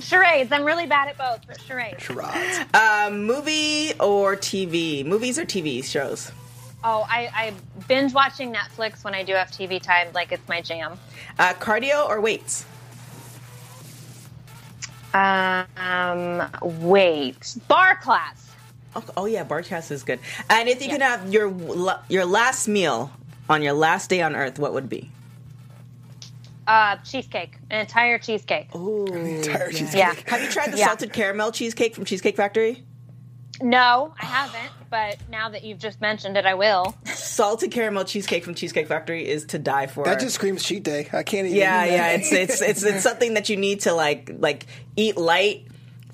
charades. 0.00 0.52
I'm 0.52 0.64
really 0.64 0.86
bad 0.86 1.08
at 1.08 1.18
both, 1.18 1.40
but 1.46 1.60
charades. 1.60 2.08
Rods. 2.08 2.60
Um, 2.72 3.24
movie 3.24 3.94
or 3.98 4.36
TV? 4.36 5.04
Movies 5.04 5.38
or 5.38 5.44
TV 5.44 5.82
shows? 5.84 6.30
Oh, 6.88 7.04
I, 7.10 7.28
I 7.34 7.52
binge 7.88 8.14
watching 8.14 8.54
Netflix 8.54 9.02
when 9.02 9.12
I 9.12 9.24
do 9.24 9.32
have 9.32 9.50
TV 9.50 9.82
time, 9.82 10.06
like 10.14 10.30
it's 10.30 10.48
my 10.48 10.60
jam. 10.60 10.96
Uh, 11.36 11.52
cardio 11.54 12.08
or 12.08 12.20
weights? 12.20 12.64
Um, 15.12 16.48
wait, 16.62 17.56
bar 17.66 17.96
class. 17.96 18.52
Oh, 18.94 19.02
oh 19.16 19.26
yeah, 19.26 19.42
class 19.42 19.90
is 19.90 20.04
good. 20.04 20.20
And 20.48 20.68
if 20.68 20.80
you 20.80 20.88
could 20.88 21.02
have 21.02 21.32
your 21.32 21.52
your 22.08 22.24
last 22.24 22.68
meal 22.68 23.10
on 23.48 23.62
your 23.62 23.72
last 23.72 24.08
day 24.08 24.22
on 24.22 24.36
Earth, 24.36 24.60
what 24.60 24.72
would 24.72 24.84
it 24.84 24.90
be? 24.90 25.10
Uh, 26.68 26.96
cheesecake, 26.98 27.56
an 27.68 27.80
entire 27.80 28.18
cheesecake. 28.18 28.72
Entire 28.72 29.72
cheesecake. 29.72 29.98
Yeah. 29.98 30.14
Have 30.26 30.40
you 30.40 30.50
tried 30.50 30.72
the 30.72 30.78
Yeah. 30.78 30.86
salted 30.86 31.12
caramel 31.12 31.50
cheesecake 31.50 31.96
from 31.96 32.04
Cheesecake 32.04 32.36
Factory? 32.36 32.84
No, 33.62 34.14
I 34.20 34.24
haven't, 34.24 34.72
but 34.90 35.18
now 35.30 35.48
that 35.48 35.64
you've 35.64 35.78
just 35.78 36.00
mentioned 36.00 36.36
it, 36.36 36.44
I 36.46 36.54
will. 36.54 36.94
Salted 37.04 37.70
caramel 37.70 38.04
cheesecake 38.04 38.44
from 38.44 38.54
Cheesecake 38.54 38.86
Factory 38.88 39.26
is 39.26 39.46
to 39.46 39.58
die 39.58 39.86
for. 39.86 40.04
That 40.04 40.20
just 40.20 40.34
screams 40.34 40.62
cheat 40.62 40.82
day. 40.82 41.08
I 41.12 41.22
can't 41.22 41.46
even. 41.46 41.58
yeah, 41.58 41.84
yeah. 41.84 42.10
It's 42.12 42.32
it's 42.32 42.60
it's 42.60 42.82
it's 42.82 43.02
something 43.02 43.34
that 43.34 43.48
you 43.48 43.56
need 43.56 43.80
to 43.82 43.92
like 43.92 44.30
like 44.38 44.66
eat 44.96 45.16
light 45.16 45.66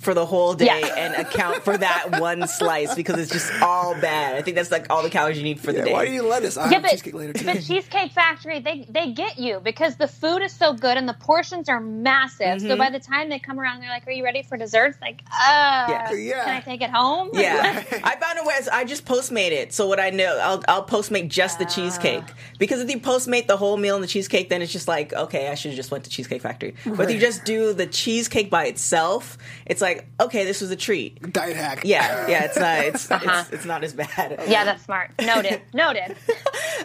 for 0.03 0.15
the 0.15 0.27
whole 0.27 0.53
day 0.55 0.67
Yeah. 0.67 0.95
and 0.99 1.15
account 1.15 1.63
for 1.63 1.77
that 1.79 2.21
one 2.21 2.47
slice 2.49 2.95
because 2.95 3.19
it's 3.19 3.31
just 3.31 3.51
all 3.63 3.95
bad. 4.01 4.35
I 4.37 4.43
think 4.43 4.57
that's 4.57 4.71
like 4.71 4.87
all 4.91 5.03
the 5.03 5.11
calories 5.11 5.39
you 5.39 5.45
need 5.45 5.61
for 5.61 5.73
the 5.73 5.83
day. 5.83 5.93
why 5.93 6.05
do 6.07 6.13
you 6.13 6.23
let 6.27 6.43
us? 6.43 6.57
I 6.57 6.65
Yeah, 6.67 6.73
have 6.75 6.83
but 6.83 6.91
cheesecake 6.91 7.15
later 7.15 7.33
too. 7.33 7.45
the 7.45 7.63
Cheesecake 7.63 8.13
Factory, 8.13 8.59
they 8.61 8.87
they 8.91 9.13
get 9.13 9.39
you 9.39 9.61
because 9.61 9.97
the 9.97 10.09
food 10.09 10.43
is 10.43 10.53
so 10.53 10.73
good 10.75 10.97
and 10.97 11.09
the 11.09 11.15
portions 11.15 11.69
are 11.69 11.81
massive. 11.81 12.61
So 12.61 12.77
by 12.77 12.91
the 12.91 12.99
time 12.99 13.29
they 13.29 13.39
come 13.39 13.59
around, 13.61 13.81
they're 13.81 13.89
like, 13.91 14.07
"Are 14.07 14.11
you 14.11 14.25
ready 14.25 14.43
for 14.43 14.57
desserts?" 14.57 14.99
Like, 15.01 15.23
uh, 15.31 15.87
Yeah. 15.89 16.13
Yeah. 16.13 16.45
can 16.45 16.55
I 16.57 16.61
take 16.61 16.83
it 16.83 16.91
home? 16.91 17.31
Yeah, 17.33 17.83
I 18.05 18.17
found 18.17 18.39
a 18.41 18.45
way. 18.45 18.55
I 18.73 18.85
just 18.85 19.05
postmate 19.05 19.53
it. 19.53 19.73
So 19.73 19.87
what 19.87 20.01
I 20.01 20.11
know, 20.11 20.37
I'll 20.43 20.63
I'll 20.69 20.85
postmate 20.85 21.29
just 21.29 21.59
the 21.59 21.65
cheesecake 21.65 22.25
because 22.59 22.81
if 22.81 22.91
you 22.91 22.99
postmate 23.01 23.47
the 23.47 23.57
whole 23.57 23.77
meal 23.77 23.95
and 23.95 24.03
the 24.03 24.09
cheesecake, 24.09 24.49
then 24.49 24.63
it's 24.63 24.73
just 24.73 24.89
like 24.89 25.13
okay, 25.13 25.49
I 25.49 25.55
should 25.55 25.71
have 25.71 25.77
just 25.77 25.91
went 25.93 26.05
to 26.05 26.11
Cheesecake 26.11 26.43
Factory. 26.43 26.75
But 26.85 27.03
if 27.09 27.11
you 27.15 27.21
just 27.21 27.45
do 27.45 27.73
the 27.73 27.87
cheesecake 27.87 28.51
by 28.51 28.65
itself, 28.67 29.39
it's 29.67 29.81
like 29.81 29.92
okay, 30.21 30.45
this 30.45 30.61
was 30.61 30.71
a 30.71 30.77
treat. 30.77 31.33
Diet 31.33 31.57
hack. 31.57 31.83
Yeah, 31.85 32.29
yeah, 32.29 32.45
it's 32.45 32.59
not 32.59 32.85
it's 32.85 33.11
it's, 33.11 33.53
it's 33.53 33.65
not 33.65 33.85
as 33.85 33.93
bad. 33.93 34.43
Yeah, 34.49 34.65
that's 34.65 34.85
smart. 34.85 35.11
Noted. 35.21 35.63
Noted. 35.75 36.17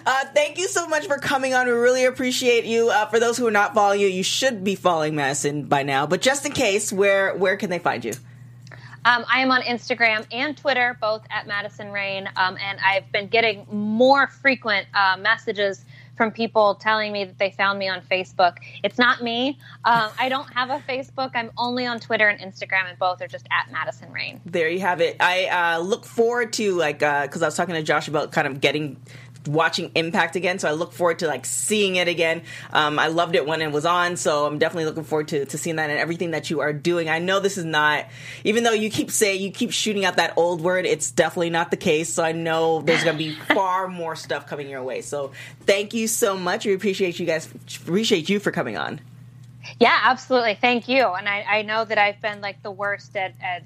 Uh, 0.05 0.25
thank 0.33 0.57
you 0.57 0.67
so 0.67 0.87
much 0.87 1.07
for 1.07 1.17
coming 1.17 1.53
on. 1.53 1.67
We 1.67 1.73
really 1.73 2.05
appreciate 2.05 2.65
you. 2.65 2.89
Uh, 2.89 3.05
for 3.07 3.19
those 3.19 3.37
who 3.37 3.47
are 3.47 3.51
not 3.51 3.73
following 3.73 3.99
you, 3.99 4.07
you 4.07 4.23
should 4.23 4.63
be 4.63 4.75
following 4.75 5.15
Madison 5.15 5.65
by 5.65 5.83
now. 5.83 6.05
But 6.07 6.21
just 6.21 6.45
in 6.45 6.51
case, 6.51 6.93
where 6.93 7.35
where 7.35 7.57
can 7.57 7.69
they 7.69 7.79
find 7.79 8.03
you? 8.05 8.13
Um, 9.05 9.23
I 9.29 9.39
am 9.39 9.51
on 9.51 9.61
Instagram 9.61 10.25
and 10.33 10.57
Twitter, 10.57 10.97
both 10.99 11.23
at 11.29 11.47
Madison 11.47 11.91
Rain, 11.91 12.27
um, 12.35 12.57
and 12.61 12.77
I've 12.85 13.09
been 13.13 13.27
getting 13.27 13.65
more 13.71 14.27
frequent 14.27 14.85
uh, 14.93 15.15
messages 15.17 15.85
from 16.17 16.31
people 16.31 16.75
telling 16.75 17.13
me 17.13 17.25
that 17.25 17.37
they 17.37 17.51
found 17.51 17.79
me 17.79 17.87
on 17.87 18.01
Facebook. 18.01 18.57
It's 18.83 18.97
not 18.97 19.21
me. 19.21 19.59
Um, 19.85 20.09
I 20.19 20.27
don't 20.29 20.51
have 20.53 20.69
a 20.69 20.79
Facebook. 20.79 21.31
I'm 21.35 21.51
only 21.57 21.85
on 21.85 21.99
Twitter 21.99 22.27
and 22.27 22.39
Instagram, 22.39 22.89
and 22.89 22.97
both 22.99 23.21
are 23.21 23.27
just 23.27 23.47
at 23.51 23.71
Madison 23.71 24.11
Rain. 24.11 24.41
there 24.45 24.69
you 24.69 24.79
have 24.79 24.99
it. 25.01 25.17
I 25.19 25.45
uh, 25.45 25.79
look 25.79 26.05
forward 26.05 26.53
to 26.53 26.73
like 26.75 26.99
because 26.99 27.41
I 27.41 27.47
was 27.47 27.55
talking 27.55 27.75
to 27.75 27.83
Josh 27.83 28.07
about 28.07 28.31
kind 28.31 28.47
of 28.47 28.59
getting 28.59 28.97
watching 29.47 29.91
Impact 29.95 30.35
again, 30.35 30.59
so 30.59 30.67
I 30.67 30.71
look 30.71 30.93
forward 30.93 31.19
to 31.19 31.27
like 31.27 31.45
seeing 31.45 31.95
it 31.95 32.07
again. 32.07 32.41
Um, 32.71 32.99
I 32.99 33.07
loved 33.07 33.35
it 33.35 33.45
when 33.45 33.61
it 33.61 33.71
was 33.71 33.85
on, 33.85 34.17
so 34.17 34.45
I'm 34.45 34.57
definitely 34.59 34.85
looking 34.85 35.03
forward 35.03 35.29
to, 35.29 35.45
to 35.45 35.57
seeing 35.57 35.77
that 35.77 35.89
and 35.89 35.99
everything 35.99 36.31
that 36.31 36.49
you 36.49 36.59
are 36.59 36.73
doing. 36.73 37.09
I 37.09 37.19
know 37.19 37.39
this 37.39 37.57
is 37.57 37.65
not, 37.65 38.05
even 38.43 38.63
though 38.63 38.71
you 38.71 38.89
keep 38.89 39.11
saying 39.11 39.41
you 39.41 39.51
keep 39.51 39.71
shooting 39.71 40.05
out 40.05 40.17
that 40.17 40.33
old 40.37 40.61
word, 40.61 40.85
it's 40.85 41.11
definitely 41.11 41.49
not 41.49 41.71
the 41.71 41.77
case. 41.77 42.13
So 42.13 42.23
I 42.23 42.31
know 42.31 42.81
there's 42.81 43.03
going 43.03 43.17
to 43.17 43.23
be 43.23 43.31
far 43.53 43.87
more 43.87 44.15
stuff 44.15 44.47
coming 44.47 44.69
your 44.69 44.83
way. 44.83 45.01
So 45.01 45.31
thank 45.65 45.93
you 45.93 46.07
so 46.07 46.37
much. 46.37 46.65
We 46.65 46.73
appreciate 46.73 47.19
you 47.19 47.25
guys. 47.25 47.49
Appreciate 47.81 48.29
you 48.29 48.39
for 48.39 48.51
coming 48.51 48.77
on. 48.77 48.99
Yeah, 49.79 49.97
absolutely. 50.03 50.57
Thank 50.59 50.87
you. 50.87 51.05
And 51.07 51.27
I, 51.27 51.41
I 51.41 51.61
know 51.61 51.85
that 51.85 51.97
I've 51.97 52.21
been 52.21 52.41
like 52.41 52.63
the 52.63 52.71
worst 52.71 53.15
at, 53.15 53.33
at 53.41 53.63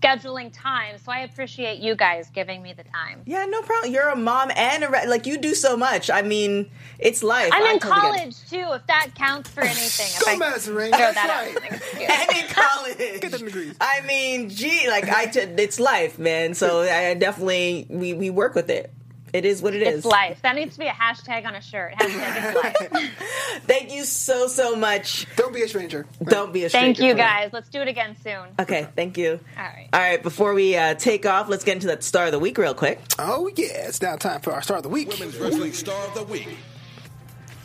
scheduling 0.00 0.50
time, 0.52 0.96
so 0.98 1.12
I 1.12 1.20
appreciate 1.20 1.78
you 1.80 1.94
guys 1.94 2.30
giving 2.30 2.62
me 2.62 2.72
the 2.72 2.84
time. 2.84 3.22
Yeah, 3.26 3.44
no 3.46 3.62
problem. 3.62 3.92
You're 3.92 4.08
a 4.08 4.16
mom 4.16 4.50
and 4.56 4.84
a 4.84 4.88
re- 4.88 5.06
like 5.06 5.26
you 5.26 5.38
do 5.38 5.54
so 5.54 5.76
much. 5.76 6.10
I 6.10 6.22
mean, 6.22 6.70
it's 6.98 7.22
life. 7.22 7.50
I'm 7.52 7.62
I 7.62 7.72
in 7.72 7.78
totally 7.78 8.00
get 8.00 8.18
college 8.18 8.36
too, 8.50 8.66
if 8.74 8.86
that 8.86 9.10
counts 9.14 9.50
for 9.50 9.62
anything. 9.62 10.06
Go 10.24 10.32
I 10.32 10.36
Madison 10.36 10.74
Rain. 10.74 10.90
That's 10.90 11.14
that 11.14 11.28
right. 11.28 11.56
out 11.56 11.62
as 11.64 11.70
an 11.70 11.76
excuse. 11.76 12.10
and 12.10 12.38
in 12.38 12.46
college. 12.48 13.20
Get 13.20 13.32
them 13.32 13.44
degrees. 13.44 13.74
I 13.80 14.00
mean, 14.06 14.48
gee, 14.48 14.88
like 14.88 15.08
I, 15.08 15.26
t- 15.26 15.40
it's 15.40 15.80
life, 15.80 16.18
man. 16.18 16.54
So 16.54 16.80
I 16.82 17.14
definitely 17.14 17.86
we 17.88 18.14
we 18.14 18.30
work 18.30 18.54
with 18.54 18.70
it. 18.70 18.92
It 19.32 19.44
is 19.44 19.62
what 19.62 19.74
it 19.74 19.82
is. 19.82 19.98
It's 19.98 20.06
life. 20.06 20.40
That 20.42 20.56
needs 20.56 20.74
to 20.74 20.80
be 20.80 20.86
a 20.86 20.90
hashtag 20.92 21.46
on 21.46 21.54
a 21.54 21.60
shirt. 21.60 21.94
Hashtag 21.94 22.54
it's 22.54 22.92
life. 22.92 23.60
Thank 23.66 23.92
you 23.92 24.04
so 24.04 24.46
so 24.48 24.76
much. 24.76 25.26
Don't 25.36 25.52
be 25.54 25.62
a 25.62 25.68
stranger. 25.68 26.06
Don't 26.22 26.52
be 26.52 26.64
a 26.64 26.68
stranger. 26.68 27.02
Thank 27.02 27.08
you 27.08 27.14
guys. 27.14 27.50
Let's 27.52 27.68
do 27.68 27.80
it 27.80 27.88
again 27.88 28.16
soon. 28.22 28.48
Okay, 28.58 28.86
thank 28.96 29.16
you. 29.18 29.40
All 29.56 29.62
right. 29.64 29.88
All 29.92 30.00
right, 30.00 30.22
before 30.22 30.54
we 30.54 30.76
uh, 30.76 30.94
take 30.94 31.26
off, 31.26 31.48
let's 31.48 31.64
get 31.64 31.74
into 31.74 31.88
that 31.88 32.02
star 32.02 32.26
of 32.26 32.32
the 32.32 32.38
week 32.38 32.58
real 32.58 32.74
quick. 32.74 33.00
Oh 33.18 33.50
yeah, 33.56 33.88
it's 33.88 34.02
now 34.02 34.16
time 34.16 34.40
for 34.40 34.52
our 34.52 34.62
star 34.62 34.78
of 34.78 34.82
the 34.82 34.88
week. 34.88 35.08
Women's 35.08 35.36
Wrestling 35.38 35.72
Star 35.72 36.06
of 36.06 36.14
the 36.14 36.24
Week. 36.24 36.48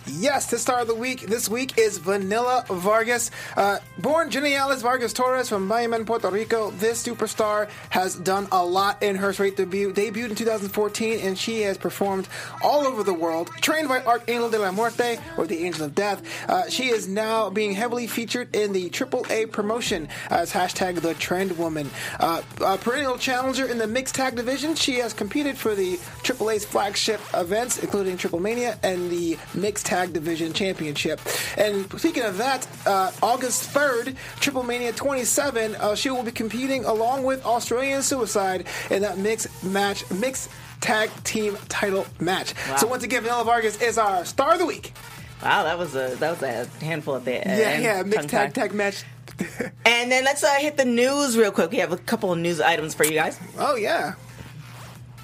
Yes, 0.07 0.51
the 0.51 0.59
star 0.59 0.81
of 0.81 0.87
the 0.87 0.93
week 0.93 1.21
this 1.21 1.49
week 1.49 1.79
is 1.79 1.97
Vanilla 1.97 2.63
Vargas. 2.69 3.31
Uh, 3.57 3.79
born 3.97 4.29
Geniales 4.29 4.83
Vargas 4.83 5.13
Torres 5.13 5.49
from 5.49 5.67
Bayamón, 5.67 6.05
Puerto 6.05 6.29
Rico, 6.29 6.69
this 6.71 7.03
superstar 7.03 7.67
has 7.89 8.13
done 8.13 8.47
a 8.51 8.63
lot 8.63 9.01
in 9.01 9.15
her 9.15 9.33
straight 9.33 9.57
debut. 9.57 9.91
Debuted 9.91 10.29
in 10.29 10.35
2014, 10.35 11.19
and 11.21 11.35
she 11.35 11.61
has 11.61 11.79
performed 11.79 12.27
all 12.61 12.85
over 12.85 13.01
the 13.01 13.15
world. 13.15 13.49
Trained 13.61 13.87
by 13.87 13.99
Archangel 14.03 14.51
de 14.51 14.59
la 14.59 14.71
Muerte, 14.71 15.17
or 15.37 15.47
the 15.47 15.65
Angel 15.65 15.85
of 15.85 15.95
Death, 15.95 16.21
uh, 16.49 16.69
she 16.69 16.89
is 16.89 17.07
now 17.07 17.49
being 17.49 17.73
heavily 17.73 18.05
featured 18.05 18.55
in 18.55 18.73
the 18.73 18.91
AAA 18.91 19.51
promotion 19.51 20.07
as 20.29 20.51
hashtag 20.51 21.01
the 21.01 21.15
Trend 21.15 21.57
Woman. 21.57 21.89
Uh, 22.19 22.43
a 22.63 22.77
perennial 22.77 23.17
challenger 23.17 23.65
in 23.65 23.79
the 23.79 23.87
mixed 23.87 24.13
tag 24.13 24.35
division, 24.35 24.75
she 24.75 24.99
has 24.99 25.13
competed 25.13 25.57
for 25.57 25.73
the 25.73 25.97
AAA's 26.21 26.63
flagship 26.63 27.19
events, 27.33 27.79
including 27.79 28.17
Triplemanía 28.17 28.77
and 28.83 29.09
the 29.09 29.39
Mixed 29.55 29.87
Tag 29.87 29.94
Division 30.03 30.51
Championship. 30.53 31.21
And 31.57 31.89
speaking 31.99 32.23
of 32.23 32.37
that, 32.37 32.67
uh, 32.85 33.11
August 33.23 33.73
3rd, 33.73 34.15
Triplemanía 34.41 34.95
27, 34.95 35.75
uh, 35.75 35.95
she 35.95 36.09
will 36.09 36.23
be 36.23 36.31
competing 36.31 36.83
along 36.85 37.23
with 37.23 37.45
Australian 37.45 38.01
Suicide 38.01 38.67
in 38.89 39.01
that 39.03 39.17
mixed 39.17 39.63
match, 39.63 40.09
mixed 40.11 40.49
tag 40.81 41.09
team 41.23 41.57
title 41.69 42.05
match. 42.19 42.53
So 42.77 42.87
once 42.87 43.03
again, 43.03 43.23
Vanilla 43.23 43.43
Vargas 43.45 43.81
is 43.81 43.97
our 43.97 44.25
star 44.25 44.53
of 44.53 44.59
the 44.59 44.65
week. 44.65 44.93
Wow, 45.41 45.63
that 45.63 45.77
was 45.77 45.95
a 45.95 46.15
that 46.19 46.31
was 46.31 46.43
a 46.43 46.65
handful 46.83 47.15
at 47.15 47.25
the 47.25 47.31
Yeah, 47.33 47.39
end. 47.39 47.83
yeah, 47.83 48.03
mixed 48.03 48.29
tag 48.29 48.53
tag 48.53 48.73
match. 48.73 49.03
And 49.85 50.11
then 50.11 50.23
let's 50.23 50.43
uh, 50.43 50.53
hit 50.55 50.77
the 50.77 50.85
news 50.85 51.37
real 51.37 51.51
quick. 51.51 51.71
We 51.71 51.77
have 51.77 51.91
a 51.91 51.97
couple 51.97 52.31
of 52.31 52.39
news 52.39 52.59
items 52.61 52.93
for 52.93 53.05
you 53.05 53.13
guys. 53.13 53.39
oh 53.59 53.75
yeah. 53.75 54.13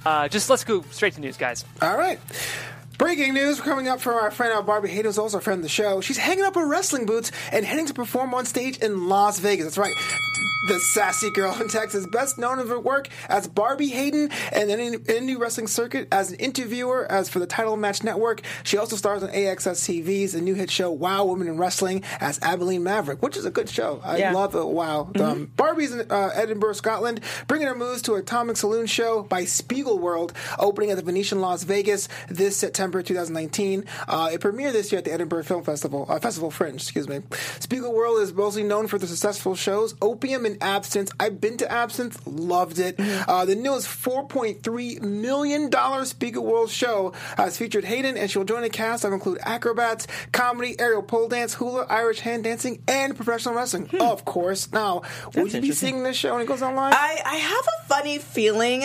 Uh, 0.06 0.28
just 0.28 0.50
let's 0.50 0.64
go 0.64 0.82
straight 0.92 1.14
to 1.14 1.22
news, 1.22 1.38
guys. 1.38 1.64
All 1.82 1.96
right. 1.98 2.20
Breaking 3.02 3.34
news 3.34 3.60
coming 3.60 3.88
up 3.88 4.00
from 4.00 4.14
our 4.14 4.30
friend 4.30 4.64
Barbie 4.68 4.90
Hayden, 4.90 5.12
also 5.18 5.40
a 5.40 5.42
friend 5.42 5.58
of 5.58 5.64
the 5.64 5.70
show. 5.70 6.02
She's 6.02 6.20
hanging 6.20 6.44
up 6.44 6.54
her 6.54 6.68
wrestling 6.68 7.08
boots 7.08 7.32
and 7.52 7.66
heading 7.66 7.88
to 7.88 7.96
perform 7.96 8.36
on 8.36 8.46
stage 8.46 8.78
in 8.78 9.08
Las 9.10 9.40
Vegas. 9.40 9.66
That's 9.66 9.78
right. 9.80 9.96
The 10.68 10.80
sassy 10.80 11.32
girl 11.32 11.60
in 11.60 11.68
Texas, 11.70 12.06
best 12.06 12.38
known 12.38 12.60
for 12.60 12.68
her 12.68 12.80
work 12.80 13.08
as 13.30 13.48
Barbie 13.48 13.88
Hayden 13.90 14.30
and 14.52 14.70
then 14.70 14.80
in, 14.80 15.04
in 15.10 15.26
the 15.26 15.36
wrestling 15.38 15.68
circuit 15.68 16.08
as 16.12 16.32
an 16.32 16.38
interviewer, 16.40 17.12
as 17.12 17.30
for 17.30 17.40
the 17.40 17.48
Title 17.48 17.76
Match 17.78 18.04
Network. 18.04 18.42
She 18.64 18.78
also 18.78 18.96
stars 18.96 19.24
on 19.24 19.30
AXS 19.30 20.04
TV's 20.04 20.36
a 20.36 20.42
new 20.42 20.54
hit 20.54 20.70
show 20.70 20.92
Wow 20.92 21.26
Women 21.26 21.48
in 21.48 21.58
Wrestling 21.58 22.04
as 22.20 22.40
Abilene 22.44 22.84
Maverick, 22.84 23.22
which 23.24 23.38
is 23.38 23.46
a 23.46 23.50
good 23.52 23.70
show. 23.70 24.02
I 24.04 24.18
Yeah. 24.18 24.34
love 24.34 24.54
it. 24.56 24.66
Wow. 24.68 25.12
Um, 25.20 25.52
Barbie's 25.56 25.94
in 25.94 26.12
uh, 26.12 26.30
Edinburgh, 26.34 26.74
Scotland, 26.74 27.22
bringing 27.48 27.68
her 27.68 27.76
moves 27.76 28.02
to 28.04 28.14
Atomic 28.16 28.58
Saloon 28.58 28.86
show 28.86 29.24
by 29.24 29.44
Spiegelworld, 29.44 30.32
opening 30.60 30.92
at 30.92 30.98
the 30.98 31.04
Venetian 31.04 31.42
Las 31.42 31.64
Vegas 31.64 32.08
this 32.30 32.56
September 32.56 33.02
2019. 33.02 33.86
Uh, 34.08 34.30
it 34.32 34.42
premiered 34.42 34.74
this 34.74 34.92
year 34.92 35.00
at 35.00 35.06
the 35.06 35.12
Edinburgh 35.14 35.44
Film 35.44 35.64
Festival, 35.64 36.06
uh, 36.08 36.20
Festival 36.20 36.52
Fringe, 36.52 36.76
excuse 36.76 37.08
me. 37.10 37.20
Spiegelworld 37.60 38.22
is 38.22 38.34
mostly 38.34 38.64
known 38.64 38.88
for 38.88 38.98
the 39.00 39.08
successful 39.08 39.56
shows 39.56 39.96
Opium 40.02 40.46
and 40.46 40.51
Absinthe. 40.62 41.12
I've 41.20 41.40
been 41.40 41.58
to 41.58 41.72
Absinthe, 41.72 42.26
loved 42.26 42.80
it. 42.80 42.96
Uh, 43.00 43.46
the 43.46 43.56
newest 43.56 43.88
$4.3 43.88 45.02
million 45.02 45.70
Spiegelworld 45.70 46.70
show 46.70 47.14
has 47.38 47.58
featured 47.58 47.86
Hayden, 47.86 48.18
and 48.18 48.30
she'll 48.30 48.44
join 48.44 48.64
a 48.64 48.70
cast 48.70 49.04
that 49.04 49.14
include 49.14 49.40
acrobats, 49.44 50.08
comedy, 50.32 50.76
aerial 50.80 51.04
pole 51.04 51.28
dance, 51.28 51.54
hula, 51.54 51.86
Irish 51.90 52.20
hand 52.20 52.44
dancing, 52.44 52.82
and 52.88 53.16
professional 53.16 53.56
wrestling. 53.56 53.90
Of 54.00 54.26
course. 54.26 54.72
Now, 54.72 55.04
would 55.36 55.54
you 55.54 55.62
be 55.62 55.72
seeing 55.72 56.04
this 56.04 56.18
show 56.18 56.34
when 56.34 56.42
it 56.42 56.48
goes 56.48 56.62
online? 56.62 56.94
I, 56.94 57.22
I 57.26 57.36
have 57.36 57.66
a 57.68 57.88
funny 57.88 58.18
feeling. 58.20 58.84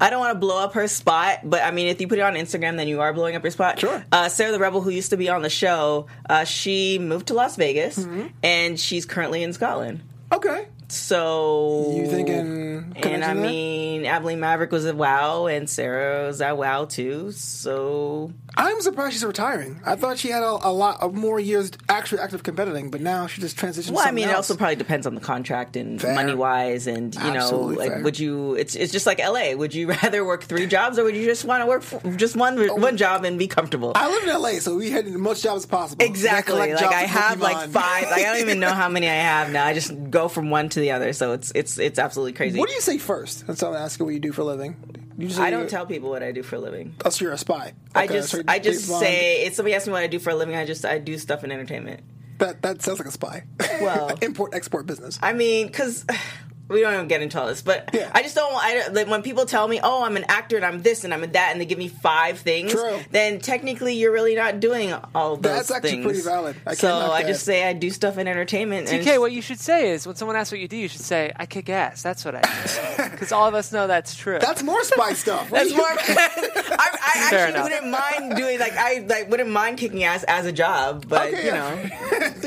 I 0.00 0.10
don't 0.10 0.20
want 0.20 0.34
to 0.34 0.38
blow 0.38 0.62
up 0.62 0.74
her 0.74 0.86
spot, 0.86 1.40
but 1.42 1.62
I 1.64 1.72
mean, 1.72 1.88
if 1.88 2.00
you 2.00 2.06
put 2.06 2.18
it 2.18 2.22
on 2.22 2.34
Instagram, 2.34 2.76
then 2.76 2.86
you 2.86 3.00
are 3.00 3.12
blowing 3.12 3.34
up 3.34 3.42
her 3.42 3.50
spot. 3.50 3.80
Sure. 3.80 4.04
Uh, 4.12 4.28
Sarah 4.28 4.52
the 4.52 4.58
Rebel, 4.60 4.80
who 4.80 4.90
used 4.90 5.10
to 5.10 5.16
be 5.16 5.28
on 5.28 5.42
the 5.42 5.50
show, 5.50 6.06
uh, 6.30 6.44
she 6.44 7.00
moved 7.00 7.26
to 7.28 7.34
Las 7.34 7.56
Vegas, 7.56 7.98
Mm-hmm. 7.98 8.26
and 8.44 8.78
she's 8.78 9.04
currently 9.06 9.42
in 9.42 9.52
Scotland. 9.52 10.00
okay. 10.32 10.66
So 10.90 11.92
You 11.94 12.06
thinking 12.06 12.94
And 12.96 13.24
I 13.24 13.34
mean, 13.34 14.06
Abilene 14.06 14.40
Maverick 14.40 14.72
was 14.72 14.86
at 14.86 14.96
WoW, 14.96 15.46
and 15.46 15.68
Sarah 15.68 16.26
was 16.26 16.40
at 16.40 16.56
WoW 16.56 16.86
too. 16.86 17.32
So 17.32 18.32
I'm 18.56 18.80
surprised 18.80 19.12
she's 19.12 19.24
retiring. 19.24 19.80
I 19.84 19.96
thought 19.96 20.18
she 20.18 20.30
had 20.30 20.42
a, 20.42 20.58
a 20.62 20.72
lot 20.72 21.00
of 21.00 21.14
more 21.14 21.38
years 21.38 21.70
actually 21.88 22.22
active 22.22 22.42
competing, 22.42 22.90
but 22.90 23.00
now 23.00 23.26
she 23.26 23.40
just 23.40 23.56
transitioned. 23.56 23.90
Well, 23.92 24.06
I 24.06 24.10
mean, 24.10 24.28
it 24.28 24.34
also 24.34 24.56
probably 24.56 24.76
depends 24.76 25.06
on 25.06 25.14
the 25.14 25.20
contract 25.20 25.76
and 25.76 26.00
Fair. 26.00 26.14
money 26.14 26.34
wise, 26.34 26.86
and 26.86 27.14
you 27.14 27.20
Absolutely 27.20 27.74
know, 27.74 27.80
like, 27.80 27.92
fair. 27.92 28.02
would 28.02 28.18
you? 28.18 28.54
It's 28.54 28.74
it's 28.74 28.92
just 28.92 29.06
like 29.06 29.20
L.A. 29.20 29.54
Would 29.54 29.74
you 29.74 29.88
rather 30.02 30.24
work 30.24 30.44
three 30.44 30.66
jobs, 30.66 30.98
or 30.98 31.04
would 31.04 31.16
you 31.16 31.26
just 31.26 31.44
want 31.44 31.62
to 31.62 31.66
work 31.66 31.82
f- 31.82 32.16
just 32.16 32.34
one 32.34 32.58
oh. 32.58 32.74
one 32.76 32.96
job 32.96 33.24
and 33.24 33.38
be 33.38 33.46
comfortable? 33.46 33.92
I 33.94 34.10
live 34.10 34.24
in 34.24 34.40
LA, 34.40 34.60
so 34.60 34.76
we 34.76 34.90
had 34.90 35.06
as 35.06 35.12
much 35.12 35.42
jobs 35.42 35.62
as 35.62 35.66
possible. 35.66 36.04
Exactly. 36.04 36.56
Like 36.56 36.82
I 36.82 37.02
have 37.02 37.40
like 37.40 37.68
five. 37.68 38.04
Like, 38.04 38.12
I 38.12 38.22
don't 38.22 38.40
even 38.40 38.58
know 38.58 38.72
how 38.72 38.88
many 38.88 39.08
I 39.08 39.14
have 39.14 39.52
now. 39.52 39.66
I 39.66 39.74
just 39.74 39.92
go 40.10 40.28
from 40.28 40.50
one 40.50 40.68
to 40.70 40.77
the 40.80 40.92
other. 40.92 41.12
So 41.12 41.32
it's 41.32 41.52
it's 41.54 41.78
it's 41.78 41.98
absolutely 41.98 42.32
crazy. 42.32 42.58
What 42.58 42.68
do 42.68 42.74
you 42.74 42.80
say 42.80 42.98
first? 42.98 43.46
That's 43.46 43.62
all 43.62 43.74
I'm 43.74 43.82
asking. 43.82 44.06
What 44.06 44.14
you 44.14 44.20
do 44.20 44.32
for 44.32 44.42
a 44.42 44.44
living? 44.44 44.76
I 45.38 45.50
don't 45.50 45.68
tell 45.68 45.84
people 45.84 46.10
what 46.10 46.22
I 46.22 46.30
do 46.32 46.42
for 46.44 46.56
a 46.56 46.60
living. 46.60 46.94
Oh, 47.04 47.10
so 47.10 47.24
you're 47.24 47.34
a 47.34 47.38
spy. 47.38 47.72
I 47.94 48.04
Okay, 48.04 48.14
just 48.14 48.30
so 48.30 48.42
I 48.46 48.58
just 48.60 48.88
Bond. 48.88 49.04
say 49.04 49.44
if 49.46 49.54
somebody 49.54 49.74
asks 49.74 49.86
me 49.88 49.92
what 49.92 50.02
I 50.02 50.06
do 50.06 50.18
for 50.20 50.30
a 50.30 50.34
living, 50.36 50.54
I 50.54 50.64
just 50.64 50.84
I 50.84 50.98
do 50.98 51.18
stuff 51.18 51.42
in 51.44 51.50
entertainment. 51.50 52.00
that. 52.38 52.62
That 52.62 52.82
sounds 52.82 52.98
like 53.00 53.08
a 53.08 53.12
spy. 53.12 53.42
Well- 53.80 54.16
import 54.22 54.54
export 54.54 54.86
business. 54.86 55.18
I 55.20 55.32
mean, 55.32 55.66
because 55.66 56.04
we 56.68 56.80
don't 56.80 56.94
even 56.94 57.08
get 57.08 57.22
into 57.22 57.40
all 57.40 57.46
this, 57.46 57.62
but 57.62 57.90
Yeah. 57.92 58.10
I 58.14 58.22
just 58.22 58.34
don't. 58.34 58.52
I 58.54 58.88
like 58.88 59.08
when 59.08 59.22
people 59.22 59.46
tell 59.46 59.66
me, 59.68 59.80
"Oh, 59.82 60.04
I'm 60.04 60.16
an 60.16 60.24
actor 60.28 60.56
and 60.56 60.64
I'm 60.64 60.82
this 60.82 61.04
and 61.04 61.12
I'm 61.14 61.20
that," 61.32 61.48
and 61.52 61.60
they 61.60 61.64
give 61.66 61.78
me 61.78 61.88
five 61.88 62.38
things. 62.40 62.72
True. 62.72 62.98
Then 63.10 63.40
technically, 63.40 63.94
you're 63.94 64.12
really 64.12 64.34
not 64.34 64.60
doing 64.60 64.92
all 65.14 65.36
those 65.36 65.42
things. 65.52 65.68
That's 65.68 65.70
actually 65.70 65.90
things. 65.90 66.04
pretty 66.04 66.20
valid. 66.22 66.56
I 66.66 66.74
so 66.74 66.88
can't 66.88 67.00
knock 67.06 67.12
I 67.18 67.22
that. 67.22 67.28
just 67.28 67.44
say 67.44 67.64
I 67.66 67.72
do 67.72 67.90
stuff 67.90 68.18
in 68.18 68.28
entertainment. 68.28 68.90
and 68.92 69.04
TK, 69.04 69.18
what 69.18 69.32
you 69.32 69.40
should 69.42 69.60
say 69.60 69.90
is 69.90 70.06
when 70.06 70.16
someone 70.16 70.36
asks 70.36 70.52
what 70.52 70.60
you 70.60 70.68
do, 70.68 70.76
you 70.76 70.88
should 70.88 71.00
say, 71.00 71.32
I 71.36 71.46
kick 71.46 71.68
ass. 71.70 72.02
That's 72.02 72.24
what 72.24 72.34
I 72.36 72.40
do. 72.42 73.04
Because 73.18 73.32
all 73.32 73.48
of 73.48 73.54
us 73.54 73.72
know 73.72 73.86
that's 73.88 74.14
true. 74.14 74.38
That's 74.40 74.62
more 74.62 74.82
spy 74.84 75.12
stuff. 75.14 75.50
That's 75.50 75.72
more. 75.74 75.86
I, 75.88 76.68
I 76.78 77.30
actually 77.32 77.50
enough. 77.50 77.64
wouldn't 77.64 77.90
mind 77.90 78.36
doing 78.36 78.58
like 78.60 78.74
I 78.76 79.04
like 79.08 79.30
wouldn't 79.30 79.50
mind 79.50 79.78
kicking 79.78 80.04
ass 80.04 80.22
as 80.24 80.46
a 80.46 80.52
job, 80.52 81.06
but 81.08 81.28
Okay, 81.28 81.40
you 81.46 81.46
yeah. 81.48 81.74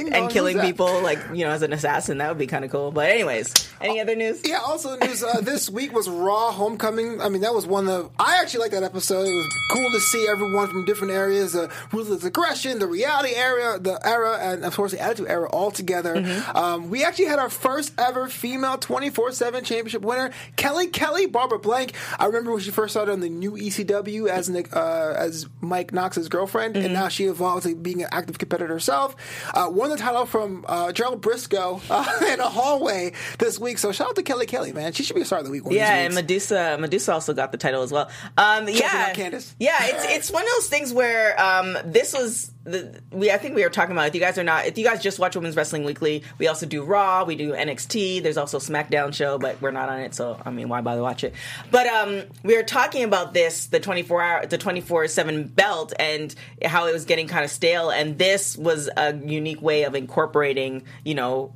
know, 0.05 0.11
and 0.17 0.29
killing 0.29 0.59
people 0.59 1.01
like 1.01 1.19
you 1.33 1.45
know 1.45 1.51
as 1.51 1.61
an 1.61 1.73
assassin 1.73 2.19
that 2.19 2.29
would 2.29 2.37
be 2.37 2.47
kind 2.47 2.63
of 2.63 2.71
cool. 2.71 2.91
But 2.91 3.09
anyways, 3.09 3.53
any 3.81 3.99
oh, 3.99 4.03
other 4.03 4.10
news? 4.15 4.41
Yeah, 4.45 4.59
also 4.65 4.95
news 4.97 5.23
uh, 5.23 5.41
this 5.41 5.69
week 5.69 5.93
was 5.93 6.09
Raw 6.09 6.51
Homecoming. 6.51 7.21
I 7.21 7.29
mean, 7.29 7.41
that 7.41 7.53
was 7.53 7.65
one 7.65 7.87
of. 7.87 8.09
I 8.19 8.37
actually 8.41 8.61
like 8.61 8.71
that 8.71 8.83
episode. 8.83 9.23
It 9.27 9.33
was 9.35 9.47
cool 9.71 9.89
to 9.91 9.99
see 9.99 10.27
everyone 10.29 10.67
from 10.67 10.85
different 10.85 11.13
areas 11.13 11.53
the 11.53 11.71
ruthless 11.91 12.23
aggression, 12.23 12.79
the 12.79 12.87
reality 12.87 13.33
era, 13.35 13.79
the 13.79 13.99
era, 14.07 14.37
and 14.41 14.63
of 14.65 14.75
course 14.75 14.91
the 14.91 14.99
attitude 15.01 15.27
era 15.29 15.49
all 15.49 15.71
together. 15.71 16.15
Mm-hmm. 16.15 16.57
Um, 16.57 16.89
we 16.89 17.03
actually 17.03 17.25
had 17.25 17.39
our 17.39 17.49
first 17.49 17.93
ever 17.99 18.27
female 18.27 18.77
24 18.77 19.31
7 19.31 19.63
championship 19.63 20.01
winner, 20.01 20.31
Kelly 20.55 20.87
Kelly, 20.87 21.25
Barbara 21.25 21.59
Blank. 21.59 21.93
I 22.19 22.25
remember 22.25 22.51
when 22.51 22.61
she 22.61 22.71
first 22.71 22.93
started 22.93 23.11
on 23.11 23.19
the 23.19 23.29
new 23.29 23.51
ECW 23.51 24.27
as, 24.27 24.49
Nick, 24.49 24.75
uh, 24.75 25.13
as 25.17 25.47
Mike 25.61 25.93
Knox's 25.93 26.29
girlfriend, 26.29 26.75
Mm-hmm. 26.75 26.85
and 26.85 26.93
now 26.93 27.07
she 27.07 27.25
evolved 27.25 27.63
to 27.63 27.75
being 27.75 28.01
an 28.03 28.09
active 28.11 28.37
competitor 28.37 28.73
herself. 28.73 29.15
Uh, 29.53 29.67
won 29.71 29.89
the 29.89 29.97
title 29.97 30.25
from 30.25 30.63
uh, 30.67 30.91
Gerald 30.91 31.21
Brisco 31.21 31.81
uh, 31.89 32.25
in 32.31 32.39
a 32.39 32.47
hallway 32.49 33.13
this 33.39 33.59
week. 33.59 33.77
So 33.77 33.91
shout 34.01 34.09
out 34.09 34.15
to 34.15 34.23
Kelly 34.23 34.45
Kelly, 34.45 34.73
man. 34.73 34.93
She 34.93 35.03
should 35.03 35.15
be 35.15 35.21
a 35.21 35.25
star 35.25 35.39
of 35.39 35.45
the 35.45 35.51
week. 35.51 35.65
One 35.65 35.73
Yeah, 35.73 35.93
and. 35.93 36.15
Medusa 36.15 36.77
Medusa 36.79 37.13
also 37.13 37.33
got 37.33 37.51
the 37.51 37.57
title 37.57 37.83
as 37.83 37.91
well. 37.91 38.09
Um, 38.37 38.67
yeah, 38.67 39.13
Candice. 39.13 39.53
yeah, 39.59 39.77
it's 39.81 40.05
it's 40.05 40.31
one 40.31 40.43
of 40.43 40.49
those 40.57 40.67
things 40.67 40.93
where 40.93 41.39
um, 41.41 41.77
this 41.85 42.13
was 42.13 42.51
the 42.63 43.01
we 43.11 43.31
I 43.31 43.37
think 43.37 43.55
we 43.55 43.63
were 43.63 43.69
talking 43.69 43.93
about 43.93 44.07
if 44.07 44.15
you 44.15 44.21
guys 44.21 44.37
are 44.37 44.43
not 44.43 44.65
if 44.65 44.77
you 44.77 44.83
guys 44.83 45.01
just 45.01 45.19
watch 45.19 45.35
Women's 45.35 45.55
Wrestling 45.55 45.83
Weekly, 45.83 46.23
we 46.37 46.47
also 46.47 46.65
do 46.65 46.83
Raw, 46.83 47.23
we 47.23 47.35
do 47.35 47.53
NXT. 47.53 48.21
There's 48.21 48.37
also 48.37 48.59
SmackDown 48.59 49.13
show, 49.13 49.37
but 49.37 49.61
we're 49.61 49.71
not 49.71 49.89
on 49.89 49.99
it, 49.99 50.13
so 50.13 50.39
I 50.45 50.51
mean, 50.51 50.69
why 50.69 50.81
bother 50.81 51.01
watch 51.01 51.23
it? 51.23 51.33
But 51.71 51.87
um, 51.87 52.23
we 52.43 52.55
were 52.55 52.63
talking 52.63 53.03
about 53.03 53.33
this 53.33 53.67
the 53.67 53.79
24 53.79 54.21
hour 54.21 54.45
the 54.45 54.57
24 54.57 55.07
seven 55.07 55.47
belt 55.47 55.93
and 55.99 56.33
how 56.63 56.87
it 56.87 56.93
was 56.93 57.05
getting 57.05 57.27
kind 57.27 57.43
of 57.43 57.51
stale, 57.51 57.89
and 57.89 58.17
this 58.17 58.57
was 58.57 58.89
a 58.95 59.15
unique 59.15 59.61
way 59.61 59.83
of 59.83 59.95
incorporating, 59.95 60.83
you 61.03 61.15
know. 61.15 61.53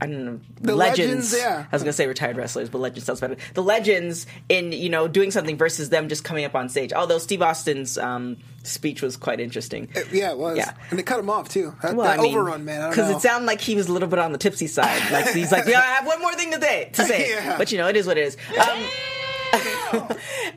I 0.00 0.06
don't 0.06 0.24
know, 0.24 0.40
The 0.60 0.76
legends, 0.76 1.34
yeah. 1.36 1.64
I 1.70 1.74
was 1.74 1.82
gonna 1.82 1.92
say 1.92 2.06
retired 2.06 2.36
wrestlers, 2.36 2.68
but 2.70 2.78
legends 2.78 3.04
sounds 3.06 3.20
better. 3.20 3.36
The 3.54 3.62
legends 3.62 4.26
in 4.48 4.72
you 4.72 4.88
know 4.90 5.08
doing 5.08 5.30
something 5.30 5.56
versus 5.56 5.90
them 5.90 6.08
just 6.08 6.22
coming 6.24 6.44
up 6.44 6.54
on 6.54 6.68
stage. 6.68 6.92
Although 6.92 7.18
Steve 7.18 7.42
Austin's 7.42 7.98
um, 7.98 8.36
speech 8.62 9.02
was 9.02 9.16
quite 9.16 9.40
interesting. 9.40 9.88
yeah, 10.12 10.30
it 10.30 10.38
was. 10.38 10.56
Yeah. 10.56 10.72
And 10.90 10.98
they 10.98 11.02
cut 11.02 11.18
him 11.18 11.30
off, 11.30 11.48
too. 11.48 11.74
That, 11.82 11.96
Well, 11.96 12.06
that 12.06 12.20
I 12.20 12.22
mean, 12.22 12.36
overrun, 12.36 12.64
man. 12.64 12.90
Because 12.90 13.10
it 13.10 13.20
sounded 13.20 13.46
like 13.46 13.60
he 13.60 13.74
was 13.74 13.88
a 13.88 13.92
little 13.92 14.08
bit 14.08 14.18
on 14.18 14.32
the 14.32 14.38
tipsy 14.38 14.66
side. 14.66 15.10
Like 15.10 15.28
he's 15.30 15.50
like, 15.50 15.66
yeah, 15.68 15.80
I 15.80 15.84
have 15.96 16.06
one 16.06 16.20
more 16.20 16.34
thing 16.34 16.52
to 16.52 16.60
say. 16.60 16.90
To 16.92 17.04
say, 17.04 17.30
Yeah. 17.34 17.56
but 17.58 17.72
you 17.72 17.78
know, 17.78 17.88
it 17.88 17.96
is 17.96 18.06
what 18.06 18.18
it 18.18 18.26
is. 18.26 18.36
Um, 18.58 18.78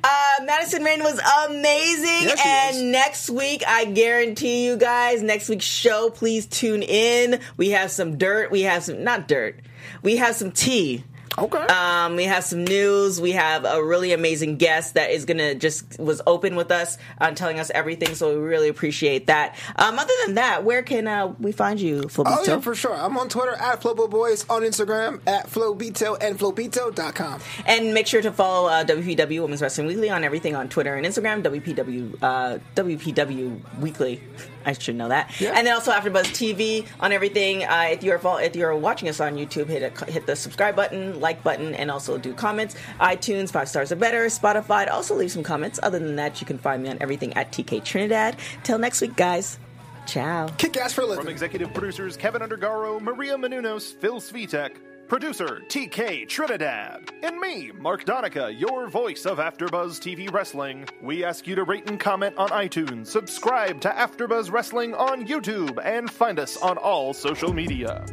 uh, 0.03 0.43
Madison 0.43 0.83
Rain 0.83 1.03
was 1.03 1.19
amazing, 1.47 2.27
Yes, 2.27 2.75
and 2.77 2.91
next 2.91 3.29
week, 3.29 3.63
I 3.67 3.85
guarantee 3.85 4.65
you 4.65 4.77
guys, 4.77 5.21
next 5.21 5.49
week's 5.49 5.65
show, 5.65 6.09
please 6.09 6.45
tune 6.45 6.83
in. 6.83 7.39
We 7.57 7.69
have 7.71 7.91
some 7.91 8.17
dirt. 8.17 8.51
We 8.51 8.61
have 8.61 8.83
some 8.83 9.03
not 9.03 9.27
dirt. 9.27 9.59
We 10.03 10.17
have 10.17 10.35
some 10.35 10.51
tea. 10.51 11.03
Okay. 11.37 11.59
Um, 11.59 12.15
we 12.15 12.25
have 12.25 12.43
some 12.43 12.65
news. 12.65 13.21
We 13.21 13.31
have 13.31 13.65
a 13.65 13.83
really 13.83 14.11
amazing 14.11 14.57
guest 14.57 14.95
that 14.95 15.11
is 15.11 15.25
gonna 15.25 15.55
just 15.55 15.99
was 15.99 16.21
open 16.27 16.55
with 16.55 16.71
us 16.71 16.97
on 17.19 17.35
telling 17.35 17.59
us 17.59 17.71
everything. 17.73 18.15
So 18.15 18.37
we 18.37 18.45
really 18.45 18.67
appreciate 18.67 19.27
that. 19.27 19.55
Um, 19.77 19.97
other 19.97 20.13
than 20.25 20.35
that, 20.35 20.63
where 20.63 20.83
can 20.83 21.07
uh, 21.07 21.27
we 21.39 21.51
find 21.51 21.79
you, 21.79 22.01
Flobito? 22.03 22.37
Oh, 22.39 22.43
yeah, 22.45 22.59
for 22.59 22.75
sure. 22.75 22.93
I'm 22.93 23.17
on 23.17 23.29
Twitter 23.29 23.53
at 23.53 23.81
Flobo 23.81 24.09
Boys, 24.09 24.45
on 24.49 24.61
Instagram 24.63 25.21
at 25.25 25.49
FlowBito 25.49 26.17
and 26.21 26.37
FlowBito.com. 26.37 27.41
And 27.65 27.93
make 27.93 28.07
sure 28.07 28.21
to 28.21 28.31
follow 28.31 28.67
uh, 28.69 28.83
WPW 28.83 29.41
Women's 29.41 29.61
Wrestling 29.61 29.87
Weekly 29.87 30.09
on 30.09 30.23
everything 30.23 30.55
on 30.55 30.69
Twitter 30.69 30.95
and 30.95 31.05
Instagram. 31.05 31.43
WPW 31.43 32.17
uh, 32.21 32.59
WPW 32.75 33.79
Weekly. 33.79 34.21
I 34.65 34.73
should 34.73 34.95
know 34.95 35.09
that. 35.09 35.39
Yeah. 35.39 35.53
And 35.55 35.65
then 35.65 35.73
also 35.73 35.91
AfterBuzz 35.91 36.25
TV 36.25 36.85
on 36.99 37.11
everything. 37.11 37.63
Uh, 37.63 37.89
if 37.91 38.03
you're 38.03 38.19
if 38.23 38.55
you're 38.55 38.75
watching 38.75 39.09
us 39.09 39.19
on 39.19 39.35
YouTube, 39.35 39.67
hit 39.67 39.81
a, 39.81 40.11
hit 40.11 40.25
the 40.25 40.35
subscribe 40.35 40.75
button, 40.75 41.19
like 41.21 41.43
button, 41.43 41.73
and 41.75 41.89
also 41.89 42.17
do 42.17 42.33
comments. 42.33 42.75
iTunes 42.99 43.51
five 43.51 43.69
stars 43.69 43.91
are 43.91 43.95
better. 43.95 44.25
Spotify 44.25 44.89
also 44.91 45.15
leave 45.15 45.31
some 45.31 45.43
comments. 45.43 45.79
Other 45.81 45.99
than 45.99 46.15
that, 46.17 46.41
you 46.41 46.47
can 46.47 46.57
find 46.57 46.83
me 46.83 46.89
on 46.89 46.97
everything 46.99 47.33
at 47.33 47.51
TK 47.51 47.83
Trinidad. 47.83 48.37
Till 48.63 48.77
next 48.77 49.01
week, 49.01 49.15
guys. 49.15 49.59
Ciao. 50.05 50.47
Kick 50.57 50.77
ass 50.77 50.93
for 50.93 51.01
a 51.01 51.15
From 51.15 51.27
executive 51.27 51.73
producers 51.73 52.17
Kevin 52.17 52.41
Undergaro, 52.41 52.99
Maria 52.99 53.37
Menounos, 53.37 53.93
Phil 53.95 54.19
Svitek, 54.19 54.75
producer 55.07 55.61
TK 55.67 56.27
Trinidad, 56.27 57.11
and 57.21 57.39
me, 57.39 57.71
Mark 57.71 58.05
Donica, 58.05 58.51
your 58.51 58.87
voice 58.87 59.25
of 59.25 59.37
AfterBuzz 59.37 59.99
TV 59.99 60.31
Wrestling. 60.31 60.87
We 61.01 61.23
ask 61.23 61.45
you 61.47 61.55
to 61.55 61.63
rate 61.63 61.89
and 61.89 61.99
comment 61.99 62.37
on 62.37 62.49
iTunes, 62.49 63.07
subscribe 63.07 63.81
to 63.81 63.89
AfterBuzz 63.89 64.51
Wrestling 64.51 64.95
on 64.95 65.27
YouTube, 65.27 65.79
and 65.83 66.09
find 66.09 66.39
us 66.39 66.57
on 66.57 66.77
all 66.77 67.13
social 67.13 67.53
media. 67.53 68.05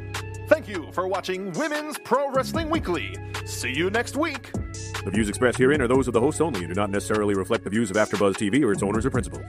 Thank 0.49 0.67
you 0.67 0.91
for 0.93 1.07
watching 1.07 1.53
Women's 1.53 1.99
Pro 1.99 2.31
Wrestling 2.31 2.71
Weekly. 2.71 3.15
See 3.45 3.71
you 3.71 3.91
next 3.91 4.17
week. 4.17 4.51
The 5.05 5.11
views 5.13 5.29
expressed 5.29 5.59
herein 5.59 5.83
are 5.83 5.87
those 5.87 6.09
of 6.09 6.15
the 6.15 6.21
hosts 6.21 6.41
only 6.41 6.61
and 6.61 6.69
do 6.69 6.75
not 6.75 6.89
necessarily 6.89 7.35
reflect 7.35 7.65
the 7.65 7.71
views 7.71 7.91
of 7.91 7.99
AfterBuzz 7.99 8.37
TV 8.37 8.65
or 8.65 8.73
its 8.73 8.83
owners 8.83 9.05
or 9.05 9.11
principals. 9.11 9.45